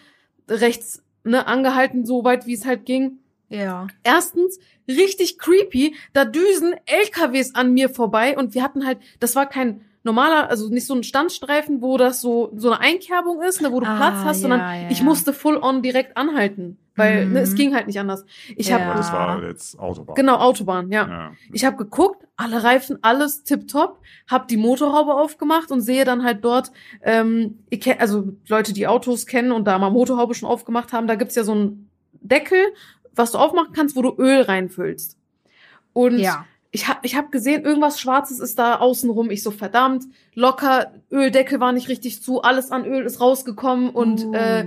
rechts 0.49 1.03
ne, 1.23 1.47
angehalten, 1.47 2.05
so 2.05 2.25
weit 2.25 2.47
wie 2.47 2.55
es 2.55 2.65
halt 2.67 2.87
ging. 2.87 3.19
Ja. 3.49 3.87
Erstens, 4.03 4.59
richtig 4.89 5.39
creepy, 5.39 5.95
da 6.13 6.25
düsen 6.25 6.75
LKWs 6.87 7.55
an 7.55 7.73
mir 7.73 7.89
vorbei 7.89 8.37
und 8.37 8.55
wir 8.55 8.63
hatten 8.65 8.85
halt, 8.87 8.99
das 9.21 9.37
war 9.37 9.47
kein 9.47 9.85
normaler, 10.03 10.49
also 10.49 10.69
nicht 10.69 10.87
so 10.87 10.95
ein 10.95 11.03
Standstreifen, 11.03 11.83
wo 11.83 11.97
das 11.99 12.21
so, 12.21 12.53
so 12.57 12.71
eine 12.71 12.81
Einkerbung 12.81 13.43
ist, 13.43 13.61
ne, 13.61 13.71
wo 13.71 13.81
du 13.81 13.87
Ah, 13.87 13.97
Platz 13.97 14.25
hast, 14.25 14.41
sondern 14.41 14.61
ja, 14.61 14.75
ja, 14.83 14.89
ich 14.91 15.01
ja. 15.01 15.05
musste 15.05 15.33
full 15.33 15.57
on 15.59 15.83
direkt 15.83 16.17
anhalten, 16.17 16.79
weil 16.97 17.27
Mhm. 17.27 17.33
ne, 17.35 17.41
es 17.41 17.55
ging 17.55 17.75
halt 17.75 17.87
nicht 17.87 18.01
anders. 18.01 18.25
Ich 18.57 18.69
Ja. 18.69 18.79
habe 18.81 18.97
Das 18.97 19.13
war 19.13 19.43
jetzt 19.43 19.79
Autobahn. 19.79 20.15
genau 20.15 20.37
Autobahn, 20.37 20.91
ja. 20.91 21.07
Ja. 21.09 21.33
Ich 21.53 21.65
habe 21.67 21.77
geguckt, 21.77 22.27
alle 22.37 22.63
Reifen, 22.65 22.99
alles 23.03 23.45
tipptopp, 23.45 23.99
hab 24.27 24.49
die 24.49 24.57
Motorhaube 24.57 25.13
aufgemacht 25.15 25.71
und 25.71 25.83
sehe 25.83 26.05
dann 26.07 26.25
halt 26.25 26.45
dort, 26.45 26.73
ähm, 27.03 27.59
ich 27.69 27.81
kenn, 27.83 27.99
also 27.99 28.33
Leute, 28.49 28.73
die 28.73 28.87
Autos 28.87 29.27
kennen 29.27 29.53
und 29.53 29.67
da 29.67 29.79
mal 29.79 29.91
Motorhaube 29.91 30.35
schon 30.35 30.49
aufgemacht 30.49 30.93
haben, 30.95 31.07
da 31.07 31.15
gibt's 31.17 31.35
ja 31.35 31.45
so 31.45 31.53
einen 31.53 31.91
Deckel, 32.23 32.59
was 33.15 33.33
du 33.33 33.39
aufmachen 33.39 33.73
kannst, 33.75 33.97
wo 33.97 34.03
du 34.03 34.15
Öl 34.17 34.41
reinfüllst. 34.43 35.19
Und 35.93 36.19
Ja. 36.19 36.47
Ich 36.73 36.89
hab, 36.89 37.05
ich 37.05 37.17
hab 37.17 37.33
gesehen, 37.33 37.65
irgendwas 37.65 38.01
Schwarzes 38.01 38.39
ist 38.39 38.59
da 38.59 38.77
außenrum. 38.77 39.31
Ich 39.31 39.43
so, 39.43 39.51
verdammt, 39.51 40.05
locker, 40.35 40.93
Öldeckel 41.11 41.59
war 41.61 41.73
nicht 41.73 41.89
richtig 41.89 42.23
zu, 42.23 42.43
alles 42.43 42.71
an 42.71 42.85
Öl 42.85 43.05
ist 43.05 43.21
rausgekommen 43.21 43.91
und 43.91 44.25
Uh. 44.25 44.35
äh, 44.35 44.67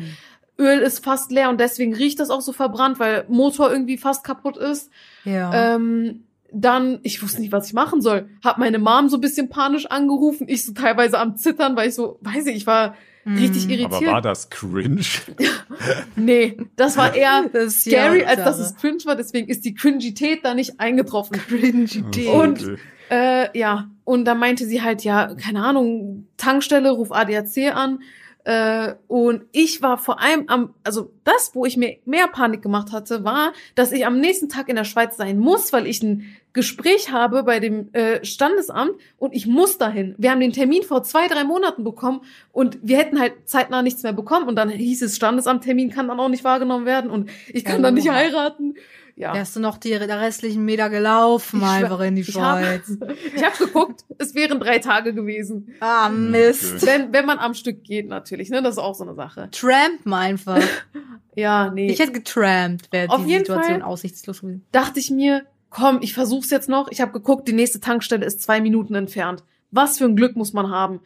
Öl 0.60 0.80
ist 0.80 1.04
fast 1.04 1.32
leer 1.32 1.50
und 1.50 1.60
deswegen 1.60 1.96
riecht 1.96 2.20
das 2.20 2.30
auch 2.30 2.42
so 2.42 2.52
verbrannt, 2.54 3.00
weil 3.00 3.26
Motor 3.28 3.72
irgendwie 3.72 3.98
fast 3.98 4.24
kaputt 4.24 4.58
ist. 4.58 4.92
ja. 5.24 5.76
Ähm, 5.76 6.26
dann, 6.56 7.00
ich 7.02 7.24
wusste 7.24 7.42
nicht, 7.42 7.52
was 7.52 7.66
ich 7.66 7.74
machen 7.74 8.00
soll. 8.00 8.30
Hab 8.44 8.60
meine 8.60 8.78
Mom 8.78 9.10
so 9.10 9.18
ein 9.18 9.22
bisschen 9.22 9.50
panisch 9.50 9.88
angerufen. 9.88 10.46
Ich 10.48 10.64
so 10.64 10.74
teilweise 10.74 11.18
am 11.18 11.36
Zittern, 11.36 11.76
weil 11.76 11.90
ich 11.90 11.96
so, 11.96 12.20
weiß 12.22 12.46
ich, 12.46 12.56
ich 12.58 12.68
war 12.68 12.96
richtig 13.26 13.66
Mhm. 13.66 13.72
irritiert. 13.72 13.94
Aber 13.94 14.06
war 14.06 14.22
das 14.22 14.50
cringe? 14.50 15.02
nee, 16.16 16.58
das 16.76 16.98
war 16.98 17.16
eher 17.16 17.50
Das 17.52 17.66
ist 17.76 17.82
scary, 17.86 18.22
ja 18.22 18.28
als 18.28 18.44
dass 18.44 18.60
es 18.60 18.76
cringe 18.76 19.00
war. 19.06 19.16
Deswegen 19.16 19.48
ist 19.48 19.66
die 19.66 19.74
Cringität 19.74 20.44
da 20.44 20.54
nicht 20.54 20.80
eingetroffen. 20.80 21.38
Cringität. 21.38 22.28
Und-. 22.28 22.78
Äh, 23.10 23.58
ja, 23.58 23.90
und 24.06 24.26
dann 24.26 24.40
meinte 24.40 24.66
sie 24.66 24.82
halt, 24.82 25.04
ja, 25.04 25.36
keine 25.36 25.64
Ahnung, 25.64 26.28
Tankstelle, 26.38 26.90
ruf 26.92 27.12
ADAC 27.12 27.76
an. 27.76 28.00
Äh, 28.46 28.96
und 29.08 29.44
ich 29.52 29.82
war 29.82 29.98
vor 29.98 30.20
allem 30.20 30.46
am, 30.48 30.74
also 30.84 31.14
das, 31.24 31.52
wo 31.54 31.66
ich 31.66 31.78
mir 31.78 31.98
mehr 32.06 32.28
Panik 32.28 32.62
gemacht 32.62 32.92
hatte, 32.92 33.24
war, 33.24 33.54
dass 33.76 33.92
ich 33.92 34.06
am 34.06 34.20
nächsten 34.20 34.50
Tag 34.50 34.68
in 34.68 34.76
der 34.76 34.84
Schweiz 34.84 35.16
sein 35.16 35.38
muss, 35.38 35.72
weil 35.72 35.88
ich 35.88 36.02
ein 36.04 36.26
Gespräch 36.54 37.12
habe 37.12 37.44
bei 37.44 37.60
dem 37.60 37.92
äh, 37.94 38.24
Standesamt 38.24 38.94
und 39.18 39.34
ich 39.34 39.48
muss 39.48 39.78
dahin. 39.80 40.14
Wir 40.18 40.32
haben 40.32 40.40
den 40.40 40.54
Termin 40.54 40.84
vor 40.84 41.02
zwei, 41.04 41.28
drei 41.28 41.44
Monaten 41.44 41.84
bekommen 41.84 42.22
und 42.52 42.78
wir 42.84 42.98
hätten 42.98 43.20
halt 43.20 43.34
zeitnah 43.50 43.82
nichts 43.82 44.04
mehr 44.04 44.14
bekommen 44.14 44.48
und 44.48 44.56
dann 44.56 44.70
hieß 44.70 45.02
es, 45.02 45.16
Standesamttermin 45.16 45.90
kann 45.90 46.08
dann 46.08 46.20
auch 46.20 46.30
nicht 46.30 46.44
wahrgenommen 46.44 46.86
werden 46.86 47.10
und 47.10 47.30
ich 47.52 47.66
kann 47.66 47.78
Ja, 47.78 47.82
dann 47.84 47.94
nicht 47.96 48.08
Mann. 48.08 48.16
heiraten. 48.16 48.76
Ja. 49.16 49.36
Wärst 49.36 49.56
du 49.56 49.60
noch 49.60 49.78
die 49.78 49.94
restlichen 49.94 50.66
Meter 50.66 50.90
gelaufen, 50.90 51.64
einfach 51.64 52.00
in 52.00 52.16
die 52.16 52.22
ich 52.22 52.36
hab- 52.40 52.60
Schweiz. 52.60 52.98
Ich 53.36 53.44
habe 53.44 53.56
geguckt, 53.58 54.06
es 54.18 54.34
wären 54.34 54.60
drei 54.60 54.80
Tage 54.80 55.14
gewesen. 55.14 55.72
Ah, 55.82 56.10
Mist. 56.10 56.84
Wenn, 56.86 57.14
wenn 57.14 57.26
man 57.28 57.38
am 57.38 57.54
Stück 57.54 57.84
geht, 57.84 58.08
natürlich, 58.08 58.50
ne? 58.50 58.64
Das 58.64 58.72
ist 58.76 58.80
auch 58.80 58.96
so 58.96 59.04
eine 59.04 59.14
Sache. 59.14 59.50
Tramp 59.52 60.12
einfach. 60.12 60.60
Ja, 61.36 61.72
nee. 61.72 61.90
Ich 61.92 61.98
hätte 62.00 62.12
getrampt, 62.12 62.92
wäre 62.92 63.10
Auf 63.10 63.24
die 63.24 63.32
jeden 63.32 63.44
Situation 63.46 63.82
Fall. 63.82 63.90
aussichtslos 63.90 64.42
gewesen. 64.42 64.64
dachte 64.72 65.00
ich 65.00 65.10
mir, 65.10 65.42
komm, 65.74 66.00
ich 66.02 66.14
versuch's 66.14 66.50
jetzt 66.52 66.70
noch. 66.70 66.88
Ich 66.92 67.02
habe 67.02 67.12
geguckt, 67.12 67.48
die 67.48 67.54
nächste 67.54 67.80
Tankstelle 67.80 68.26
ist 68.26 68.42
zwei 68.42 68.62
Minuten 68.62 68.96
entfernt. 68.96 69.44
Was 69.72 69.98
für 69.98 70.06
ein 70.06 70.16
Glück 70.16 70.36
muss 70.36 70.54
man 70.54 70.70
haben. 70.70 71.02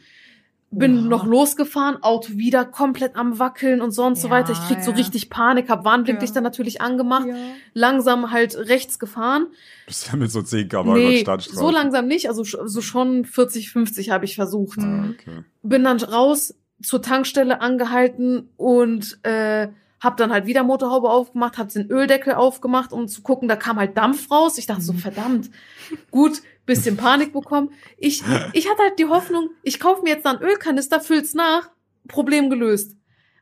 bin 0.70 0.97
Oha. 0.99 1.07
noch 1.07 1.26
losgefahren, 1.26 2.03
Auto 2.03 2.34
wieder 2.34 2.65
komplett 2.65 3.15
am 3.15 3.39
Wackeln 3.39 3.80
und 3.80 3.91
so 3.91 4.03
und 4.03 4.18
so 4.18 4.28
Ja, 4.28 4.34
weiter. 4.34 4.51
Ich 4.51 4.59
krieg 4.68 4.84
so 4.84 4.91
ja. 4.91 4.97
richtig 4.97 5.30
Panik, 5.30 5.70
hab 5.70 5.86
Warnblinklichter 5.86 6.39
Ja. 6.39 6.41
natürlich 6.41 6.82
angemacht, 6.82 7.26
langsam 7.74 8.32
halt 8.32 8.57
rechts 8.57 8.99
gefahren. 8.99 9.47
Bist 9.86 10.07
ja 10.11 10.18
mit 10.18 10.30
so 10.30 10.41
10 10.41 10.68
km 10.68 10.91
nee, 10.91 11.20
Stadtstraße. 11.22 11.57
so 11.57 11.72
langsam 11.72 12.07
nicht, 12.07 12.28
also 12.28 12.43
so 12.43 12.82
schon 12.82 13.24
40, 13.24 13.72
50 13.72 14.09
habe 14.09 14.26
ich 14.26 14.36
versucht. 14.36 14.80
Ah, 14.80 15.05
okay. 15.13 15.45
Bin 15.63 15.86
dann 15.86 16.01
raus 16.01 16.53
zur 16.84 17.01
Tankstelle 17.01 17.61
angehalten 17.61 18.49
und 18.57 19.20
äh, 19.24 19.70
hab 19.99 20.17
dann 20.17 20.31
halt 20.31 20.45
wieder 20.45 20.63
Motorhaube 20.63 21.09
aufgemacht, 21.09 21.57
hab 21.57 21.69
den 21.69 21.89
Öldeckel 21.91 22.33
aufgemacht, 22.33 22.91
um 22.93 23.07
zu 23.07 23.21
gucken, 23.23 23.47
da 23.47 23.55
kam 23.55 23.77
halt 23.77 23.97
Dampf 23.97 24.29
raus. 24.29 24.57
Ich 24.57 24.65
dachte 24.67 24.81
so, 24.81 24.93
Mhm. 24.93 24.97
verdammt, 24.99 25.49
gut, 26.11 26.41
bisschen 26.65 26.97
Panik 26.97 27.33
bekommen. 27.33 27.71
Ich, 27.97 28.23
ich 28.53 28.69
hatte 28.69 28.83
halt 28.83 28.99
die 28.99 29.05
Hoffnung, 29.05 29.49
ich 29.63 29.79
kaufe 29.79 30.03
mir 30.03 30.09
jetzt 30.09 30.25
da 30.25 30.31
einen 30.31 30.41
Ölkanister, 30.41 30.99
füll's 30.99 31.33
nach, 31.33 31.69
Problem 32.07 32.49
gelöst. 32.49 32.95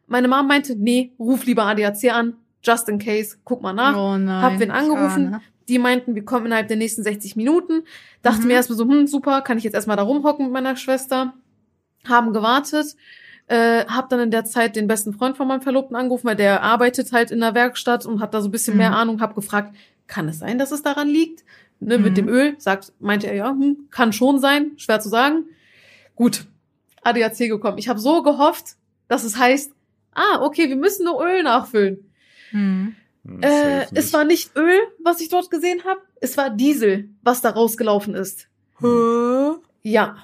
Meine 0.07 0.27
Mom 0.27 0.47
meinte, 0.47 0.75
nee, 0.75 1.13
ruf 1.19 1.45
lieber 1.45 1.63
ADAC 1.65 2.11
an, 2.13 2.37
just 2.63 2.87
in 2.89 2.99
case, 2.99 3.37
guck 3.43 3.61
mal 3.61 3.73
nach. 3.73 3.97
Oh 3.97 4.17
nein. 4.17 4.41
Hab 4.41 4.59
wen 4.59 4.71
angerufen. 4.71 5.31
Schade. 5.31 5.43
Die 5.67 5.79
meinten, 5.79 6.13
wir 6.13 6.23
kommen 6.23 6.45
innerhalb 6.45 6.67
der 6.67 6.77
nächsten 6.77 7.01
60 7.01 7.35
Minuten. 7.35 7.83
Dachte 8.21 8.41
Mhm. 8.41 8.47
mir 8.47 8.53
erstmal 8.53 8.77
so, 8.77 8.87
hm, 8.87 9.07
super, 9.07 9.41
kann 9.41 9.57
ich 9.57 9.63
jetzt 9.63 9.73
erstmal 9.73 9.97
da 9.97 10.03
rumhocken 10.03 10.45
mit 10.45 10.53
meiner 10.53 10.75
Schwester. 10.75 11.33
Haben 12.07 12.33
gewartet. 12.33 12.95
Äh, 13.47 13.85
hab 13.85 14.09
dann 14.09 14.19
in 14.19 14.31
der 14.31 14.45
Zeit 14.45 14.75
den 14.75 14.87
besten 14.87 15.13
Freund 15.13 15.37
von 15.37 15.47
meinem 15.47 15.61
Verlobten 15.61 15.95
angerufen, 15.95 16.25
weil 16.27 16.35
der 16.35 16.63
arbeitet 16.63 17.11
halt 17.11 17.29
in 17.29 17.41
der 17.41 17.53
Werkstatt 17.53 18.05
und 18.05 18.19
hat 18.19 18.33
da 18.33 18.41
so 18.41 18.47
ein 18.47 18.51
bisschen 18.51 18.75
mehr 18.77 18.89
Mhm. 18.89 18.95
Ahnung. 18.95 19.21
Hab 19.21 19.35
gefragt, 19.35 19.75
kann 20.07 20.27
es 20.27 20.39
sein, 20.39 20.57
dass 20.57 20.71
es 20.71 20.81
daran 20.81 21.07
liegt? 21.07 21.43
Ne, 21.79 21.97
Mhm. 21.97 22.03
Mit 22.03 22.17
dem 22.17 22.27
Öl. 22.27 22.55
Sagt, 22.57 22.93
meinte 22.99 23.27
er, 23.27 23.35
ja, 23.35 23.49
hm, 23.49 23.87
kann 23.91 24.13
schon 24.13 24.39
sein. 24.39 24.71
Schwer 24.77 24.99
zu 24.99 25.09
sagen. 25.09 25.45
Gut, 26.15 26.45
ADAC 27.03 27.37
gekommen. 27.49 27.77
Ich 27.77 27.87
habe 27.89 27.99
so 27.99 28.23
gehofft, 28.23 28.77
dass 29.09 29.23
es 29.23 29.37
heißt, 29.37 29.71
ah, 30.13 30.41
okay, 30.41 30.69
wir 30.69 30.75
müssen 30.77 31.05
nur 31.05 31.23
Öl 31.23 31.43
nachfüllen. 31.43 32.09
Hm. 32.51 32.95
Hm, 33.25 33.41
Äh, 33.43 33.85
es 33.93 34.13
war 34.13 34.23
nicht 34.23 34.55
Öl, 34.55 34.77
was 35.03 35.19
ich 35.21 35.29
dort 35.29 35.51
gesehen 35.51 35.83
habe. 35.83 35.99
Es 36.21 36.37
war 36.37 36.49
Diesel, 36.49 37.09
was 37.21 37.41
da 37.41 37.49
rausgelaufen 37.51 38.15
ist. 38.15 38.47
Ja. 39.83 40.15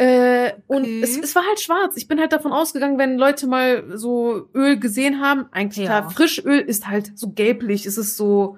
Äh, 0.00 0.54
und 0.66 0.82
Okay. 0.84 1.00
es, 1.02 1.18
es 1.18 1.34
war 1.34 1.42
halt 1.46 1.60
schwarz. 1.60 1.94
Ich 1.98 2.08
bin 2.08 2.18
halt 2.20 2.32
davon 2.32 2.52
ausgegangen, 2.52 2.96
wenn 2.96 3.18
Leute 3.18 3.46
mal 3.46 3.98
so 3.98 4.48
Öl 4.54 4.78
gesehen 4.78 5.20
haben, 5.20 5.44
eigentlich 5.52 5.84
Ja. 5.84 6.00
klar, 6.00 6.10
Frischöl 6.10 6.60
ist 6.60 6.88
halt 6.88 7.18
so 7.18 7.32
gelblich. 7.32 7.84
Es 7.84 7.98
ist 7.98 8.16
so 8.16 8.56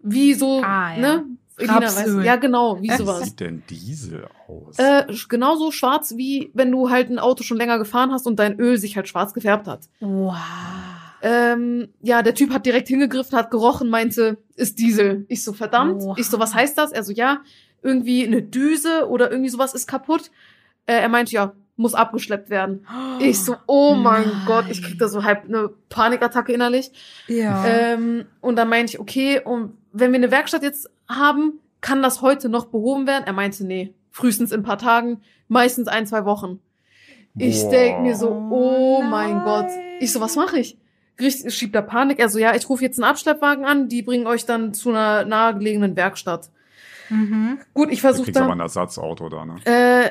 wie 0.00 0.34
so, 0.34 0.60
Ah, 0.62 0.92
ja. 0.94 1.00
ne? 1.00 1.24
Elina 1.56 1.78
Rapsöl. 1.78 2.24
Ja, 2.24 2.36
genau, 2.36 2.82
wie 2.82 2.90
Wie 2.90 2.94
sowas. 2.96 3.20
sieht 3.24 3.40
denn 3.40 3.62
Diesel 3.70 4.26
aus? 4.48 4.78
Äh, 4.78 5.04
genauso 5.30 5.70
schwarz, 5.70 6.14
wie 6.16 6.50
wenn 6.54 6.70
du 6.70 6.90
halt 6.90 7.08
ein 7.08 7.18
Auto 7.18 7.42
schon 7.42 7.56
länger 7.56 7.78
gefahren 7.78 8.10
hast 8.12 8.26
und 8.26 8.38
dein 8.38 8.58
Öl 8.60 8.76
sich 8.76 8.96
halt 8.96 9.08
schwarz 9.08 9.32
gefärbt 9.32 9.68
hat. 9.68 9.88
Wow. 10.00 10.34
Ähm, 11.22 11.88
ja, 12.02 12.22
der 12.22 12.34
Typ 12.34 12.50
hat 12.52 12.66
direkt 12.66 12.88
hingegriffen, 12.88 13.38
hat 13.38 13.50
gerochen, 13.50 13.88
meinte, 13.88 14.38
ist 14.56 14.78
Diesel. 14.78 15.24
Ich 15.28 15.44
so, 15.44 15.52
verdammt. 15.52 16.02
Oha. 16.02 16.16
Ich 16.18 16.26
so, 16.28 16.38
was 16.38 16.52
heißt 16.54 16.76
das? 16.76 16.90
Er 16.90 17.02
so, 17.04 17.12
ja, 17.12 17.38
irgendwie 17.80 18.26
eine 18.26 18.42
Düse 18.42 19.08
oder 19.08 19.30
irgendwie 19.30 19.50
sowas 19.50 19.72
ist 19.74 19.86
kaputt. 19.86 20.30
Äh, 20.86 20.94
er 21.00 21.08
meinte, 21.08 21.32
ja, 21.32 21.52
muss 21.76 21.94
abgeschleppt 21.94 22.50
werden. 22.50 22.86
Ich 23.18 23.40
so, 23.40 23.56
oh 23.66 23.94
mein 23.94 24.24
Nein. 24.28 24.42
Gott, 24.46 24.66
ich 24.70 24.82
krieg 24.82 24.98
da 24.98 25.08
so 25.08 25.24
halb 25.24 25.44
eine 25.46 25.70
Panikattacke 25.88 26.52
innerlich. 26.52 26.92
Ja. 27.28 27.64
Ähm, 27.66 28.26
und 28.40 28.56
dann 28.56 28.68
meinte 28.68 28.92
ich, 28.94 29.00
okay, 29.00 29.40
und 29.42 29.76
wenn 29.92 30.12
wir 30.12 30.18
eine 30.18 30.30
Werkstatt 30.30 30.62
jetzt 30.62 30.90
haben, 31.08 31.60
kann 31.80 32.02
das 32.02 32.20
heute 32.22 32.48
noch 32.48 32.66
behoben 32.66 33.06
werden? 33.06 33.24
Er 33.26 33.32
meinte, 33.32 33.64
nee, 33.66 33.94
frühestens 34.10 34.52
in 34.52 34.60
ein 34.60 34.64
paar 34.64 34.78
Tagen, 34.78 35.22
meistens 35.48 35.88
ein, 35.88 36.06
zwei 36.06 36.24
Wochen. 36.24 36.60
Ich 37.36 37.66
denk 37.68 38.00
mir 38.02 38.14
so, 38.14 38.28
Oh 38.28 38.98
oh 38.98 39.02
mein 39.02 39.36
nein. 39.38 39.44
Gott. 39.44 39.66
Ich 40.00 40.12
so, 40.12 40.20
was 40.20 40.36
mache 40.36 40.58
ich? 40.58 40.78
Richtig, 41.18 41.54
schiebt 41.54 41.74
da 41.74 41.80
Panik. 41.80 42.20
Also 42.20 42.38
ja, 42.38 42.54
ich 42.54 42.68
rufe 42.68 42.84
jetzt 42.84 42.98
einen 42.98 43.10
Abschleppwagen 43.10 43.64
an, 43.64 43.88
die 43.88 44.02
bringen 44.02 44.26
euch 44.26 44.44
dann 44.44 44.74
zu 44.74 44.90
einer 44.90 45.24
nahegelegenen 45.24 45.96
Werkstatt. 45.96 46.50
mhm. 47.08 47.58
Gut, 47.72 47.88
ich 47.90 47.96
Du 47.98 48.00
versuche 48.02 48.24
kriegst 48.26 48.38
aber 48.38 48.48
da. 48.48 48.52
ein 48.54 48.60
Ersatzauto 48.60 49.28
da, 49.30 49.44
ne? 49.46 49.56
Äh, 49.64 50.10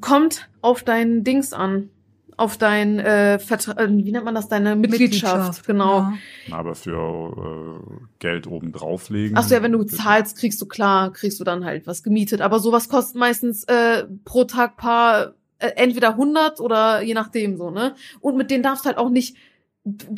kommt 0.00 0.48
auf 0.60 0.82
dein 0.82 1.24
Dings 1.24 1.52
an. 1.52 1.90
Auf 2.38 2.56
dein, 2.56 2.98
äh, 2.98 3.38
Vertra 3.38 3.78
äh, 3.78 3.88
wie 3.90 4.10
nennt 4.10 4.24
man 4.24 4.34
das, 4.34 4.48
deine 4.48 4.74
Mitgliedschaft, 4.74 5.66
genau. 5.66 5.98
Ja. 5.98 6.12
Na, 6.48 6.56
Aber 6.56 6.74
für 6.74 7.78
äh, 7.78 8.04
Geld 8.20 8.46
oben 8.46 8.72
drauflegen. 8.72 9.36
Ach 9.36 9.42
so, 9.42 9.54
ja, 9.54 9.62
wenn 9.62 9.72
du 9.72 9.84
zahlst, 9.84 10.38
kriegst 10.38 10.60
du 10.60 10.66
klar, 10.66 11.12
kriegst 11.12 11.38
du 11.40 11.44
dann 11.44 11.64
halt 11.64 11.86
was 11.86 12.02
gemietet. 12.02 12.40
Aber 12.40 12.58
sowas 12.58 12.88
kostet 12.88 13.16
meistens 13.16 13.64
äh, 13.64 14.04
pro 14.24 14.44
Tag 14.44 14.76
paar, 14.78 15.34
äh, 15.58 15.72
entweder 15.76 16.10
100 16.10 16.58
oder 16.60 17.02
je 17.02 17.12
nachdem 17.14 17.58
so, 17.58 17.70
ne? 17.70 17.94
Und 18.20 18.36
mit 18.36 18.50
denen 18.50 18.62
darfst 18.62 18.84
du 18.84 18.88
halt 18.88 18.98
auch 18.98 19.10
nicht 19.10 19.36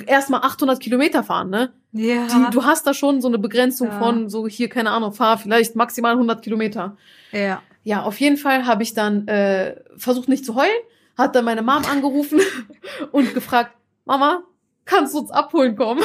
erstmal 0.06 0.42
800 0.42 0.78
Kilometer 0.78 1.24
fahren, 1.24 1.50
ne? 1.50 1.72
Ja. 1.92 2.26
Die, 2.28 2.50
du 2.52 2.64
hast 2.64 2.86
da 2.86 2.94
schon 2.94 3.20
so 3.22 3.28
eine 3.28 3.38
Begrenzung 3.38 3.88
Ja. 3.88 3.98
von 3.98 4.28
so 4.28 4.46
hier, 4.46 4.68
keine 4.68 4.92
Ahnung, 4.92 5.12
fahr 5.12 5.36
vielleicht 5.36 5.74
maximal 5.74 6.12
100 6.12 6.42
Kilometer. 6.42 6.96
ja. 7.32 7.60
Ja, 7.84 8.02
auf 8.02 8.18
jeden 8.18 8.36
Fall 8.36 8.66
habe 8.66 8.82
ich 8.82 8.94
dann 8.94 9.28
äh, 9.28 9.76
versucht 9.96 10.28
nicht 10.28 10.44
zu 10.44 10.54
heulen, 10.54 10.70
hat 11.16 11.36
dann 11.36 11.44
meine 11.44 11.62
Mom 11.62 11.84
angerufen 11.84 12.40
und 13.12 13.32
gefragt, 13.34 13.70
Mama, 14.04 14.42
kannst 14.84 15.14
du 15.14 15.18
uns 15.20 15.30
abholen 15.30 15.76
kommen? 15.76 16.02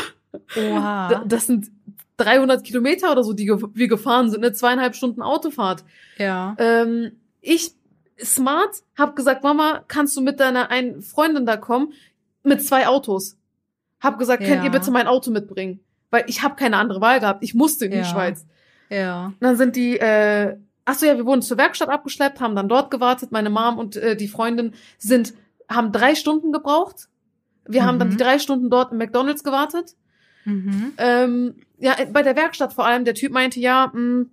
Oha. 0.57 1.23
Das 1.25 1.47
sind 1.47 1.67
300 2.17 2.63
Kilometer 2.63 3.11
oder 3.11 3.23
so, 3.23 3.33
die 3.33 3.47
wir 3.47 3.87
gefahren 3.87 4.29
sind, 4.29 4.43
eine 4.43 4.53
zweieinhalb 4.53 4.95
Stunden 4.95 5.21
Autofahrt. 5.21 5.83
Ja. 6.17 6.55
Ähm, 6.59 7.13
ich, 7.41 7.71
smart, 8.21 8.83
hab 8.97 9.15
gesagt, 9.15 9.43
Mama, 9.43 9.83
kannst 9.87 10.15
du 10.17 10.21
mit 10.21 10.39
deiner 10.39 10.69
einen 10.69 11.01
Freundin 11.01 11.45
da 11.45 11.57
kommen? 11.57 11.93
Mit 12.43 12.63
zwei 12.65 12.87
Autos. 12.87 13.37
Hab 14.01 14.17
gesagt, 14.19 14.43
könnt 14.43 14.57
Ja. 14.59 14.63
ihr 14.65 14.71
bitte 14.71 14.91
mein 14.91 15.07
Auto 15.07 15.31
mitbringen? 15.31 15.79
Weil 16.09 16.25
ich 16.27 16.41
habe 16.43 16.55
keine 16.55 16.77
andere 16.77 17.01
Wahl 17.01 17.19
gehabt. 17.19 17.43
Ich 17.43 17.53
musste 17.53 17.85
in 17.85 17.91
die 17.91 17.97
Ja. 17.97 18.03
Schweiz. 18.05 18.45
Ja. 18.89 19.25
Und 19.27 19.35
dann 19.41 19.55
sind 19.57 19.75
die, 19.75 19.97
äh, 19.99 20.57
ach 20.89 20.95
so 20.95 21.05
ja, 21.05 21.15
wir 21.17 21.25
wurden 21.25 21.41
zur 21.41 21.57
Werkstatt 21.57 21.89
abgeschleppt, 21.89 22.39
haben 22.41 22.55
dann 22.55 22.67
dort 22.69 22.89
gewartet. 22.91 23.31
Meine 23.31 23.49
Mom 23.49 23.77
und 23.77 23.95
äh, 23.95 24.15
die 24.15 24.27
Freundin 24.27 24.73
sind, 24.97 25.33
haben 25.69 25.91
drei 25.91 26.15
Stunden 26.15 26.51
gebraucht. 26.51 27.07
Wir 27.67 27.85
haben 27.85 27.99
dann 27.99 28.07
Mhm. 28.07 28.11
die 28.13 28.17
drei 28.23 28.39
Stunden 28.39 28.69
dort 28.69 28.91
im 28.91 28.97
McDonalds 28.97 29.43
gewartet. 29.43 29.95
Mhm. 30.45 30.93
Ähm, 30.97 31.55
ja, 31.77 31.95
bei 32.11 32.23
der 32.23 32.35
Werkstatt 32.35 32.73
vor 32.73 32.85
allem, 32.85 33.05
der 33.05 33.13
Typ 33.13 33.31
meinte, 33.31 33.59
ja, 33.59 33.91
mh, 33.93 34.25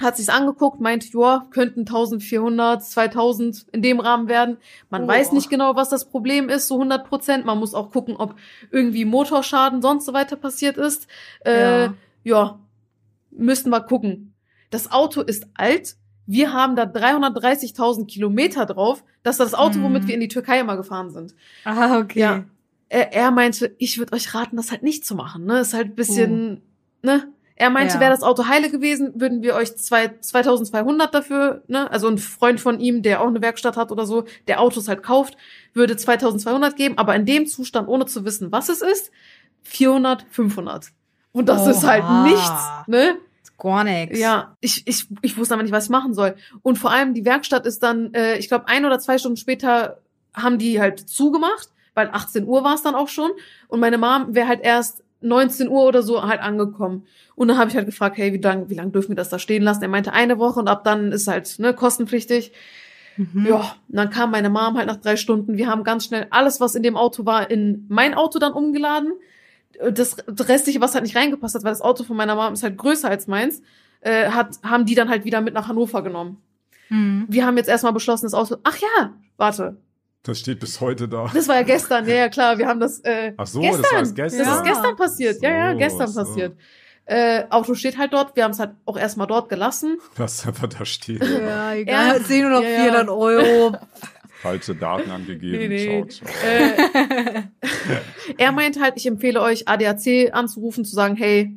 hat 0.00 0.16
sich's 0.16 0.30
angeguckt, 0.30 0.80
meinte, 0.80 1.06
ja, 1.16 1.46
könnten 1.50 1.80
1400, 1.80 2.82
2000 2.84 3.66
in 3.70 3.82
dem 3.82 4.00
Rahmen 4.00 4.26
werden. 4.28 4.56
Man 4.90 5.04
Oh. 5.04 5.06
weiß 5.08 5.30
nicht 5.32 5.48
genau, 5.50 5.76
was 5.76 5.90
das 5.90 6.08
Problem 6.08 6.48
ist, 6.48 6.66
so 6.66 6.76
100 6.78 7.06
Prozent. 7.08 7.44
Man 7.44 7.58
muss 7.58 7.74
auch 7.74 7.92
gucken, 7.92 8.16
ob 8.16 8.34
irgendwie 8.72 9.04
Motorschaden 9.04 9.80
sonst 9.82 10.06
so 10.06 10.12
weiter 10.12 10.34
passiert 10.36 10.76
ist. 10.76 11.06
Äh, 11.44 11.84
Ja. 11.84 11.94
ja, 12.24 12.58
müssten 13.30 13.70
wir 13.70 13.80
gucken. 13.82 14.31
Das 14.72 14.90
Auto 14.90 15.20
ist 15.20 15.46
alt. 15.54 15.94
Wir 16.26 16.52
haben 16.52 16.74
da 16.76 16.82
330.000 16.84 18.06
Kilometer 18.06 18.66
drauf. 18.66 19.04
Das 19.22 19.34
ist 19.36 19.40
das 19.40 19.54
Auto, 19.54 19.78
Mhm. 19.78 19.82
womit 19.84 20.06
wir 20.08 20.14
in 20.14 20.20
die 20.20 20.28
Türkei 20.28 20.58
immer 20.60 20.76
gefahren 20.76 21.10
sind. 21.10 21.34
Ah, 21.64 21.98
okay. 21.98 22.18
Ja. 22.18 22.44
Er, 22.88 23.12
er 23.12 23.30
meinte, 23.30 23.74
ich 23.78 23.98
würde 23.98 24.12
euch 24.14 24.34
raten, 24.34 24.56
das 24.56 24.70
halt 24.70 24.82
nicht 24.82 25.06
zu 25.06 25.14
machen. 25.14 25.44
Ne, 25.44 25.60
ist 25.60 25.72
halt 25.74 25.88
ein 25.88 25.94
bisschen, 25.94 26.62
ne. 27.02 27.28
Er 27.54 27.70
meinte, 27.70 27.94
Ja. 27.94 28.00
wäre 28.00 28.10
das 28.10 28.22
Auto 28.22 28.48
heile 28.48 28.70
gewesen, 28.70 29.12
würden 29.20 29.42
wir 29.42 29.54
euch 29.54 29.76
zwei, 29.76 30.10
2200 30.20 31.14
dafür, 31.14 31.62
ne, 31.68 31.88
also 31.90 32.08
ein 32.08 32.18
Freund 32.18 32.60
von 32.60 32.80
ihm, 32.80 33.02
der 33.02 33.20
auch 33.20 33.28
eine 33.28 33.40
Werkstatt 33.42 33.76
hat 33.76 33.92
oder 33.92 34.04
so, 34.06 34.24
der 34.48 34.60
Autos 34.60 34.88
halt 34.88 35.02
kauft, 35.02 35.36
würde 35.74 35.96
2200 35.96 36.76
geben, 36.76 36.98
aber 36.98 37.14
in 37.14 37.24
dem 37.26 37.46
Zustand, 37.46 37.88
ohne 37.88 38.06
zu 38.06 38.24
wissen, 38.24 38.50
was 38.52 38.68
es 38.68 38.80
ist, 38.82 39.10
400, 39.62 40.26
500. 40.30 40.88
Und 41.32 41.48
das 41.48 41.66
ist 41.66 41.84
halt 41.86 42.02
Oha. 42.04 42.22
nichts, 42.24 42.50
ne? 42.88 43.16
Gar 43.62 43.84
nix. 43.84 44.18
Ja, 44.18 44.56
ich, 44.60 44.82
ich, 44.86 45.06
ich 45.22 45.36
wusste 45.36 45.54
aber 45.54 45.62
nicht, 45.62 45.70
was 45.70 45.84
ich 45.84 45.90
machen 45.90 46.14
soll. 46.14 46.34
Und 46.62 46.78
vor 46.80 46.90
allem 46.90 47.14
die 47.14 47.24
Werkstatt 47.24 47.64
ist 47.64 47.80
dann, 47.84 48.12
äh, 48.12 48.36
ich 48.38 48.48
glaube, 48.48 48.66
ein 48.66 48.84
oder 48.84 48.98
zwei 48.98 49.18
Stunden 49.18 49.36
später 49.36 50.00
haben 50.34 50.58
die 50.58 50.80
halt 50.80 50.98
zugemacht, 50.98 51.68
weil 51.94 52.10
18 52.10 52.44
Uhr 52.44 52.64
war 52.64 52.74
es 52.74 52.82
dann 52.82 52.96
auch 52.96 53.06
schon. 53.06 53.30
Und 53.68 53.78
meine 53.78 53.98
Mom 53.98 54.34
wäre 54.34 54.48
halt 54.48 54.62
erst 54.62 55.04
19 55.20 55.68
Uhr 55.68 55.84
oder 55.84 56.02
so 56.02 56.24
halt 56.24 56.40
angekommen. 56.40 57.06
Und 57.36 57.46
dann 57.46 57.56
habe 57.56 57.70
ich 57.70 57.76
halt 57.76 57.86
gefragt, 57.86 58.16
hey, 58.16 58.32
wie 58.32 58.38
lang, 58.38 58.68
wie 58.68 58.74
lang 58.74 58.90
dürfen 58.90 59.10
wir 59.10 59.16
das 59.16 59.28
da 59.28 59.38
stehen 59.38 59.62
lassen? 59.62 59.82
Er 59.82 59.88
meinte 59.88 60.12
eine 60.12 60.40
Woche 60.40 60.58
und 60.58 60.66
ab 60.66 60.82
dann 60.82 61.12
ist 61.12 61.28
halt 61.28 61.60
ne, 61.60 61.72
kostenpflichtig. 61.72 62.50
Mhm. 63.16 63.46
Ja, 63.46 63.76
und 63.88 63.96
dann 63.96 64.10
kam 64.10 64.32
meine 64.32 64.50
Mom 64.50 64.76
halt 64.76 64.88
nach 64.88 64.96
drei 64.96 65.14
Stunden. 65.14 65.56
Wir 65.56 65.68
haben 65.68 65.84
ganz 65.84 66.06
schnell 66.06 66.26
alles, 66.30 66.58
was 66.58 66.74
in 66.74 66.82
dem 66.82 66.96
Auto 66.96 67.26
war, 67.26 67.48
in 67.48 67.86
mein 67.88 68.14
Auto 68.14 68.40
dann 68.40 68.54
umgeladen. 68.54 69.12
Das, 69.92 70.16
das 70.26 70.48
restliche, 70.48 70.80
was 70.80 70.94
halt 70.94 71.04
nicht 71.04 71.16
reingepasst 71.16 71.54
hat, 71.54 71.64
weil 71.64 71.72
das 71.72 71.80
Auto 71.80 72.04
von 72.04 72.16
meiner 72.16 72.34
Mom 72.34 72.52
ist 72.52 72.62
halt 72.62 72.76
größer 72.76 73.08
als 73.08 73.26
meins, 73.26 73.62
äh, 74.00 74.28
hat, 74.30 74.58
haben 74.62 74.84
die 74.86 74.94
dann 74.94 75.08
halt 75.08 75.24
wieder 75.24 75.40
mit 75.40 75.54
nach 75.54 75.68
Hannover 75.68 76.02
genommen. 76.02 76.42
Mhm. 76.88 77.26
Wir 77.28 77.46
haben 77.46 77.56
jetzt 77.56 77.68
erstmal 77.68 77.92
beschlossen, 77.92 78.26
das 78.26 78.34
Auto. 78.34 78.56
Ach 78.64 78.76
ja, 78.76 79.12
warte. 79.36 79.76
Das 80.24 80.38
steht 80.38 80.60
bis 80.60 80.80
heute 80.80 81.08
da. 81.08 81.30
Das 81.34 81.48
war 81.48 81.56
ja 81.56 81.62
gestern. 81.62 82.06
Ja, 82.06 82.14
ja, 82.14 82.28
klar. 82.28 82.56
Wir 82.58 82.68
haben 82.68 82.78
das. 82.78 83.00
Äh, 83.00 83.32
Ach 83.36 83.46
so, 83.46 83.60
gestern. 83.60 83.82
das 83.82 83.92
war 83.92 83.98
erst 83.98 84.14
gestern. 84.16 84.38
Das 84.40 84.48
Ja. 84.48 84.56
ist 84.56 84.64
gestern 84.64 84.96
passiert. 84.96 85.42
ja, 85.42 85.50
ja, 85.50 85.72
So, 85.72 85.78
gestern 85.78 86.08
so. 86.08 86.20
passiert. 86.24 86.56
Äh, 87.04 87.44
Auto 87.50 87.74
steht 87.74 87.98
halt 87.98 88.12
dort. 88.12 88.36
Wir 88.36 88.44
haben 88.44 88.52
es 88.52 88.60
halt 88.60 88.70
auch 88.84 88.96
erstmal 88.96 89.26
dort 89.26 89.48
gelassen. 89.48 89.98
Was 90.16 90.46
einfach 90.46 90.68
da 90.68 90.84
steht. 90.84 91.20
Ja, 91.24 91.72
egal. 91.74 92.06
Ja. 92.06 92.14
Ja, 92.18 92.22
10 92.24 92.46
oder 92.46 92.62
Ja, 92.62 92.68
ja. 92.68 92.82
400 92.84 93.08
Euro. 93.08 93.76
Falsche 94.42 94.74
Daten 94.74 95.10
angegeben. 95.10 95.58
Nee, 95.58 95.68
nee. 95.68 96.04
Ciao, 96.06 96.26
ciao. 96.26 96.28
Äh, 96.44 97.42
er 98.38 98.52
meint 98.52 98.80
halt, 98.80 98.94
ich 98.96 99.06
empfehle 99.06 99.40
euch, 99.40 99.68
ADAC 99.68 100.32
anzurufen, 100.34 100.84
zu 100.84 100.94
sagen, 100.94 101.14
hey, 101.16 101.56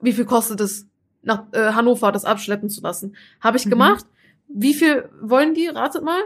wie 0.00 0.12
viel 0.12 0.24
kostet 0.24 0.60
es, 0.60 0.86
nach 1.22 1.44
äh, 1.52 1.72
Hannover 1.72 2.12
das 2.12 2.24
abschleppen 2.24 2.70
zu 2.70 2.80
lassen? 2.82 3.16
Habe 3.40 3.56
ich 3.56 3.66
Mhm. 3.66 3.70
gemacht. 3.70 4.06
Wie 4.48 4.74
viel 4.74 5.08
wollen 5.20 5.54
die? 5.54 5.66
Ratet 5.68 6.02
mal. 6.04 6.22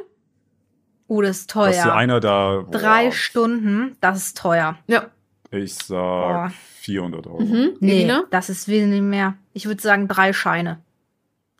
Oh, 1.08 1.20
das 1.20 1.40
ist 1.40 1.50
teuer. 1.50 1.94
einer 1.94 2.20
da. 2.20 2.62
boah, 2.62 2.70
Drei 2.70 3.10
Stunden, 3.10 3.96
das 4.00 4.18
ist 4.18 4.36
teuer. 4.38 4.78
Ja. 4.86 5.10
Ich 5.50 5.74
sag 5.74 5.86
Boah. 5.96 6.52
400 6.80 7.26
Euro. 7.26 7.40
Mhm. 7.40 7.76
Nee, 7.80 7.98
Elina? 8.00 8.24
das 8.30 8.48
ist 8.50 8.68
wenig 8.68 9.02
mehr. 9.02 9.34
Ich 9.52 9.66
würde 9.66 9.80
sagen 9.82 10.08
drei 10.08 10.32
Scheine. 10.32 10.80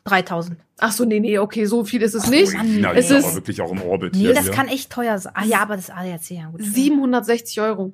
3000. 0.05 0.59
Ach 0.79 0.91
so, 0.91 1.05
nee, 1.05 1.19
nee, 1.21 1.37
okay, 1.39 1.65
so 1.65 1.85
viel 1.85 2.01
ist 2.01 2.13
es 2.15 2.29
nicht. 2.29 2.53
Oh, 2.53 2.61
China 2.61 2.93
Es 2.93 3.09
ist 3.09 3.23
aber 3.25 3.35
wirklich 3.35 3.61
auch 3.61 3.71
im 3.71 3.81
Orbit 3.81 4.13
Nee, 4.13 4.19
hier. 4.21 4.33
das 4.33 4.43
hier. 4.45 4.53
kann 4.53 4.67
echt 4.67 4.91
teuer 4.91 5.17
sein. 5.17 5.31
Ah 5.35 5.45
ja, 5.45 5.61
aber 5.61 5.75
das 5.77 5.89
ADAC, 5.89 6.31
ja 6.31 6.47
gut. 6.49 6.61
760 6.63 7.61
Euro. 7.61 7.93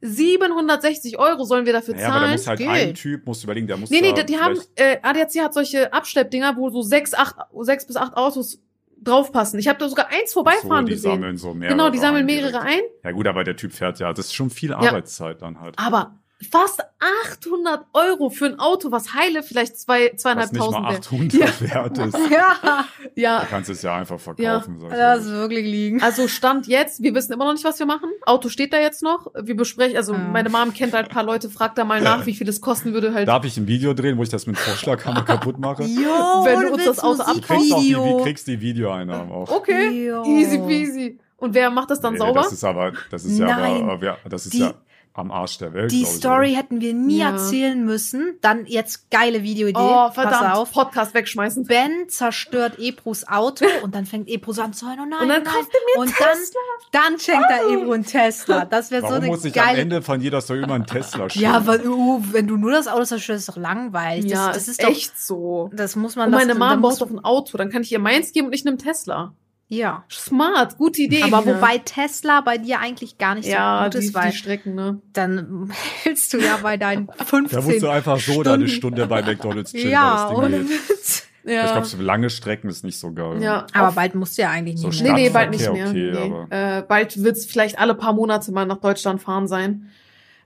760 0.00 1.18
Euro 1.18 1.44
sollen 1.44 1.66
wir 1.66 1.72
dafür 1.72 1.96
ja, 1.96 2.06
aber 2.08 2.14
da 2.14 2.20
zahlen. 2.20 2.32
muss 2.32 2.46
halt 2.46 2.58
geht. 2.58 2.68
ein 2.68 2.94
Typ, 2.94 3.26
musst 3.26 3.44
überlegen, 3.44 3.66
der 3.66 3.76
muss 3.76 3.90
nee, 3.90 4.00
nee, 4.00 4.12
da 4.12 4.22
die, 4.22 4.32
die 4.34 4.38
haben, 4.38 4.58
äh, 4.74 4.98
ADAC 5.02 5.42
hat 5.42 5.54
solche 5.54 5.92
Abschleppdinger, 5.92 6.56
wo 6.56 6.68
so 6.70 6.82
sechs, 6.82 7.14
acht, 7.14 7.36
sechs 7.60 7.86
bis 7.86 7.96
acht 7.96 8.16
Autos 8.16 8.60
draufpassen. 9.02 9.58
Ich 9.58 9.68
habe 9.68 9.78
da 9.78 9.88
sogar 9.88 10.08
eins 10.08 10.30
so, 10.30 10.40
vorbeifahren 10.40 10.86
die 10.86 10.92
gesehen. 10.92 11.12
sammeln 11.12 11.36
so 11.36 11.54
mehrere 11.54 11.76
Genau, 11.76 11.90
die 11.90 11.98
sammeln 11.98 12.22
ein 12.24 12.26
mehrere 12.26 12.50
direkt. 12.50 12.66
ein. 12.68 12.80
Ja 13.04 13.10
gut, 13.12 13.26
aber 13.26 13.44
der 13.44 13.56
Typ 13.56 13.72
fährt 13.72 13.98
ja, 14.00 14.12
das 14.12 14.26
ist 14.26 14.34
schon 14.34 14.50
viel 14.50 14.72
Arbeitszeit 14.74 15.42
dann 15.42 15.60
halt. 15.60 15.78
Aber 15.78 16.18
fast 16.50 16.82
800 17.00 17.86
Euro 17.94 18.28
für 18.28 18.44
ein 18.46 18.58
Auto, 18.58 18.90
was 18.92 19.14
heile 19.14 19.42
vielleicht 19.42 19.78
zwei, 19.78 20.04
Was 20.04 20.12
nicht 20.12 20.20
zweieinhalbtausend 20.20 20.82
mal 20.82 20.90
wäre. 20.90 20.98
800 21.00 21.60
wert 21.62 21.98
ist. 21.98 22.18
Ja, 22.30 22.84
Du 23.14 23.20
Ja, 23.20 23.46
kannst 23.48 23.70
es 23.70 23.80
ja 23.82 23.94
einfach 23.96 24.20
verkaufen. 24.20 24.78
Ja. 24.82 24.88
das 25.14 25.24
ist 25.24 25.30
wirklich 25.30 25.64
liegen. 25.64 26.02
also 26.02 26.28
Stand 26.28 26.66
jetzt, 26.66 27.02
wir 27.02 27.14
wissen 27.14 27.32
immer 27.32 27.46
noch 27.46 27.52
nicht, 27.54 27.64
was 27.64 27.78
wir 27.78 27.86
machen. 27.86 28.10
Auto 28.26 28.50
steht 28.50 28.72
da 28.74 28.78
jetzt 28.80 29.02
noch. 29.02 29.28
Wir 29.40 29.56
besprechen, 29.56 29.96
also 29.96 30.12
Ja. 30.12 30.18
meine 30.18 30.50
Mom 30.50 30.74
kennt 30.74 30.92
halt 30.92 31.08
ein 31.08 31.14
paar 31.14 31.24
Leute, 31.24 31.48
fragt 31.48 31.78
da 31.78 31.84
mal 31.84 32.02
nach, 32.02 32.26
wie 32.26 32.34
viel 32.34 32.48
es 32.48 32.60
kosten 32.60 32.92
würde 32.92 33.14
halt. 33.14 33.26
Darf 33.28 33.44
ich 33.46 33.56
ein 33.56 33.66
Video 33.66 33.94
drehen, 33.94 34.18
wo 34.18 34.22
ich 34.22 34.28
das 34.28 34.46
mit 34.46 34.58
Vorschlaghammer 34.58 35.24
kaputt 35.24 35.58
mache? 35.58 35.82
Jo, 35.86 36.44
Wenn 36.44 36.60
du 36.60 36.66
du 36.66 36.72
uns 36.74 36.84
willst 36.84 36.88
das 36.88 37.00
Auto 37.00 37.22
Du 37.32 37.40
kriegst 37.40 37.50
auch 37.50 37.56
die, 37.80 37.94
Musikvideo. 37.94 38.18
wie 38.18 38.22
kriegst 38.24 38.46
die 38.46 38.60
Videoeinnahmen 38.60 39.32
auch. 39.32 39.50
Okay, 39.50 40.08
Jo. 40.08 40.22
easy 40.24 40.58
peasy. 40.58 41.18
Und 41.38 41.54
wer 41.54 41.70
macht 41.70 41.90
das 41.90 42.00
dann 42.00 42.14
Nee, 42.14 42.18
sauber? 42.18 42.42
Das 42.42 42.52
ist 42.52 42.64
aber, 42.64 42.92
das 43.10 43.24
ist 43.24 43.38
ja 43.38 43.46
Nein. 43.46 43.88
aber, 43.88 44.04
ja, 44.04 44.16
das 44.28 44.46
ist 44.46 44.54
Die- 44.54 44.60
ja 44.60 44.74
am 45.18 45.30
Arsch 45.30 45.58
der 45.58 45.72
Welt. 45.74 45.90
Die 45.92 46.02
ich, 46.02 46.08
Story 46.08 46.50
oder? 46.50 46.58
hätten 46.58 46.80
wir 46.80 46.94
nie 46.94 47.18
Ja. 47.18 47.30
erzählen 47.32 47.84
müssen. 47.84 48.38
Dann 48.40 48.66
jetzt 48.66 49.10
geile 49.10 49.42
Videoidee. 49.42 49.78
oh, 49.78 50.06
Pass 50.06 50.14
verdammt, 50.14 50.54
auf. 50.54 50.72
Podcast 50.72 51.14
wegschmeißen. 51.14 51.64
Ben 51.64 52.08
zerstört 52.08 52.78
Eprus 52.78 53.26
Auto 53.28 53.64
und 53.82 53.94
dann 53.94 54.06
fängt 54.06 54.28
Ebro 54.28 54.52
so 54.52 54.62
an 54.62 54.72
zu 54.72 54.86
heulen. 54.86 55.00
Oh 55.02 55.06
nein, 55.08 55.20
Und 55.22 55.28
dann 55.28 55.42
oh 55.42 55.44
nein. 55.44 55.54
kauft 55.54 55.70
er 55.72 55.80
mir 55.96 56.00
und 56.02 56.08
Tesla. 56.14 56.60
dann, 56.92 57.02
dann 57.10 57.18
schenkt 57.18 57.46
er 57.50 57.68
Ebro 57.70 57.92
einen 57.92 58.04
Tesla. 58.04 58.64
Das 58.64 58.90
wäre 58.90 59.02
so 59.02 59.08
Warum 59.08 59.22
eine 59.22 59.26
muss 59.28 59.44
ich 59.44 59.58
am 59.60 59.66
geile. 59.66 59.80
Ende 59.80 60.02
von 60.02 60.20
jeder 60.20 60.40
Story 60.40 60.62
immer 60.62 60.74
einen 60.74 60.86
Tesla 60.86 61.28
schicken? 61.30 61.44
ja, 61.44 61.52
aber 61.52 61.84
uh, 61.84 62.22
wenn 62.32 62.46
du 62.46 62.56
nur 62.56 62.72
das 62.72 62.88
Auto 62.88 63.04
zerstörst, 63.04 63.48
ist 63.48 63.56
doch 63.56 63.60
langweilig. 63.60 64.30
Das, 64.30 64.32
ja, 64.32 64.52
das 64.52 64.68
ist 64.68 64.82
doch. 64.82 64.88
echt 64.88 65.18
so. 65.20 65.70
Das 65.72 65.96
muss 65.96 66.16
man. 66.16 66.26
Und 66.26 66.32
meine 66.32 66.54
das, 66.54 66.58
muss- 66.58 66.98
braucht 66.98 67.00
doch 67.00 67.10
ein 67.10 67.24
Auto, 67.24 67.56
dann 67.58 67.70
kann 67.70 67.82
ich 67.82 67.92
ihr 67.92 67.98
meins 67.98 68.32
geben 68.32 68.48
und 68.48 68.52
ich 68.54 68.64
nehme 68.64 68.76
Tesla. 68.76 69.32
Ja. 69.68 70.04
Smart, 70.10 70.78
gute 70.78 71.02
Idee. 71.02 71.22
Aber 71.24 71.38
Elina. 71.42 71.56
wobei 71.56 71.78
Tesla 71.78 72.40
bei 72.40 72.56
dir 72.58 72.78
eigentlich 72.80 73.18
gar 73.18 73.34
nicht 73.34 73.48
ja, 73.48 73.78
so 73.78 73.84
gut 73.84 73.94
die, 73.94 74.06
ist, 74.06 74.14
weil 74.14 74.30
die 74.30 74.36
Strecken, 74.36 74.74
ne? 74.76 75.00
dann 75.12 75.72
hältst 76.04 76.32
du 76.32 76.38
ja 76.38 76.58
bei 76.62 76.76
deinen 76.76 77.08
15 77.08 77.48
Da 77.50 77.60
musst 77.66 77.82
du 77.82 77.88
einfach 77.88 78.18
so 78.20 78.42
da 78.44 78.54
eine 78.54 78.68
Stunden- 78.68 78.96
Stunde 78.96 79.06
bei 79.08 79.22
McDonalds 79.22 79.72
chillen, 79.72 79.90
Ja, 79.90 80.30
ohne. 80.30 80.68
Witz. 80.68 81.26
Ja. 81.44 81.64
Ich 81.66 81.70
glaube, 81.72 81.86
so 81.86 81.96
lange 82.00 82.28
Strecken 82.30 82.68
ist 82.68 82.82
nicht 82.84 82.98
so 82.98 83.12
geil. 83.12 83.40
ja. 83.42 83.66
Aber 83.72 83.88
auf- 83.88 83.94
bald 83.96 84.14
musst 84.14 84.36
du 84.38 84.42
ja 84.42 84.50
eigentlich 84.50 84.78
So 84.80 84.88
nicht 84.88 85.02
Nee, 85.02 85.08
mehr. 85.12 85.16
nee, 85.16 85.30
bald 85.30 85.50
nicht 85.50 85.72
mehr. 85.72 85.88
okay, 85.88 86.12
nee. 86.50 86.56
äh, 86.78 86.82
bald 86.82 87.22
wird's 87.22 87.44
vielleicht 87.46 87.78
alle 87.78 87.94
paar 87.94 88.12
Monate 88.12 88.50
mal 88.52 88.66
nach 88.66 88.78
Deutschland 88.78 89.20
fahren 89.22 89.46
sein. 89.48 89.90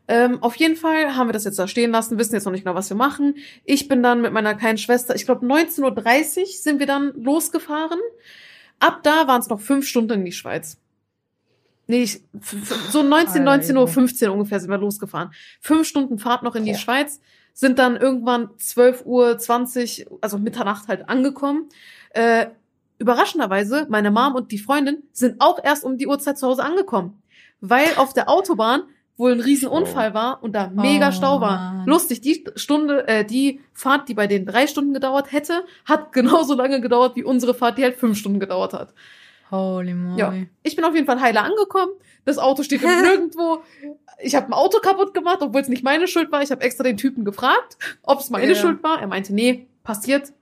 Ähm, 0.09 0.43
auf 0.43 0.57
jeden 0.57 0.77
Fall 0.77 1.15
haben 1.17 1.29
wir 1.29 1.33
das 1.33 1.45
jetzt 1.45 1.59
da 1.59 1.69
stehen 1.69 1.91
lassen, 1.93 2.19
wissen 2.19 2.35
jetzt 2.35 2.45
noch 2.45 2.53
nicht 2.53 2.65
genau, 2.65 2.75
was 2.75 2.91
wir 2.91 2.97
machen. 2.97 3.37
Ich 3.65 3.87
bin 3.87 4.03
dann 4.03 4.21
mit 4.23 4.33
meiner 4.33 4.55
kleinen 4.55 4.77
Schwester, 4.79 5.15
ich 5.15 5.25
glaube 5.25 5.47
19.30 5.47 6.41
Uhr 6.41 6.47
sind 6.49 6.81
wir 6.81 6.87
dann 6.87 7.13
losgefahren. 7.17 7.99
Ab 8.81 9.01
da 9.03 9.29
waren 9.29 9.41
es 9.41 9.49
noch 9.49 9.61
fünf 9.61 9.87
Stunden 9.87 10.13
in 10.15 10.25
die 10.25 10.33
Schweiz. 10.33 10.79
Nee, 11.87 12.03
ich, 12.03 12.23
so 12.91 13.03
19, 13.03 13.43
19 13.43 13.77
Uhr 13.77 13.89
15 13.89 14.31
ungefähr 14.31 14.61
sind 14.61 14.71
wir 14.71 14.79
losgefahren. 14.79 15.33
Fünf 15.61 15.87
Stunden 15.87 16.19
Fahrt 16.19 16.43
noch 16.43 16.55
in 16.55 16.65
die 16.65 16.73
Boah. 16.73 16.79
Schweiz, 16.79 17.21
sind 17.53 17.79
dann 17.79 17.97
irgendwann 17.97 18.51
12 18.59 19.05
Uhr 19.05 19.39
20, 19.39 20.07
also 20.21 20.39
Mitternacht 20.39 20.89
halt 20.89 21.09
angekommen. 21.09 21.69
Äh, 22.11 22.47
überraschenderweise, 22.99 23.87
meine 23.91 24.11
Mom 24.11 24.35
und 24.35 24.53
die 24.53 24.59
Freundin 24.59 25.03
sind 25.13 25.41
auch 25.41 25.63
erst 25.63 25.85
um 25.85 25.99
die 25.99 26.07
Uhrzeit 26.07 26.39
zu 26.39 26.47
Hause 26.47 26.63
angekommen. 26.63 27.23
Weil 27.61 27.89
auf 27.97 28.13
der 28.13 28.29
Autobahn 28.29 28.85
wohl 29.21 29.31
ein 29.33 29.41
Riesenunfall 29.41 30.13
war 30.15 30.43
und 30.43 30.53
da 30.53 30.69
mega 30.75 31.11
Oh, 31.11 31.13
Stau 31.13 31.41
war. 31.41 31.75
Mann. 31.75 31.87
Lustig, 31.87 32.21
die 32.23 32.45
Stunde, 32.57 33.07
äh, 33.07 33.25
die 33.25 33.61
Fahrt, 33.73 34.09
die 34.09 34.15
bei 34.15 34.27
denen 34.27 34.47
drei 34.47 34.67
Stunden 34.67 34.93
gedauert 34.93 35.31
hätte, 35.31 35.63
hat 35.85 36.13
genauso 36.13 36.55
lange 36.55 36.81
gedauert 36.81 37.15
wie 37.15 37.23
unsere 37.23 37.55
Fahrt, 37.55 37.79
die 37.79 37.85
halt 37.85 37.95
fünf 37.95 38.19
Stunden 38.19 38.41
gedauert 38.41 38.73
hat. 38.73 38.93
Holy 39.53 39.95
moly. 39.95 40.19
Ja. 40.19 40.35
Ich 40.63 40.75
bin 40.77 40.85
auf 40.85 40.95
jeden 40.95 41.07
Fall 41.07 41.21
heile 41.21 41.43
angekommen. 41.43 41.93
Das 42.25 42.39
Auto 42.39 42.63
steht 42.63 42.83
nirgendwo. 43.03 43.63
Ich 44.23 44.35
habe 44.35 44.47
ein 44.49 44.53
Auto 44.53 44.79
kaputt 44.81 45.15
gemacht, 45.15 45.39
obwohl 45.41 45.61
es 45.61 45.69
nicht 45.69 45.83
meine 45.85 46.09
Schuld 46.09 46.31
war. 46.33 46.43
Ich 46.43 46.51
habe 46.51 46.63
extra 46.63 46.85
den 46.85 46.97
Typen 46.97 47.25
gefragt, 47.25 47.77
ob 48.03 48.21
es 48.21 48.31
meine 48.31 48.49
Ja. 48.49 48.55
Schuld 48.55 48.83
war. 48.83 49.01
Er 49.01 49.07
meinte, 49.07 49.35
nee, 49.35 49.67
passiert. 49.83 50.33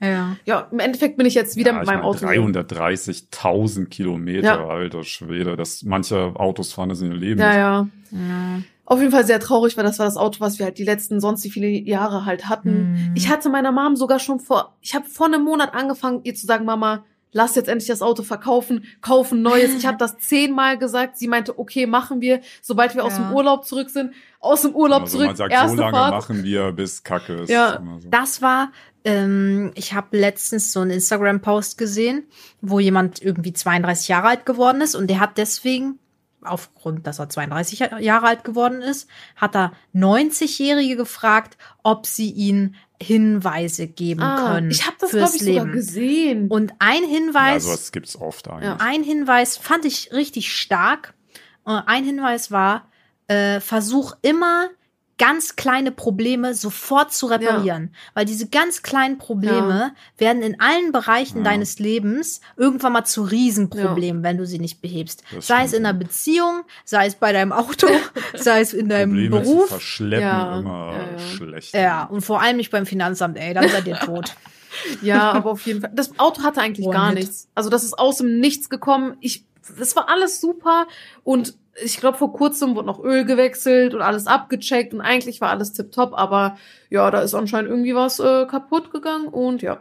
Ja. 0.00 0.36
Ja, 0.44 0.68
im 0.70 0.78
Endeffekt 0.80 1.16
bin 1.16 1.24
ich 1.26 1.34
jetzt 1.34 1.56
wieder 1.56 1.70
Ja, 1.72 1.78
mit 1.78 1.84
ich 1.84 1.86
meinem 1.88 2.00
mein, 2.00 2.06
Auto. 2.06 2.26
330.000 2.26 3.86
Kilometer, 3.86 4.42
Ja. 4.46 4.66
alter 4.66 5.04
Schwede. 5.04 5.56
Das, 5.56 5.82
manche 5.82 6.32
Autos 6.36 6.72
fahren 6.72 6.88
das 6.88 7.00
in 7.00 7.12
ihr 7.12 7.16
Leben. 7.18 7.40
Ja, 7.40 7.54
ja. 7.56 7.88
ja. 8.12 8.60
Auf 8.86 8.98
jeden 9.00 9.12
Fall 9.12 9.24
sehr 9.24 9.40
traurig, 9.40 9.76
weil 9.76 9.84
das 9.84 9.98
war 9.98 10.04
das 10.06 10.16
Auto, 10.18 10.40
was 10.40 10.58
wir 10.58 10.66
halt 10.66 10.78
die 10.78 10.84
letzten 10.84 11.18
sonst 11.20 11.42
wie 11.44 11.50
viele 11.50 11.68
Jahre 11.68 12.26
halt 12.26 12.48
hatten. 12.50 12.92
Mhm. 12.92 13.12
Ich 13.14 13.30
hatte 13.30 13.48
meiner 13.48 13.72
Mom 13.72 13.96
sogar 13.96 14.18
schon 14.18 14.40
vor, 14.40 14.76
ich 14.82 14.94
habe 14.94 15.06
vor 15.06 15.26
einem 15.26 15.42
Monat 15.42 15.72
angefangen, 15.74 16.20
ihr 16.24 16.34
zu 16.34 16.46
sagen, 16.46 16.66
Mama, 16.66 17.04
lass 17.32 17.54
jetzt 17.54 17.68
endlich 17.68 17.88
das 17.88 18.02
Auto 18.02 18.22
verkaufen, 18.22 18.84
kaufen 19.00 19.40
neues. 19.40 19.74
Ich 19.74 19.86
habe 19.86 19.96
das 19.96 20.18
zehnmal 20.18 20.76
gesagt. 20.76 21.16
Sie 21.16 21.28
meinte, 21.28 21.58
okay, 21.58 21.86
machen 21.86 22.20
wir, 22.20 22.40
sobald 22.60 22.94
wir 22.94 23.04
aus 23.04 23.16
Ja. 23.16 23.24
dem 23.28 23.32
Urlaub 23.34 23.64
zurück 23.64 23.88
sind. 23.88 24.12
Aus 24.38 24.60
dem 24.62 24.74
Urlaub 24.74 25.02
Also 25.02 25.12
zurück, 25.16 25.28
man 25.28 25.36
sagt, 25.36 25.52
erste 25.52 25.76
so 25.76 25.82
lange 25.82 25.96
Fahrt. 25.96 26.10
machen 26.12 26.44
wir, 26.44 26.70
bis 26.72 27.02
Kacke 27.02 27.32
ist. 27.36 27.48
Ja. 27.50 27.80
So. 28.00 28.08
Das 28.10 28.42
war, 28.42 28.70
ähm, 29.04 29.72
ich 29.74 29.92
habe 29.94 30.16
letztens 30.16 30.72
so 30.72 30.80
einen 30.80 30.90
Instagram-Post 30.92 31.76
gesehen, 31.78 32.24
wo 32.60 32.80
jemand 32.80 33.20
irgendwie 33.22 33.52
32 33.52 34.08
Jahre 34.08 34.28
alt 34.28 34.46
geworden 34.46 34.80
ist 34.80 34.94
und 34.94 35.08
der 35.08 35.20
hat 35.20 35.36
deswegen, 35.38 35.98
aufgrund, 36.42 37.06
dass 37.06 37.18
er 37.18 37.28
32 37.28 37.78
Ja- 37.80 37.98
Jahre 37.98 38.26
alt 38.26 38.44
geworden 38.44 38.82
ist, 38.82 39.08
hat 39.36 39.54
er 39.56 39.72
90-Jährige 39.94 40.96
gefragt, 40.96 41.56
ob 41.82 42.06
sie 42.06 42.30
ihn 42.30 42.74
Hinweise 43.02 43.86
geben 43.88 44.22
Ah, 44.22 44.54
können 44.54 44.70
ich 44.70 44.86
habe 44.86 44.96
das, 45.00 45.10
fürs 45.10 45.32
glaube 45.32 45.36
ich, 45.36 45.42
sogar 45.54 45.64
Leben. 45.66 45.72
gesehen. 45.76 46.48
Und 46.48 46.72
ein 46.78 47.02
Ja, 47.02 47.08
Hinweis, 47.08 47.64
sowas 47.64 47.92
gibt's 47.92 48.16
oft 48.16 48.48
eigentlich. 48.48 48.64
Ja. 48.64 48.76
ein 48.80 49.02
Hinweis 49.02 49.56
fand 49.56 49.84
ich 49.84 50.12
richtig 50.12 50.52
stark. 50.56 51.14
Äh, 51.66 51.80
Ein 51.86 52.04
Hinweis 52.04 52.50
war, 52.50 52.88
äh, 53.26 53.58
versuch 53.60 54.14
immer 54.22 54.68
ganz 55.16 55.54
kleine 55.56 55.92
Probleme 55.92 56.54
sofort 56.54 57.12
zu 57.12 57.26
reparieren. 57.26 57.94
Weil 58.14 58.24
diese 58.24 58.48
ganz 58.48 58.82
kleinen 58.82 59.16
Probleme 59.18 59.92
werden 60.18 60.42
in 60.42 60.60
allen 60.60 60.90
Bereichen 60.92 61.38
Ja. 61.38 61.44
deines 61.44 61.78
Lebens 61.78 62.40
irgendwann 62.56 62.92
mal 62.92 63.04
zu 63.04 63.22
Riesenproblemen, 63.22 64.22
wenn 64.22 64.36
du 64.38 64.46
sie 64.46 64.58
nicht 64.58 64.80
behebst. 64.82 65.22
Das 65.32 65.46
sei 65.46 65.64
es 65.64 65.72
in 65.72 65.86
einer 65.86 65.96
ja. 65.98 66.04
Beziehung, 66.04 66.62
sei 66.84 67.06
es 67.06 67.14
bei 67.14 67.32
deinem 67.32 67.52
Auto, 67.52 67.86
sei 68.34 68.60
es 68.60 68.72
in 68.72 68.88
deinem 68.88 69.10
Probleme 69.10 69.42
zu 69.44 69.50
Beruf. 69.52 69.68
verschleppen, 69.68 70.22
Ja, 70.26 70.58
immer 70.58 70.92
ja, 70.92 71.12
ja. 71.12 71.18
schlecht. 71.18 71.74
Ja, 71.74 72.04
und 72.04 72.22
vor 72.22 72.40
allem 72.42 72.56
nicht 72.56 72.70
beim 72.72 72.86
Finanzamt, 72.86 73.38
ey, 73.38 73.54
dann 73.54 73.68
seid 73.68 73.86
ihr 73.86 73.96
tot. 73.98 74.34
Ja, 75.02 75.30
aber 75.30 75.52
auf 75.52 75.64
jeden 75.66 75.80
Fall. 75.82 75.92
Das 75.94 76.18
Auto 76.18 76.42
hatte 76.42 76.60
eigentlich 76.60 76.84
One 76.84 76.96
gar 76.96 77.08
hit. 77.10 77.18
nichts. 77.20 77.46
Also 77.54 77.70
das 77.70 77.84
ist 77.84 77.96
aus 77.96 78.16
dem 78.18 78.40
Nichts 78.40 78.68
gekommen. 78.68 79.16
Ich, 79.20 79.44
das 79.78 79.94
war 79.94 80.08
alles 80.08 80.40
super 80.40 80.88
und 81.22 81.54
ich 81.82 81.96
glaube 81.98 82.18
vor 82.18 82.32
kurzem 82.32 82.74
wurde 82.76 82.86
noch 82.86 83.02
Öl 83.02 83.24
gewechselt 83.24 83.94
und 83.94 84.02
alles 84.02 84.26
abgecheckt 84.26 84.94
und 84.94 85.00
eigentlich 85.00 85.40
war 85.40 85.50
alles 85.50 85.72
tipptopp, 85.72 86.12
aber 86.14 86.56
ja, 86.90 87.10
da 87.10 87.20
ist 87.20 87.34
anscheinend 87.34 87.70
irgendwie 87.70 87.94
was 87.94 88.20
äh, 88.20 88.46
kaputt 88.46 88.92
gegangen 88.92 89.28
und 89.28 89.62
ja, 89.62 89.80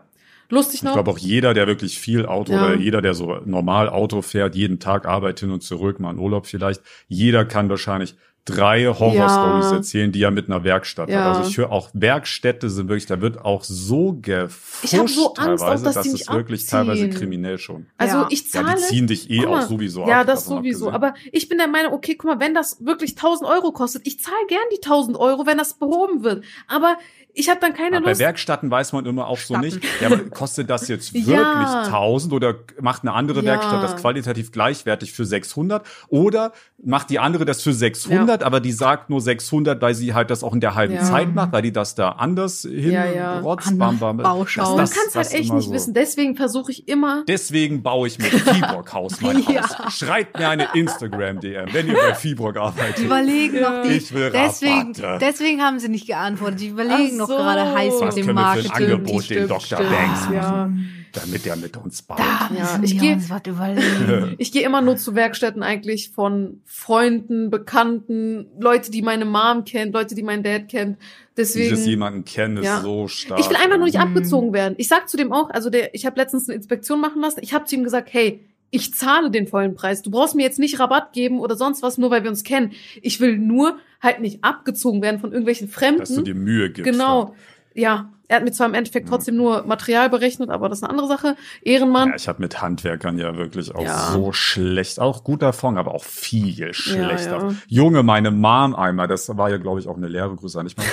lustig 0.49 0.75
Ich 0.79 0.83
noch. 0.83 0.93
glaube 0.93 1.11
auch 1.11 1.17
jeder, 1.17 1.53
der 1.53 1.67
wirklich 1.67 1.99
viel 1.99 2.25
Auto 2.25 2.53
Ja. 2.53 2.59
oder 2.65 2.75
jeder, 2.75 3.01
der 3.01 3.13
so 3.13 3.39
normal 3.45 3.89
Auto 3.89 4.21
fährt, 4.21 4.55
jeden 4.55 4.79
Tag 4.79 5.05
Arbeit 5.05 5.39
hin 5.39 5.51
und 5.51 5.61
zurück, 5.61 5.99
mal 5.99 6.11
in 6.11 6.19
Urlaub 6.19 6.47
vielleicht, 6.47 6.81
jeder 7.07 7.45
kann 7.45 7.69
wahrscheinlich 7.69 8.15
drei 8.45 8.85
Horror-Stories 8.87 9.71
Ja. 9.71 9.77
erzählen, 9.77 10.11
die 10.11 10.21
er 10.21 10.31
mit 10.31 10.47
einer 10.49 10.63
Werkstatt 10.63 11.09
Ja. 11.09 11.19
hat. 11.19 11.25
Also 11.37 11.49
ich 11.49 11.57
höre 11.57 11.71
auch 11.71 11.89
Werkstätte 11.93 12.69
sind 12.69 12.89
wirklich, 12.89 13.05
da 13.05 13.21
wird 13.21 13.39
auch 13.43 13.63
so 13.63 14.17
gefuscht 14.21 14.83
Ich 14.93 14.99
hab 14.99 15.07
so 15.09 15.33
Angst 15.35 15.63
auch, 15.63 15.67
teilweise, 15.67 15.85
dass 15.85 15.93
das 15.95 16.03
die 16.03 16.09
ist 16.09 16.13
mich 16.29 16.29
wirklich 16.35 16.61
abziehen. 16.61 16.69
teilweise 16.79 17.09
kriminell 17.09 17.57
schon. 17.57 17.85
Also 17.97 18.17
Ja. 18.17 18.27
ich 18.29 18.43
Ja, 18.53 18.63
zahle. 18.63 18.75
die 18.75 18.81
ziehen 18.83 19.07
dich 19.07 19.29
eh 19.29 19.45
mal, 19.45 19.63
auch 19.63 19.67
sowieso 19.69 20.07
Ja, 20.07 20.21
ab. 20.21 20.27
das 20.27 20.43
davon 20.43 20.57
sowieso. 20.57 20.89
abgesehen. 20.89 20.95
Aber 21.13 21.13
ich 21.31 21.47
bin 21.49 21.57
der 21.57 21.67
Meinung, 21.67 21.93
okay, 21.93 22.15
guck 22.15 22.25
mal, 22.31 22.39
wenn 22.39 22.53
das 22.53 22.85
wirklich 22.85 23.15
1000 23.15 23.49
Euro 23.49 23.71
kostet, 23.71 24.05
ich 24.05 24.19
zahle 24.19 24.35
gern 24.47 24.59
die 24.75 24.81
1000 24.81 25.15
Euro, 25.17 25.45
wenn 25.45 25.57
das 25.57 25.75
behoben 25.75 26.23
wird. 26.23 26.43
Aber 26.67 26.97
ich 27.33 27.49
habe 27.49 27.59
dann 27.59 27.73
keine 27.73 27.97
Aber 27.97 28.05
bei 28.05 28.11
Lust. 28.11 28.21
Werkstätten 28.21 28.69
weiß 28.71 28.93
man 28.93 29.05
immer 29.05 29.27
auch 29.27 29.37
so 29.37 29.55
Statten. 29.55 29.61
nicht, 29.65 29.79
ja, 30.01 30.07
aber 30.07 30.17
kostet 30.29 30.69
das 30.69 30.87
jetzt 30.87 31.13
Ja. 31.13 31.25
wirklich 31.27 31.67
1000 31.87 32.33
oder 32.33 32.55
macht 32.79 33.01
eine 33.03 33.13
andere 33.13 33.39
Ja. 33.41 33.45
Werkstatt 33.53 33.81
das 33.83 33.95
qualitativ 33.95 34.51
gleichwertig 34.51 35.13
für 35.13 35.25
600 35.25 35.83
oder 36.09 36.51
macht 36.85 37.09
die 37.09 37.19
andere 37.19 37.45
das 37.45 37.61
für 37.61 37.73
600, 37.73 38.43
aber 38.43 38.59
die 38.59 38.71
sagt 38.71 39.09
nur 39.09 39.21
600, 39.21 39.81
weil 39.81 39.95
sie 39.95 40.13
halt 40.13 40.29
das 40.29 40.43
auch 40.43 40.53
in 40.53 40.59
der 40.59 40.75
halben 40.75 40.95
Ja. 40.95 41.01
Zeit 41.03 41.33
macht, 41.33 41.51
weil 41.53 41.61
die 41.61 41.71
das 41.71 41.95
da 41.95 42.09
anders 42.09 42.61
hin 42.63 42.91
Ja, 42.91 43.05
ja. 43.05 43.39
rotzt, 43.39 43.77
bam, 43.79 43.97
bam. 43.99 44.17
Bauschaum. 44.17 44.69
Man 44.75 44.77
Das- 44.77 44.91
kann 44.91 45.03
es 45.07 45.15
halt 45.15 45.25
das 45.27 45.33
echt 45.33 45.53
nicht 45.53 45.65
so. 45.67 45.71
wissen. 45.73 45.93
Deswegen 45.93 46.35
versuche 46.35 46.71
ich 46.71 46.87
immer. 46.87 47.23
Deswegen 47.27 47.81
baue 47.83 48.07
ich 48.07 48.19
mit 48.19 48.27
Fibrock 48.27 48.93
Haus 48.93 49.21
mein 49.21 49.41
Ja. 49.51 49.61
Haus. 49.85 49.97
Schreibt 49.97 50.37
mir 50.37 50.49
eine 50.49 50.67
Instagram-DM, 50.73 51.73
wenn 51.73 51.87
ihr 51.87 51.93
bei 51.95 52.13
Fibrock 52.15 52.53
Die 52.53 52.59
arbeitet. 52.59 52.99
überlegen 53.05 53.55
Ja. 53.57 53.69
noch 53.77 53.83
die. 53.83 53.93
Ich 53.93 54.13
will 54.13 54.29
deswegen, 54.31 54.93
Rabatte. 54.99 55.17
deswegen 55.25 55.61
haben 55.61 55.79
sie 55.79 55.89
nicht 55.89 56.07
geantwortet. 56.07 56.59
Die 56.59 56.67
überlegen 56.67 57.11
Ach 57.13 57.17
noch 57.19 57.22
so. 57.27 57.35
gerade 57.37 57.73
heiß 57.73 57.93
Was 57.99 58.01
mit 58.01 58.09
können 58.09 58.15
dem 58.15 58.25
wir 58.25 58.25
für 58.25 58.29
ein 58.29 58.35
Marketing. 58.35 58.71
Angebot 58.71 59.29
den 59.29 59.47
Dr. 59.47 59.77
Banks 59.79 60.21
machen, 60.21 60.33
Ja. 60.33 60.69
damit 61.13 61.45
er 61.47 61.55
mit 61.55 61.77
uns 61.77 62.01
baut? 62.01 62.19
Da 62.19 62.49
Ja, 62.57 62.79
ich 62.81 62.93
wir 62.93 62.99
geh- 63.01 63.13
uns 63.13 63.29
was 63.29 63.41
überlegen. 63.47 64.35
Ich 64.39 64.51
gehe 64.51 64.63
immer 64.65 64.81
nur 64.81 64.97
zu 64.97 65.15
Werkstätten 65.15 65.63
eigentlich 65.63 66.09
von 66.11 66.61
Freunden, 66.65 67.49
Bekannten, 67.49 68.47
Leute, 68.59 68.91
die 68.91 69.01
meine 69.01 69.25
Mom 69.25 69.65
kennt, 69.65 69.93
Leute, 69.93 70.15
die 70.15 70.23
mein 70.23 70.43
Dad 70.43 70.67
kennt. 70.69 70.97
Deswegen. 71.35 71.69
Dieses 71.69 71.85
jemanden 71.85 72.25
kennen 72.25 72.57
ist 72.57 72.65
Ja. 72.65 72.81
so 72.81 73.07
stark. 73.07 73.39
Ich 73.39 73.49
will 73.49 73.55
einfach 73.55 73.77
nur 73.77 73.85
nicht 73.85 73.95
Mhm. 73.97 74.01
abgezogen 74.03 74.53
werden. 74.53 74.75
Ich 74.77 74.87
sag 74.87 75.09
zu 75.09 75.17
dem 75.17 75.31
auch, 75.33 75.49
also 75.49 75.69
der, 75.69 75.93
ich 75.95 76.05
habe 76.05 76.19
letztens 76.19 76.47
eine 76.47 76.55
Inspektion 76.55 77.01
machen 77.01 77.21
lassen. 77.21 77.39
Ich 77.41 77.53
habe 77.53 77.65
zu 77.65 77.75
ihm 77.75 77.83
gesagt, 77.83 78.09
hey, 78.11 78.39
ich 78.73 78.93
zahle 78.95 79.29
den 79.29 79.45
vollen 79.47 79.75
Preis. 79.75 80.01
Du 80.01 80.09
brauchst 80.09 80.33
mir 80.35 80.41
jetzt 80.41 80.57
nicht 80.57 80.79
Rabatt 80.79 81.13
geben 81.13 81.39
oder 81.39 81.55
sonst 81.55 81.83
was, 81.83 81.99
nur 81.99 82.09
weil 82.09 82.23
wir 82.23 82.29
uns 82.31 82.43
kennen. 82.43 82.71
Ich 83.03 83.19
will 83.19 83.37
nur 83.37 83.77
halt 84.01 84.19
nicht 84.19 84.43
abgezogen 84.43 85.01
werden 85.03 85.19
von 85.19 85.31
irgendwelchen 85.31 85.67
dass 85.67 85.75
du 86.09 86.15
Fremden. 86.15 86.25
dir 86.25 86.35
Mühe 86.35 86.71
gibst. 86.71 86.91
Genau. 86.91 87.35
Ja, 87.75 88.09
er 88.27 88.37
hat 88.37 88.43
mir 88.45 88.51
zwar 88.51 88.67
im 88.67 88.73
Endeffekt 88.73 89.09
trotzdem 89.09 89.35
nur 89.35 89.63
Material 89.67 90.09
berechnet, 90.09 90.49
aber 90.49 90.69
das 90.69 90.79
ist 90.79 90.83
eine 90.83 90.89
andere 90.89 91.07
Sache. 91.07 91.35
Ehrenmann. 91.61 92.09
Ja, 92.09 92.15
ich 92.15 92.27
habe 92.27 92.41
mit 92.41 92.61
Handwerkern 92.61 93.19
ja 93.19 93.35
wirklich 93.37 93.73
auch 93.75 93.83
Ja. 93.83 94.11
so 94.11 94.31
schlecht, 94.31 94.99
auch 94.99 95.23
guter 95.23 95.53
Fong, 95.53 95.77
aber 95.77 95.93
auch 95.93 96.03
viel 96.03 96.73
schlechter. 96.73 97.49
ja. 97.49 97.55
Junge, 97.67 98.01
meine 98.01 98.31
Mom 98.31 98.73
einmal, 98.75 99.07
das 99.07 99.37
war 99.37 99.51
ja, 99.51 99.57
glaube 99.57 99.81
ich, 99.81 99.87
auch 99.87 99.97
eine 99.97 100.07
Lehre, 100.07 100.35
Grüße 100.35 100.59
an 100.59 100.65
dich 100.65 100.75
mal. 100.77 100.85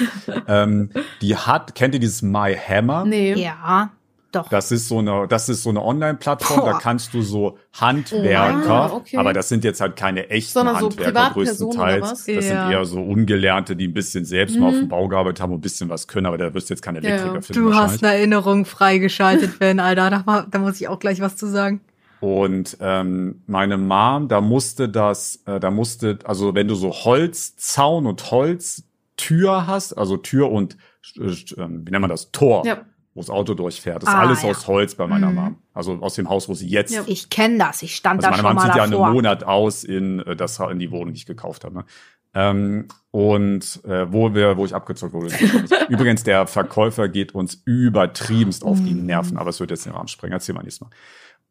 ähm, 0.49 0.91
die 1.22 1.35
hat, 1.37 1.74
kennt 1.74 1.95
ihr 1.95 2.01
dieses 2.01 2.20
My 2.20 2.55
Hammer? 2.55 3.07
nee. 3.07 3.33
Ja, 3.35 3.91
doch. 4.33 4.49
Das 4.49 4.70
ist 4.72 4.89
so 4.89 4.99
eine, 4.99 5.26
das 5.28 5.49
ist 5.49 5.62
so 5.62 5.70
eine 5.70 5.83
Online-Plattform, 5.85 6.64
da 6.64 6.78
kannst 6.78 7.12
du 7.14 7.22
so 7.22 7.59
Handwerker, 7.72 8.70
Ah, 8.70 8.93
okay. 8.93 9.16
aber 9.16 9.33
das 9.33 9.49
sind 9.49 9.64
jetzt 9.64 9.81
halt 9.81 9.97
keine 9.97 10.31
echten 10.31 10.53
Sondern 10.53 10.76
so 10.78 10.87
Handwerker 10.87 11.11
oder 11.20 11.31
größtenteils. 11.33 12.03
was? 12.03 12.24
Das 12.24 12.26
Ja. 12.35 12.43
sind 12.43 12.70
eher 12.72 12.85
so 12.85 13.03
Ungelernte, 13.03 13.76
die 13.76 13.89
ein 13.89 13.95
bisschen 13.95 14.24
selbst 14.24 14.59
mal 14.59 14.68
auf 14.68 14.74
Mhm. 14.74 14.78
dem 14.81 14.89
Bau 14.89 15.09
gearbeitet 15.09 15.41
haben 15.41 15.53
und 15.53 15.59
ein 15.59 15.62
bisschen 15.62 15.89
was 15.89 16.09
können, 16.09 16.26
aber 16.26 16.39
da 16.39 16.53
wirst 16.55 16.70
du 16.70 16.74
jetzt 16.74 16.83
keine 16.83 16.99
Elektriker 16.99 17.35
ja. 17.35 17.41
finden. 17.41 17.62
Du 17.62 17.74
hast 17.74 18.03
eine 18.05 18.14
Erinnerung 18.14 18.64
freigeschaltet, 18.64 19.59
Ben, 19.59 19.81
Alter. 19.81 20.11
Da, 20.11 20.47
da 20.51 20.59
muss 20.59 20.81
ich 20.81 20.89
auch 20.89 20.99
gleich 20.99 21.20
was 21.20 21.37
zu 21.37 21.47
sagen. 21.47 21.81
Und 22.20 22.76
ähm, 22.81 23.43
meine 23.47 23.78
Mom, 23.78 24.28
da 24.28 24.41
musste 24.43 24.89
das, 24.91 25.41
äh, 25.47 25.59
da 25.59 25.70
musste, 25.70 26.18
also 26.24 26.55
wenn 26.55 26.68
du 26.68 26.74
so 26.74 26.91
Holzzaun 26.93 28.07
und 28.07 28.31
Holztür 28.31 29.66
hast, 29.66 29.95
also 29.95 30.16
Tür 30.18 30.51
und 30.51 30.76
äh, 31.16 31.31
ähm, 31.57 31.83
wie 31.87 31.91
nennt 31.91 32.03
man 32.03 32.11
das? 32.11 32.31
Tor, 32.31 32.64
Ja. 32.66 32.83
Wo 33.14 33.20
das 33.20 33.30
Auto 33.30 33.54
durchfährt, 33.54 34.02
ist 34.04 34.08
Ah, 34.08 34.20
alles 34.20 34.42
ja. 34.42 34.50
aus 34.50 34.66
Holz 34.68 34.94
bei 34.94 35.06
meiner 35.06 35.30
Mhm. 35.30 35.34
Mom. 35.34 35.56
Also 35.74 35.94
aus 36.00 36.14
dem 36.14 36.28
Haus, 36.28 36.48
wo 36.48 36.54
sie 36.54 36.68
jetzt. 36.68 36.94
Ja. 36.94 37.02
Ich 37.06 37.28
kenne 37.30 37.58
das. 37.58 37.82
Ich 37.82 37.96
stand 37.96 38.24
Also 38.24 38.26
da 38.26 38.30
meine 38.30 38.42
schon 38.42 38.56
Mom 38.56 38.56
mal 38.56 38.66
zieht 38.72 38.76
ja 38.76 38.82
einen. 39.06 39.14
Monat 39.14 39.44
aus 39.44 39.84
in 39.84 40.20
äh, 40.20 40.36
das 40.36 40.58
in 40.61 40.78
die 40.78 40.90
Wohnung, 40.90 41.12
die 41.12 41.18
ich 41.18 41.26
gekauft 41.26 41.64
habe. 41.64 41.74
Ne? 41.78 41.84
Ähm, 42.32 42.86
und 43.11 43.80
äh, 43.84 44.12
wo 44.12 44.32
wir, 44.34 44.56
wo 44.56 44.64
ich 44.64 44.74
abgezockt 44.74 45.12
wurde. 45.12 45.34
Übrigens, 45.88 46.22
der 46.22 46.46
Verkäufer 46.46 47.08
geht 47.08 47.34
uns 47.34 47.61
übertriebenst 47.64 48.62
auf 48.64 48.78
die 48.80 48.94
Mhm. 48.94 49.06
Nerven, 49.06 49.36
aber 49.36 49.50
es 49.50 49.58
wird 49.58 49.70
jetzt 49.72 49.84
den 49.86 49.92
Rahmen 49.92 50.06
sprengen. 50.08 50.34
Erzähl 50.34 50.54
mal 50.54 50.62
nächstes 50.62 50.86
Mal. 50.88 50.90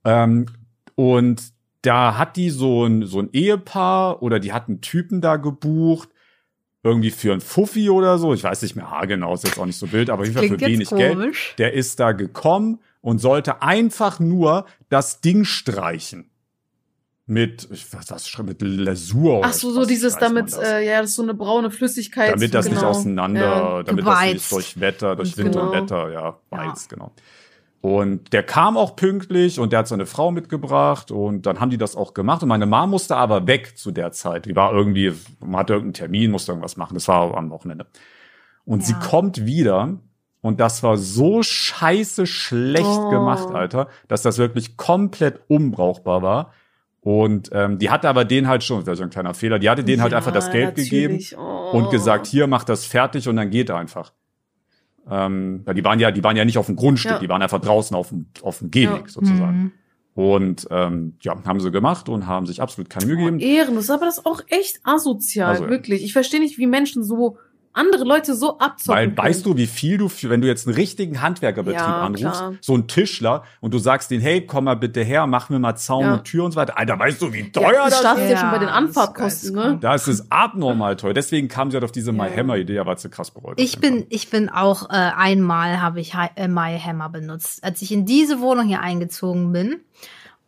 Ähm, 0.05 0.45
und 0.95 1.43
da 1.82 2.18
hat 2.18 2.38
die 2.38 2.49
so 2.49 2.86
ein, 2.86 3.05
so 3.05 3.20
ein 3.20 3.30
Ehepaar 3.34 4.22
oder 4.22 4.39
die 4.39 4.53
hat 4.53 4.68
einen 4.70 4.80
Typen 4.82 5.20
da 5.22 5.36
gebucht, 5.38 6.10
irgendwie 6.84 7.12
für 7.12 7.34
ein 7.34 7.42
Fuffi 7.42 7.90
oder 7.90 8.18
so. 8.18 8.34
Ich 8.34 8.44
weiß 8.44 8.62
nicht 8.62 8.76
mehr 8.76 8.88
ah, 8.88 9.06
genau, 9.06 9.34
ist 9.34 9.44
jetzt 9.44 9.60
auch 9.60 9.66
nicht 9.66 9.78
so 9.78 9.92
wild, 9.92 10.10
aber 10.10 10.22
auf 10.22 10.28
jeden 10.28 10.38
Fall 10.40 10.48
für 10.48 10.60
wenig 10.62 10.90
Geld. 10.90 11.14
komisch. 11.18 11.56
Der 11.58 11.74
ist 11.74 12.00
da 12.00 12.14
gekommen 12.14 12.80
und 13.02 13.20
sollte 13.20 13.62
einfach 13.62 14.20
nur 14.20 14.66
das 14.90 15.22
Ding 15.22 15.44
streichen. 15.46 16.30
Mit, 17.26 17.68
ich 17.72 17.94
weiß 17.94 18.10
was, 18.10 18.38
mit 18.40 18.62
Lasur. 18.64 19.40
oder 19.40 19.50
Ach 19.50 19.54
so, 19.54 19.72
so 19.72 19.86
dieses 19.86 20.16
damit, 20.18 20.52
äh, 20.58 20.84
ja, 20.84 21.00
das 21.02 21.12
ist 21.12 21.16
so 21.16 21.22
eine 21.22 21.36
braune 21.36 21.70
Flüssigkeit. 21.70 22.32
damit 22.34 22.56
das 22.56 22.66
nicht 22.66 22.78
genau. 22.80 22.90
auseinander, 22.90 23.42
Ja. 23.42 23.84
damit 23.84 24.08
das 24.08 24.22
nicht 24.34 24.52
durch 24.52 24.80
Wetter, 24.80 25.16
durch 25.16 25.38
Wind 25.38 25.52
Genau. 25.54 25.68
und 25.68 25.74
Wetter, 25.74 26.12
ja, 26.12 26.40
beizt, 26.50 26.90
genau. 26.90 27.12
Und 27.82 28.34
der 28.34 28.44
kam 28.44 28.76
auch 28.76 28.98
pünktlich 28.98 29.58
und 29.58 29.72
der 29.72 29.80
hat 29.80 29.88
seine 29.88 30.06
Frau 30.06 30.32
mitgebracht 30.32 31.12
und 31.12 31.46
dann 31.46 31.62
haben 31.62 31.70
die 31.70 31.78
das 31.78 31.96
auch 31.96 32.14
gemacht 32.14 32.44
und 32.44 32.50
meine 32.50 32.66
Mom 32.66 32.90
musste 32.90 33.16
aber 33.16 33.48
weg 33.48 33.78
zu 33.78 33.92
der 33.92 34.12
Zeit. 34.12 34.46
Die 34.46 34.56
war 34.56 34.74
irgendwie, 34.74 35.14
man 35.40 35.62
hatte 35.62 35.74
irgendeinen 35.74 35.94
Termin, 35.94 36.32
musste 36.32 36.52
irgendwas 36.52 36.76
machen, 36.76 36.96
das 36.96 37.08
war 37.08 37.38
am 37.38 37.50
Wochenende. 37.52 37.86
Und 38.66 38.84
sie 38.84 38.92
Ja. 38.94 39.00
kommt 39.00 39.46
wieder 39.46 39.98
und 40.42 40.60
das 40.60 40.84
war 40.84 40.98
so 40.98 41.42
scheiße 41.42 42.28
schlecht 42.28 43.00
Oh. 43.06 43.10
gemacht, 43.10 43.50
Alter, 43.52 43.88
dass 44.10 44.24
das 44.24 44.38
wirklich 44.38 44.76
komplett 44.76 45.40
unbrauchbar 45.48 46.22
war. 46.22 46.54
Und 47.02 47.50
ähm, 47.54 47.80
die 47.80 47.90
hatte 47.90 48.10
aber 48.10 48.26
den 48.26 48.50
halt 48.50 48.62
schon, 48.62 48.84
das 48.84 49.00
ist 49.00 49.04
ein 49.04 49.10
kleiner 49.10 49.34
Fehler, 49.34 49.58
die 49.58 49.70
hatte 49.70 49.86
denen 49.86 50.02
halt 50.02 50.12
Ja, 50.12 50.18
einfach 50.18 50.34
das 50.34 50.52
Geld 50.52 50.78
natürlich. 50.78 50.90
gegeben 50.90 51.20
Oh. 51.42 51.78
und 51.78 51.92
gesagt, 51.92 52.28
hier 52.28 52.46
mach 52.48 52.66
das 52.66 52.84
fertig 52.84 53.30
und 53.30 53.38
dann 53.38 53.50
geht 53.50 53.72
einfach. 53.72 54.12
Ähm, 55.10 55.64
die 55.76 55.84
waren 55.84 55.99
ja, 55.99 56.12
die 56.12 56.24
waren 56.24 56.36
ja 56.38 56.45
nicht 56.45 56.57
auf 56.57 56.68
dem 56.68 56.76
Grundstück, 56.76 57.12
Ja. 57.14 57.20
die 57.20 57.30
waren 57.30 57.41
einfach 57.41 57.62
draußen 57.62 57.95
auf 57.95 58.10
dem, 58.10 58.28
auf 58.41 58.60
dem 58.60 58.72
Gehweg 58.72 59.03
Ja. 59.05 59.07
sozusagen. 59.07 59.57
Mhm. 59.57 59.72
Und 60.16 60.68
ähm, 60.70 61.14
ja, 61.22 61.36
haben 61.45 61.60
sie 61.62 61.72
gemacht 61.72 62.10
und 62.10 62.28
haben 62.28 62.45
sich 62.45 62.62
absolut 62.62 62.89
keine 62.89 63.05
Mühe 63.05 63.16
Oh, 63.22 63.26
gegeben. 63.32 63.39
Ehrenlos, 63.39 63.89
aber 63.89 64.05
das 64.05 64.18
ist 64.18 64.26
auch 64.26 64.41
echt 64.49 64.82
asozial, 64.84 65.49
Also, 65.51 65.70
wirklich. 65.70 66.03
Ich 66.03 66.12
verstehe 66.14 66.39
nicht, 66.41 66.57
wie 66.57 66.68
Menschen 66.68 67.03
so 67.03 67.38
andere 67.80 68.04
Leute 68.04 68.36
so 68.36 68.60
abzocken. 68.60 68.96
Weil 69.00 69.06
können. 69.08 69.18
weißt 69.18 69.46
du, 69.46 69.56
wie 69.58 69.68
viel 69.68 69.98
du, 69.98 70.10
für, 70.10 70.30
wenn 70.30 70.42
du 70.42 70.48
jetzt 70.48 70.68
einen 70.68 70.76
richtigen 70.76 71.22
Handwerkerbetrieb 71.22 71.80
Ja, 71.80 72.02
anrufst, 72.02 72.22
klar. 72.42 72.54
so 72.62 72.74
einen 72.74 72.88
Tischler, 72.88 73.44
und 73.62 73.74
du 73.74 73.80
sagst 73.80 74.12
denen, 74.12 74.22
hey, 74.22 74.46
komm 74.46 74.66
mal 74.66 74.76
bitte 74.76 75.02
her, 75.02 75.26
mach 75.28 75.50
mir 75.50 75.60
mal 75.60 75.76
Zaun 75.76 76.04
Ja. 76.06 76.14
und 76.16 76.24
Tür 76.26 76.44
und 76.46 76.52
so 76.52 76.58
weiter. 76.58 76.78
Alter, 76.78 77.00
weißt 77.00 77.22
du, 77.22 77.34
wie 77.34 77.40
ja, 77.42 77.46
teuer 77.52 77.72
das 77.86 77.90
das 77.92 78.00
startet 78.00 78.26
ist? 78.26 78.32
ja 78.32 78.38
schon 78.38 78.52
bei 78.52 78.60
den 78.60 78.68
Ja, 78.68 78.74
Anfahrtkosten, 78.76 79.56
das 79.56 79.66
ist 79.66 79.72
ne? 79.72 79.78
Da 79.82 79.96
ist 79.96 80.08
es 80.08 80.32
abnormal 80.32 80.96
teuer. 80.98 81.14
Deswegen 81.14 81.48
kam 81.48 81.72
sie 81.72 81.76
halt 81.76 81.84
auf 81.86 81.92
diese 81.92 82.12
My 82.12 82.28
Ja. 82.30 82.36
Hammer 82.38 82.58
Idee, 82.58 82.80
aber 82.80 82.96
sie 82.98 83.10
krass 83.10 83.32
bereut. 83.32 83.60
Ich 83.60 83.80
bin, 83.80 84.06
ich 84.10 84.30
bin 84.30 84.50
auch 84.50 84.90
äh, 84.90 84.94
einmal 84.94 85.82
habe 85.82 86.00
ich 86.02 86.14
äh, 86.36 86.48
My 86.48 86.78
Hammer 86.78 87.10
benutzt, 87.10 87.64
als 87.64 87.82
ich 87.82 87.92
in 87.92 88.06
diese 88.06 88.42
Wohnung 88.42 88.68
hier 88.68 88.82
eingezogen 88.82 89.52
bin. 89.52 89.78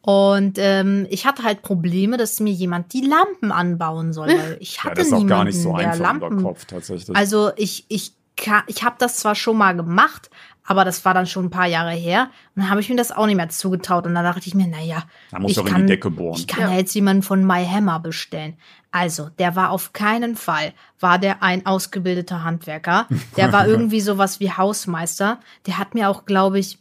Und 0.01 0.57
ähm, 0.57 1.05
ich 1.09 1.25
hatte 1.27 1.43
halt 1.43 1.61
Probleme, 1.61 2.17
dass 2.17 2.39
mir 2.39 2.51
jemand 2.53 2.91
die 2.93 3.01
Lampen 3.01 3.51
anbauen 3.51 4.13
soll. 4.13 4.29
Weil 4.29 4.57
ich 4.59 4.77
ja, 4.77 4.83
hatte 4.85 4.95
das 4.95 5.07
ist 5.07 5.13
auch 5.13 5.17
niemanden, 5.19 5.29
gar 5.29 5.43
nicht 5.45 5.59
so 5.61 5.73
einfach 5.75 5.99
Lampen. 5.99 6.33
über 6.39 6.41
Kopf 6.49 6.65
tatsächlich. 6.65 7.15
Also 7.15 7.51
ich, 7.55 7.85
ich, 7.89 8.13
ka- 8.35 8.63
ich 8.67 8.83
habe 8.83 8.95
das 8.97 9.17
zwar 9.17 9.35
schon 9.35 9.57
mal 9.57 9.75
gemacht, 9.75 10.31
aber 10.65 10.85
das 10.85 11.05
war 11.05 11.13
dann 11.13 11.27
schon 11.27 11.45
ein 11.45 11.49
paar 11.51 11.67
Jahre 11.67 11.91
her. 11.91 12.29
Und 12.55 12.63
dann 12.63 12.69
habe 12.71 12.81
ich 12.81 12.89
mir 12.89 12.95
das 12.95 13.11
auch 13.11 13.25
nicht 13.27 13.35
mehr 13.35 13.49
zugetraut. 13.49 14.07
Und 14.07 14.15
dann 14.15 14.23
dachte 14.23 14.41
ich 14.47 14.55
mir, 14.55 14.67
naja, 14.67 15.03
da 15.31 15.39
muss 15.39 15.51
ich 15.51 15.57
doch 15.57 15.65
in 15.65 15.71
kann, 15.71 15.81
die 15.81 15.87
Decke 15.87 16.09
bohren. 16.09 16.37
ich 16.39 16.47
kann 16.47 16.61
Ja. 16.63 16.71
ja 16.71 16.77
jetzt 16.77 16.95
jemanden 16.95 17.21
von 17.23 17.45
My 17.45 17.63
Hammer 17.65 17.99
bestellen. 17.99 18.57
Also, 18.91 19.29
der 19.39 19.55
war 19.55 19.69
auf 19.69 19.93
keinen 19.93 20.35
Fall, 20.35 20.73
war 20.99 21.17
der 21.19 21.41
ein 21.43 21.65
ausgebildeter 21.65 22.43
Handwerker. 22.43 23.07
Der 23.37 23.53
war 23.53 23.67
irgendwie 23.67 24.01
sowas 24.01 24.39
wie 24.39 24.51
Hausmeister. 24.51 25.39
Der 25.67 25.77
hat 25.77 25.93
mir 25.93 26.09
auch, 26.09 26.25
glaube 26.25 26.57
ich, 26.59 26.79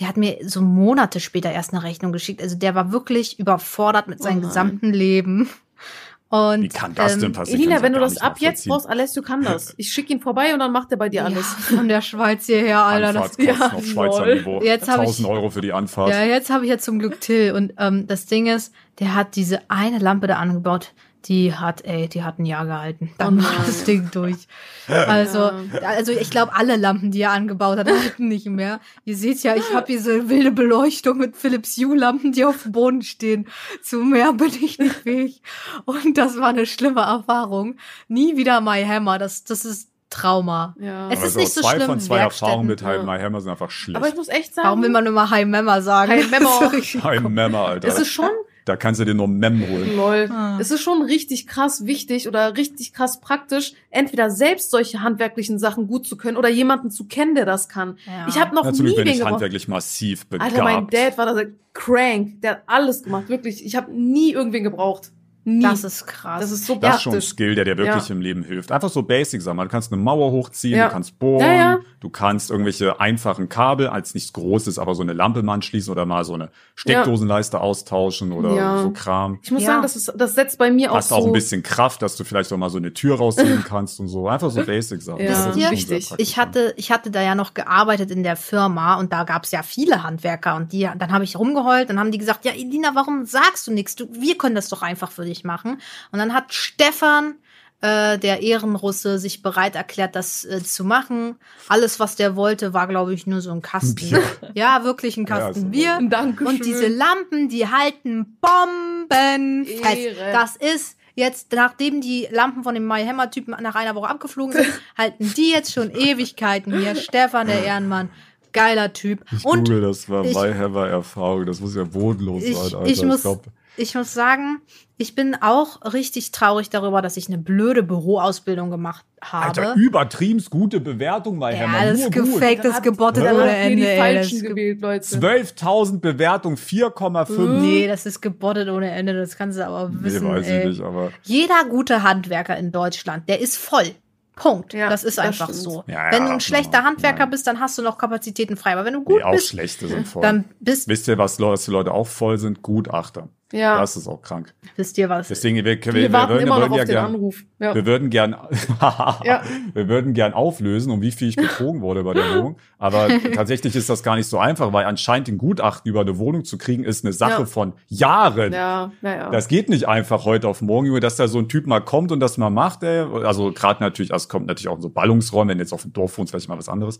der 0.00 0.08
hat 0.08 0.16
mir 0.16 0.38
so 0.42 0.60
Monate 0.62 1.20
später 1.20 1.50
erst 1.52 1.72
eine 1.72 1.82
Rechnung 1.82 2.12
geschickt. 2.12 2.40
Also 2.42 2.56
der 2.56 2.74
war 2.74 2.92
wirklich 2.92 3.38
überfordert 3.38 4.08
mit 4.08 4.22
seinem 4.22 4.38
Oh 4.38 4.46
gesamten 4.48 4.92
Leben. 4.92 5.48
Und 6.28 6.62
Wie 6.62 6.68
kann 6.68 6.94
das 6.94 7.16
denn 7.18 7.24
ähm, 7.26 7.32
passieren? 7.34 7.60
Elina, 7.60 7.82
wenn 7.82 7.92
du 7.92 8.00
das 8.00 8.16
ab 8.16 8.36
jetzt 8.38 8.66
brauchst, 8.66 8.88
Alessio 8.88 9.20
kann 9.22 9.42
das. 9.42 9.74
Ich 9.76 9.92
schicke 9.92 10.14
ihn 10.14 10.20
vorbei 10.20 10.54
und 10.54 10.60
dann 10.60 10.72
macht 10.72 10.90
er 10.90 10.96
bei 10.96 11.10
dir 11.10 11.16
Ja, 11.20 11.24
alles. 11.26 11.44
von 11.58 11.88
der 11.88 12.00
Schweiz 12.00 12.46
hierher, 12.46 12.78
Alter. 12.80 13.12
Das, 13.12 13.36
ja, 13.36 13.70
auf 13.70 13.84
Schweizer 13.84 14.24
lol. 14.24 14.36
Niveau. 14.36 14.62
Jetzt 14.62 14.88
hab 14.88 14.94
ich- 15.02 15.08
1000 15.08 15.28
Euro 15.28 15.50
für 15.50 15.60
die 15.60 15.74
Anfahrt. 15.74 16.08
ja, 16.08 16.24
jetzt 16.24 16.48
habe 16.48 16.64
ich 16.64 16.70
ja 16.70 16.78
zum 16.78 16.98
Glück 16.98 17.20
Till. 17.20 17.52
Und 17.52 17.74
ähm, 17.76 18.06
das 18.06 18.24
Ding 18.24 18.46
ist, 18.46 18.72
der 18.98 19.14
hat 19.14 19.36
diese 19.36 19.60
eine 19.68 19.98
Lampe 19.98 20.26
da 20.26 20.36
angebaut. 20.36 20.94
Die 21.24 21.54
hat, 21.54 21.84
ey, 21.84 22.08
die 22.08 22.22
hat 22.22 22.38
ein 22.38 22.46
Jahr 22.46 22.66
gehalten. 22.66 23.10
Oh 23.12 23.14
Dann 23.18 23.42
war 23.42 23.64
das 23.64 23.84
Ding 23.84 24.10
durch. 24.12 24.48
Also, 24.88 25.50
also 25.84 26.12
ich 26.12 26.30
glaube, 26.30 26.54
alle 26.54 26.76
Lampen, 26.76 27.10
die 27.10 27.20
er 27.20 27.30
angebaut 27.30 27.78
hat, 27.78 27.88
halten 27.88 28.28
nicht 28.28 28.46
mehr. 28.46 28.80
Ihr 29.04 29.16
seht 29.16 29.42
ja, 29.42 29.54
ich 29.54 29.72
habe 29.74 29.86
eine 29.86 30.28
wilde 30.28 30.50
Beleuchtung 30.50 31.18
mit 31.18 31.36
Philips 31.36 31.76
Hue-Lampen, 31.76 32.32
die 32.32 32.44
auf 32.44 32.64
dem 32.64 32.72
Boden 32.72 33.02
stehen. 33.02 33.46
Zu 33.82 33.98
mehr 33.98 34.32
bin 34.32 34.48
ich 34.48 34.78
nicht 34.78 34.94
fähig. 34.94 35.42
Und 35.84 36.18
das 36.18 36.38
war 36.38 36.48
eine 36.48 36.66
schlimme 36.66 37.02
Erfahrung. 37.02 37.76
Nie 38.08 38.36
wieder 38.36 38.60
My 38.60 38.84
Hammer. 38.84 39.18
Das, 39.18 39.44
das 39.44 39.64
ist 39.64 39.92
Trauma. 40.12 40.76
Ja. 40.78 41.08
Es 41.10 41.22
ist 41.22 41.36
nicht 41.36 41.52
so 41.52 41.62
zwei 41.62 41.76
schlimm, 41.76 41.86
von 41.86 42.00
zwei 42.00 42.18
Erfahrungen 42.18 42.66
mit 42.66 42.82
High 42.82 43.02
My 43.02 43.18
Hammer 43.18 43.40
sind 43.40 43.50
einfach 43.50 43.70
schlecht. 43.70 43.96
Aber 43.96 44.08
ich 44.08 44.14
muss 44.14 44.28
echt 44.28 44.54
sagen, 44.54 44.66
Warum 44.66 44.82
will 44.82 44.90
man 44.90 45.06
immer 45.06 45.30
High 45.30 45.46
Memmer 45.46 45.82
sagen? 45.82 46.12
High 46.12 46.30
Memmer. 46.30 46.50
Das 46.60 46.72
ist 46.72 46.72
richtig 46.74 47.04
High. 47.04 47.20
Memmer, 47.22 47.58
Alter. 47.60 47.88
es 47.88 47.98
ist 47.98 48.08
schon 48.08 48.30
da 48.64 48.76
kannst 48.76 49.00
du 49.00 49.04
dir 49.04 49.14
nur 49.14 49.28
Mem 49.28 49.68
holen. 49.68 49.96
Lol. 49.96 50.28
Ah. 50.30 50.58
Es 50.60 50.70
ist 50.70 50.82
schon 50.82 51.02
richtig 51.02 51.46
krass 51.46 51.86
wichtig 51.86 52.28
oder 52.28 52.56
richtig 52.56 52.92
krass 52.92 53.20
praktisch, 53.20 53.74
entweder 53.90 54.30
selbst 54.30 54.70
solche 54.70 55.02
handwerklichen 55.02 55.58
Sachen 55.58 55.86
gut 55.88 56.06
zu 56.06 56.16
können 56.16 56.36
oder 56.36 56.48
jemanden 56.48 56.90
zu 56.90 57.06
kennen, 57.06 57.34
der 57.34 57.46
das 57.46 57.68
kann. 57.68 57.98
Ja. 58.06 58.26
Ich 58.28 58.38
habe 58.38 58.54
noch 58.54 58.70
zum 58.72 58.86
nie 58.86 58.94
bin 58.94 59.06
ich 59.06 59.14
gebraucht. 59.14 59.32
handwerklich 59.32 59.68
massiv 59.68 60.26
begabt. 60.26 60.52
Alter, 60.52 60.64
mein 60.64 60.86
Dad 60.88 61.18
war 61.18 61.26
da 61.26 61.34
so 61.34 61.42
crank. 61.72 62.40
Der 62.42 62.52
hat 62.52 62.62
alles 62.66 63.02
gemacht, 63.02 63.28
wirklich. 63.28 63.64
Ich 63.64 63.76
habe 63.76 63.92
nie 63.92 64.32
irgendwen 64.32 64.64
gebraucht. 64.64 65.10
Nie. 65.44 65.62
Das 65.62 65.82
ist 65.84 66.06
krass. 66.06 66.40
Das 66.40 66.50
ist 66.52 66.66
so 66.66 66.76
Das 66.76 66.96
ist 66.96 67.02
schon 67.02 67.14
ein. 67.14 67.20
Skill, 67.20 67.54
der 67.54 67.64
dir 67.64 67.76
wirklich 67.76 68.08
Ja. 68.08 68.14
im 68.14 68.20
Leben 68.20 68.44
hilft. 68.44 68.70
Einfach 68.72 68.88
so 68.90 69.02
basic 69.02 69.42
sagen. 69.42 69.58
Du 69.58 69.68
kannst 69.68 69.92
eine 69.92 70.00
Mauer 70.00 70.30
hochziehen, 70.30 70.76
Ja. 70.78 70.86
du 70.86 70.92
kannst 70.92 71.18
bohren, 71.18 71.44
Ja, 71.46 71.52
ja. 71.52 71.78
du 72.00 72.10
kannst 72.10 72.50
irgendwelche 72.50 73.00
einfachen 73.00 73.48
Kabel, 73.48 73.88
als 73.88 74.14
nichts 74.14 74.32
Großes, 74.32 74.78
aber 74.78 74.94
so 74.94 75.02
eine 75.02 75.12
Lampe 75.14 75.42
mal 75.42 75.54
anschließen 75.54 75.90
oder 75.90 76.06
mal 76.06 76.24
so 76.24 76.34
eine 76.34 76.50
Steckdosenleiste 76.76 77.60
austauschen 77.60 78.32
oder 78.32 78.54
Ja. 78.54 78.82
so 78.82 78.90
Kram. 78.90 79.38
Ich 79.42 79.50
muss 79.50 79.62
Ja. 79.62 79.68
sagen, 79.68 79.82
das, 79.82 79.96
ist, 79.96 80.12
das 80.16 80.34
setzt 80.34 80.58
bei 80.58 80.70
mir 80.70 80.92
auch 80.92 80.96
Hast 80.96 81.08
so. 81.08 81.14
auch 81.16 81.26
ein 81.26 81.32
bisschen 81.32 81.62
Kraft, 81.62 82.02
dass 82.02 82.16
du 82.16 82.24
vielleicht 82.24 82.52
auch 82.52 82.56
mal 82.56 82.70
so 82.70 82.78
eine 82.78 82.92
Tür 82.92 83.16
rausziehen 83.18 83.64
kannst 83.68 84.00
und 84.00 84.08
so. 84.08 84.28
Einfach 84.28 84.50
so 84.50 84.62
basic 84.64 85.02
Sachen. 85.02 85.20
Ja, 85.22 85.28
Das 85.28 85.56
ist 85.56 85.70
wichtig. 85.70 86.12
Ich 86.18 86.36
hatte, 86.36 86.74
ich 86.76 86.90
hatte 86.90 87.10
da 87.10 87.22
ja 87.22 87.34
noch 87.34 87.54
gearbeitet 87.54 88.10
in 88.10 88.22
der 88.22 88.36
Firma 88.36 88.96
und 88.98 89.12
da 89.12 89.24
gab's 89.24 89.50
ja 89.50 89.62
viele 89.62 90.02
Handwerker 90.02 90.56
und 90.56 90.72
die, 90.72 90.88
dann 90.96 91.12
habe 91.12 91.24
ich 91.24 91.38
rumgeheult, 91.38 91.88
dann 91.90 91.98
haben 91.98 92.10
die 92.12 92.18
gesagt, 92.18 92.44
ja, 92.44 92.52
Elina, 92.52 92.90
warum 92.94 93.24
sagst 93.24 93.66
du 93.66 93.72
nichts? 93.72 93.94
Du, 93.96 94.06
wir 94.12 94.36
können 94.36 94.54
das 94.54 94.68
doch 94.68 94.82
einfach 94.82 95.10
für 95.10 95.24
dich 95.24 95.31
machen. 95.44 95.80
Und 96.12 96.18
dann 96.18 96.32
hat 96.34 96.52
Stefan, 96.54 97.34
äh, 97.80 98.18
der 98.18 98.42
Ehrenrusse, 98.42 99.18
sich 99.18 99.42
bereit 99.42 99.74
erklärt, 99.74 100.14
das 100.14 100.44
äh, 100.44 100.62
zu 100.62 100.84
machen. 100.84 101.36
Alles, 101.68 101.98
was 101.98 102.14
der 102.16 102.36
wollte, 102.36 102.72
war, 102.74 102.86
glaube 102.86 103.12
ich, 103.14 103.26
nur 103.26 103.40
so 103.40 103.50
ein 103.50 103.60
Kasten. 103.62 103.94
Bier. 103.96 104.22
Ja, 104.54 104.84
wirklich 104.84 105.16
ein 105.16 105.26
Ja, 105.26 105.38
Kasten 105.38 105.64
ist 105.66 105.70
Bier. 105.72 105.98
Dankeschön. 106.02 106.46
Und 106.46 106.64
diese 106.64 106.86
Lampen, 106.86 107.48
die 107.48 107.66
halten 107.66 108.36
bombenfest. 108.40 109.96
Ehre. 109.98 110.32
Das 110.32 110.56
ist 110.56 110.96
jetzt, 111.14 111.52
nachdem 111.52 112.00
die 112.00 112.28
Lampen 112.30 112.62
von 112.62 112.74
dem 112.74 112.86
My 112.86 113.04
Hammer 113.04 113.30
Typen 113.30 113.54
nach 113.60 113.74
einer 113.74 113.94
Woche 113.94 114.08
abgeflogen 114.08 114.52
sind, 114.52 114.66
halten 114.98 115.32
die 115.36 115.50
jetzt 115.50 115.72
schon 115.72 115.90
Ewigkeiten 115.90 116.78
hier. 116.78 116.94
Stefan, 116.94 117.48
der 117.48 117.64
Ehrenmann, 117.64 118.10
geiler 118.52 118.92
Typ. 118.92 119.24
Ich 119.36 119.44
Und 119.44 119.64
google, 119.68 119.80
das 119.82 120.08
war 120.08 120.24
ich- 120.24 120.34
My 120.36 120.52
Hammer 120.54 120.88
Erfahrung. 120.88 121.46
Das 121.46 121.60
muss 121.60 121.74
ja 121.74 121.84
bodenlos 121.84 122.42
ich, 122.44 122.56
sein, 122.56 122.74
Alter. 122.78 122.86
ich 122.90 123.02
muss, 123.04 123.22
glaub, 123.22 123.44
ich 123.76 123.94
muss 123.94 124.12
sagen, 124.12 124.60
ich 124.98 125.14
bin 125.14 125.34
auch 125.40 125.92
richtig 125.94 126.30
traurig 126.32 126.70
darüber, 126.70 127.02
dass 127.02 127.16
ich 127.16 127.26
eine 127.28 127.38
blöde 127.38 127.82
Büroausbildung 127.82 128.70
gemacht 128.70 129.04
habe. 129.20 129.46
Alter, 129.46 129.74
übertriebens 129.74 130.50
gute 130.50 130.80
Bewertung, 130.80 131.38
My 131.38 131.52
ja, 131.52 131.60
Hammer. 131.60 131.94
gut. 131.94 132.12
gefaked, 132.12 132.64
das 132.64 132.76
ist 132.76 132.82
gebottet 132.82 133.24
ohne 133.24 133.56
Ende. 133.56 133.76
die 133.76 133.86
ey, 133.86 133.98
falschen 133.98 134.42
gewählt, 134.42 134.80
Leute. 134.80 135.04
12.000 135.04 136.00
Bewertung, 136.00 136.54
4,5. 136.54 137.60
Nee, 137.60 137.86
das 137.88 138.06
ist 138.06 138.20
gebottet 138.20 138.68
ohne 138.68 138.90
Ende, 138.90 139.14
das 139.14 139.36
kannst 139.36 139.58
du 139.58 139.66
aber 139.66 139.88
Nee, 139.88 140.04
wissen. 140.04 140.28
weiß 140.28 140.46
ey. 140.46 140.60
ich 140.60 140.64
nicht, 140.66 140.80
aber. 140.82 141.10
Jeder 141.22 141.64
gute 141.68 142.02
Handwerker 142.02 142.56
in 142.56 142.70
Deutschland, 142.72 143.28
der 143.28 143.40
ist 143.40 143.56
voll. 143.56 143.92
Punkt. 144.34 144.72
Ja, 144.72 144.88
das 144.88 145.04
ist 145.04 145.18
das 145.18 145.26
einfach 145.26 145.48
stimmt. 145.50 145.60
so. 145.62 145.84
Ja, 145.86 146.10
wenn 146.10 146.22
du 146.22 146.28
ja, 146.28 146.34
ein 146.34 146.40
schlechter 146.40 146.78
ja, 146.78 146.84
Handwerker 146.84 147.18
ja. 147.20 147.26
bist, 147.26 147.46
dann 147.46 147.60
hast 147.60 147.76
du 147.76 147.82
noch 147.82 147.98
Kapazitäten 147.98 148.56
frei. 148.56 148.72
Aber 148.72 148.86
wenn 148.86 148.94
du 148.94 149.02
gut 149.04 149.16
Nee, 149.18 149.22
auch 149.24 149.32
bist, 149.32 149.48
schlechte 149.48 149.88
sind 149.88 150.08
voll. 150.08 150.22
dann 150.22 150.46
bist, 150.58 150.88
Wisst 150.88 151.06
ihr, 151.06 151.18
was 151.18 151.38
Leute, 151.38 151.52
was 151.52 151.64
die 151.66 151.70
Leute 151.70 151.92
auch 151.92 152.06
voll 152.06 152.38
sind? 152.38 152.62
Gutachter. 152.62 153.28
Ja. 153.52 153.78
Das 153.78 153.96
ist 153.96 154.08
auch 154.08 154.22
krank. 154.22 154.52
wisst 154.76 154.98
ihr 154.98 155.08
was. 155.08 155.28
Deswegen, 155.28 155.56
wir, 155.56 155.64
wir, 155.64 155.84
wir 155.84 155.94
wir, 155.94 156.12
warten 156.12 156.32
würden, 156.32 156.46
immer 156.46 156.58
noch 156.58 156.62
würden 156.62 156.72
auf 156.72 156.78
ja 156.78 156.84
den 156.84 156.92
gern, 156.92 157.04
Anruf. 157.06 157.44
Ja. 157.58 157.74
wir 157.74 157.86
würden 157.86 158.10
gern, 158.10 158.32
Ja. 159.24 159.42
wir 159.74 159.88
würden 159.88 160.14
gern 160.14 160.32
auflösen, 160.32 160.90
um 160.90 161.02
wie 161.02 161.12
viel 161.12 161.28
ich 161.28 161.36
betrogen 161.36 161.80
wurde 161.80 162.02
bei 162.02 162.14
der 162.14 162.36
Wohnung. 162.36 162.56
Aber 162.78 163.08
tatsächlich 163.34 163.76
ist 163.76 163.88
das 163.88 164.02
gar 164.02 164.16
nicht 164.16 164.26
so 164.26 164.38
einfach, 164.38 164.72
weil 164.72 164.86
anscheinend 164.86 165.28
den 165.28 165.38
Gutachten 165.38 165.88
über 165.88 166.00
eine 166.00 166.18
Wohnung 166.18 166.44
zu 166.44 166.58
kriegen, 166.58 166.84
ist 166.84 167.04
eine 167.04 167.12
Sache 167.12 167.40
Ja. 167.42 167.46
von 167.46 167.74
Jahren. 167.88 168.52
Ja, 168.52 168.90
ja, 169.02 169.14
ja. 169.16 169.30
Das 169.30 169.48
geht 169.48 169.68
nicht 169.68 169.86
einfach 169.88 170.24
heute 170.24 170.48
auf 170.48 170.62
morgen, 170.62 170.86
Junge, 170.86 171.00
dass 171.00 171.16
da 171.16 171.28
so 171.28 171.38
ein 171.38 171.48
Typ 171.48 171.66
mal 171.66 171.80
kommt 171.80 172.10
und 172.12 172.20
das 172.20 172.38
mal 172.38 172.50
macht, 172.50 172.82
ey. 172.82 173.06
Also 173.24 173.52
gerade 173.52 173.82
natürlich, 173.82 174.12
also 174.12 174.24
es 174.24 174.28
kommt 174.28 174.46
natürlich 174.46 174.68
auch 174.68 174.76
in 174.76 174.82
so 174.82 174.88
Ballungsräume, 174.88 175.50
wenn 175.52 175.58
jetzt 175.58 175.72
auf 175.72 175.82
dem 175.82 175.92
Dorf 175.92 176.16
wohnst, 176.18 176.30
vielleicht 176.32 176.48
mal 176.48 176.58
was 176.58 176.68
anderes. 176.68 176.98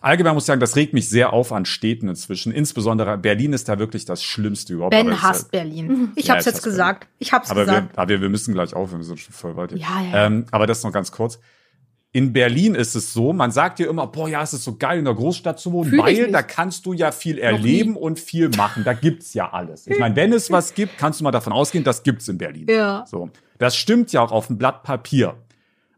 Allgemein 0.00 0.34
muss 0.34 0.44
ich 0.44 0.46
sagen, 0.46 0.60
das 0.60 0.76
regt 0.76 0.92
mich 0.94 1.08
sehr 1.08 1.32
auf 1.32 1.52
an 1.52 1.64
Städten 1.64 2.08
inzwischen. 2.08 2.52
Insbesondere 2.52 3.18
Berlin 3.18 3.52
ist 3.52 3.68
da 3.68 3.78
wirklich 3.78 4.04
das 4.04 4.22
Schlimmste 4.22 4.74
überhaupt. 4.74 4.92
Ben 4.92 5.22
hasst 5.22 5.50
Berlin. 5.50 6.12
Ich 6.14 6.26
Ja, 6.26 6.34
hab's 6.34 6.46
ich 6.46 6.52
jetzt 6.52 6.62
gesagt. 6.62 7.08
Ich 7.18 7.32
hab's 7.32 7.50
aber 7.50 7.60
wir, 7.60 7.66
gesagt. 7.66 7.98
aber 7.98 8.08
wir, 8.08 8.20
wir 8.20 8.28
müssen 8.28 8.54
gleich 8.54 8.74
aufhören, 8.74 9.00
wir 9.00 9.04
sind 9.06 9.20
schon 9.20 9.32
voll 9.34 9.56
weit. 9.56 9.70
hier. 9.72 9.80
Ja, 9.80 10.02
ja. 10.12 10.26
Ähm, 10.26 10.46
aber 10.50 10.66
das 10.66 10.82
noch 10.84 10.92
ganz 10.92 11.10
kurz. 11.10 11.40
In 12.10 12.32
Berlin 12.32 12.74
ist 12.74 12.94
es 12.94 13.12
so, 13.12 13.34
man 13.34 13.50
sagt 13.50 13.78
dir 13.80 13.88
immer, 13.88 14.06
boah, 14.06 14.28
ja, 14.28 14.42
es 14.42 14.54
ist 14.54 14.64
so 14.64 14.76
geil, 14.76 14.98
in 14.98 15.04
der 15.04 15.14
Großstadt 15.14 15.60
zu 15.60 15.72
wohnen, 15.72 15.90
Fühl 15.90 15.98
weil 15.98 16.32
da 16.32 16.42
kannst 16.42 16.86
du 16.86 16.94
ja 16.94 17.12
viel 17.12 17.38
erleben 17.38 17.96
und 17.96 18.18
viel 18.18 18.48
machen. 18.48 18.82
Da 18.82 18.94
gibt's 18.94 19.34
ja 19.34 19.52
alles. 19.52 19.86
Ich 19.86 19.98
meine, 19.98 20.16
wenn 20.16 20.32
es 20.32 20.50
was 20.50 20.72
gibt, 20.72 20.96
kannst 20.96 21.20
du 21.20 21.24
mal 21.24 21.32
davon 21.32 21.52
ausgehen, 21.52 21.84
das 21.84 22.02
gibt's 22.02 22.26
in 22.28 22.38
Berlin. 22.38 22.66
Ja. 22.70 23.04
So. 23.06 23.28
Das 23.58 23.76
stimmt 23.76 24.10
ja 24.12 24.22
auch 24.22 24.32
auf 24.32 24.46
dem 24.46 24.56
Blatt 24.56 24.84
Papier. 24.84 25.36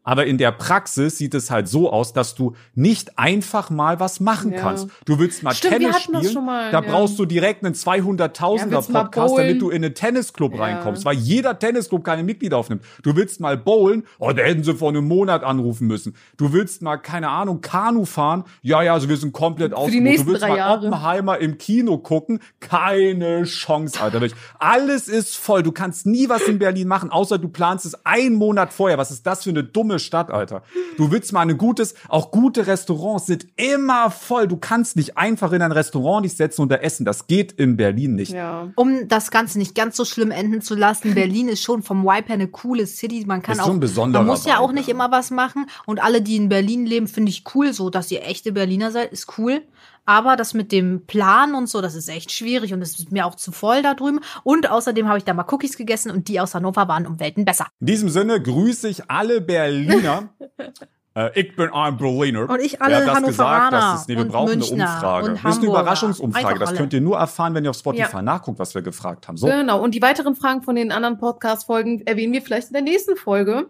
Aber 0.02 0.26
in 0.26 0.38
der 0.38 0.50
Praxis 0.52 1.18
sieht 1.18 1.34
es 1.34 1.50
halt 1.50 1.68
so 1.68 1.92
aus, 1.92 2.12
dass 2.14 2.34
du 2.34 2.54
nicht 2.74 3.18
einfach 3.18 3.68
mal 3.68 4.00
was 4.00 4.18
machen 4.18 4.52
Ja. 4.52 4.60
kannst. 4.60 4.88
Du 5.04 5.18
willst 5.18 5.42
mal 5.42 5.54
Stimmt, 5.54 5.74
Tennis 5.74 6.00
spielen, 6.02 6.44
mal, 6.44 6.70
da 6.72 6.80
ja. 6.82 6.90
brauchst 6.90 7.18
du 7.18 7.26
direkt 7.26 7.64
einen 7.64 7.74
200.000er 7.74 8.70
Ja, 8.70 8.80
Podcast, 8.80 9.36
damit 9.36 9.60
du 9.60 9.68
in 9.70 9.84
einen 9.84 9.94
Tennisclub 9.94 10.58
reinkommst, 10.58 11.04
weil 11.04 11.16
jeder 11.16 11.58
Tennisclub 11.58 12.02
keine 12.02 12.22
Mitglieder 12.22 12.56
aufnimmt. 12.56 12.82
Du 13.02 13.14
willst 13.14 13.40
mal 13.40 13.56
bowlen, 13.58 14.04
oh, 14.18 14.32
da 14.32 14.42
hätten 14.42 14.64
sie 14.64 14.74
vor 14.74 14.88
einem 14.88 15.06
Monat 15.06 15.44
anrufen 15.44 15.86
müssen. 15.86 16.14
Du 16.38 16.52
willst 16.52 16.80
mal, 16.82 16.96
keine 16.96 17.28
Ahnung, 17.28 17.60
Kanu 17.60 18.04
fahren, 18.06 18.44
ja, 18.62 18.82
ja, 18.82 18.94
also 18.94 19.08
wir 19.08 19.16
sind 19.18 19.32
komplett 19.32 19.74
ausgebucht. 19.74 20.20
Du 20.20 20.26
willst 20.26 20.40
mal 20.48 20.56
Jahre. 20.56 20.86
Oppenheimer 20.86 21.38
im 21.38 21.58
Kino 21.58 21.98
gucken, 21.98 22.40
keine 22.60 23.44
Chance, 23.44 24.00
Alter. 24.00 24.20
Alles 24.58 25.08
ist 25.08 25.36
voll. 25.36 25.62
Du 25.62 25.72
kannst 25.72 26.06
nie 26.06 26.28
was 26.28 26.42
in 26.42 26.58
Berlin 26.58 26.88
machen, 26.88 27.10
außer 27.10 27.38
du 27.38 27.48
planst 27.48 27.84
es 27.84 28.06
einen 28.06 28.34
Monat 28.34 28.72
vorher. 28.72 28.96
Was 28.98 29.10
ist 29.10 29.26
das 29.26 29.44
für 29.44 29.50
eine 29.50 29.64
dumme 29.64 29.89
Stadt, 29.98 30.30
Alter? 30.30 30.62
Du 30.96 31.10
willst 31.10 31.32
mal 31.32 31.40
ein 31.40 31.58
gutes, 31.58 31.94
auch 32.08 32.30
gute 32.30 32.66
Restaurants 32.66 33.26
sind 33.26 33.46
immer 33.56 34.10
voll. 34.10 34.46
Du 34.48 34.56
kannst 34.56 34.96
nicht 34.96 35.18
einfach 35.18 35.52
in 35.52 35.62
ein 35.62 35.72
Restaurant 35.72 36.24
dich 36.24 36.36
setzen 36.36 36.62
und 36.62 36.70
da 36.70 36.76
essen. 36.76 37.04
Das 37.04 37.26
geht 37.26 37.52
in 37.52 37.76
Berlin 37.76 38.14
nicht. 38.14 38.32
ja. 38.32 38.70
Um 38.76 39.08
das 39.08 39.30
Ganze 39.30 39.58
nicht 39.58 39.74
ganz 39.74 39.96
so 39.96 40.04
schlimm 40.04 40.30
enden 40.30 40.60
zu 40.60 40.74
lassen, 40.74 41.14
Berlin 41.14 41.48
ist 41.48 41.62
schon 41.62 41.82
vom 41.82 42.04
Vibe 42.04 42.28
her 42.28 42.34
eine 42.34 42.48
coole 42.48 42.86
City. 42.86 43.24
Man 43.26 43.42
kann 43.42 43.54
Ist 43.54 43.60
auch, 43.60 44.06
man 44.08 44.26
muss 44.26 44.44
ja 44.46 44.58
auch 44.58 44.72
nicht 44.72 44.88
immer 44.88 45.10
was 45.10 45.30
machen. 45.30 45.66
Und 45.86 46.02
alle, 46.02 46.22
die 46.22 46.36
in 46.36 46.48
Berlin 46.48 46.86
leben, 46.86 47.08
finde 47.08 47.30
ich 47.30 47.44
cool, 47.54 47.72
so 47.72 47.90
dass 47.90 48.10
ihr 48.10 48.22
echte 48.24 48.52
Berliner 48.52 48.90
seid, 48.90 49.12
ist 49.12 49.38
cool. 49.38 49.62
Aber 50.10 50.34
das 50.34 50.54
mit 50.54 50.72
dem 50.72 51.06
Plan 51.06 51.54
und 51.54 51.68
so, 51.68 51.80
das 51.80 51.94
ist 51.94 52.08
echt 52.08 52.32
schwierig 52.32 52.74
und 52.74 52.82
es 52.82 52.98
ist 52.98 53.12
mir 53.12 53.26
auch 53.26 53.36
zu 53.36 53.52
voll 53.52 53.80
da 53.80 53.94
drüben. 53.94 54.18
Und 54.42 54.68
außerdem 54.68 55.06
habe 55.06 55.18
ich 55.18 55.24
da 55.24 55.34
mal 55.34 55.46
Cookies 55.48 55.76
gegessen 55.76 56.10
und 56.10 56.26
die 56.26 56.40
aus 56.40 56.52
Hannover 56.52 56.88
waren 56.88 57.06
um 57.06 57.20
Welten 57.20 57.44
besser. 57.44 57.68
In 57.78 57.86
diesem 57.86 58.08
Sinne 58.08 58.42
grüße 58.42 58.88
ich 58.88 59.08
alle 59.08 59.40
Berliner. 59.40 60.30
äh, 61.14 61.40
ich 61.40 61.54
bin 61.54 61.70
ein 61.72 61.96
Berliner. 61.96 62.50
Und 62.50 62.60
ich 62.60 62.82
alle 62.82 62.96
Wer 62.96 63.06
hat 63.06 63.22
das 63.22 63.22
gesagt? 63.28 63.50
Hannoveraner 63.50 63.92
Das 63.92 64.00
ist, 64.00 64.08
nee, 64.08 64.16
wir 64.16 64.22
und 64.22 64.32
brauchen 64.32 64.48
Münchner 64.58 64.84
eine 64.84 64.94
Umfrage. 64.96 65.26
und 65.30 65.44
das 65.44 65.52
ist 65.52 65.58
eine. 65.62 65.70
Überraschungsumfrage. 65.70 66.44
Einfach 66.44 66.58
Das 66.58 66.68
alle. 66.70 66.78
könnt 66.78 66.92
ihr 66.92 67.00
nur 67.02 67.16
erfahren, 67.16 67.54
wenn 67.54 67.62
ihr 67.62 67.70
auf 67.70 67.76
Spotify 67.76 68.16
Ja. 68.16 68.22
nachguckt, 68.22 68.58
was 68.58 68.74
wir 68.74 68.82
gefragt 68.82 69.28
haben. 69.28 69.36
So. 69.36 69.46
Genau. 69.46 69.80
Und 69.80 69.94
die 69.94 70.02
weiteren 70.02 70.34
Fragen 70.34 70.62
von 70.62 70.74
den 70.74 70.90
anderen 70.90 71.18
Podcast-Folgen 71.18 72.04
erwähnen 72.04 72.32
wir 72.32 72.42
vielleicht 72.42 72.66
in 72.66 72.72
der 72.72 72.82
nächsten 72.82 73.14
Folge. 73.16 73.68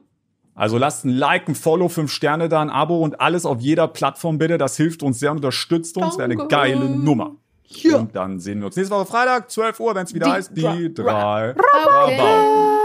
Also 0.55 0.79
lasst 0.79 1.05
ein 1.05 1.11
Like, 1.11 1.49
ein 1.49 1.55
Follow, 1.55 1.89
fünf 1.89 2.13
Sterne 2.13 2.49
da, 2.49 2.61
ein 2.61 2.71
Abo 2.71 2.99
und 2.99 3.21
alles 3.21 3.47
auf 3.47 3.61
jeder 3.61 3.89
Plattform 3.89 4.39
bitte. 4.39 4.59
Das 4.59 4.77
hilft 4.77 5.03
uns 5.03 5.19
sehr 5.19 5.31
und 5.31 5.39
unterstützt 5.39 5.97
uns. 5.97 6.19
Wäre 6.19 6.25
eine 6.25 6.49
geile 6.49 6.91
Nummer. 6.91 7.37
Ja. 7.65 7.99
Und 7.99 8.17
dann 8.17 8.41
sehen 8.41 8.59
wir 8.61 8.67
uns 8.67 8.77
nächste 8.77 8.95
Woche 8.95 9.07
Freitag, 9.07 9.51
12 9.51 9.81
Uhr, 9.81 9.95
wenn 9.95 10.05
es 10.05 10.13
wieder 10.13 10.27
Die 10.27 10.33
heißt, 10.33 10.57
die 10.57 10.93
drei. 10.93 11.55
Rabauken. 11.57 12.80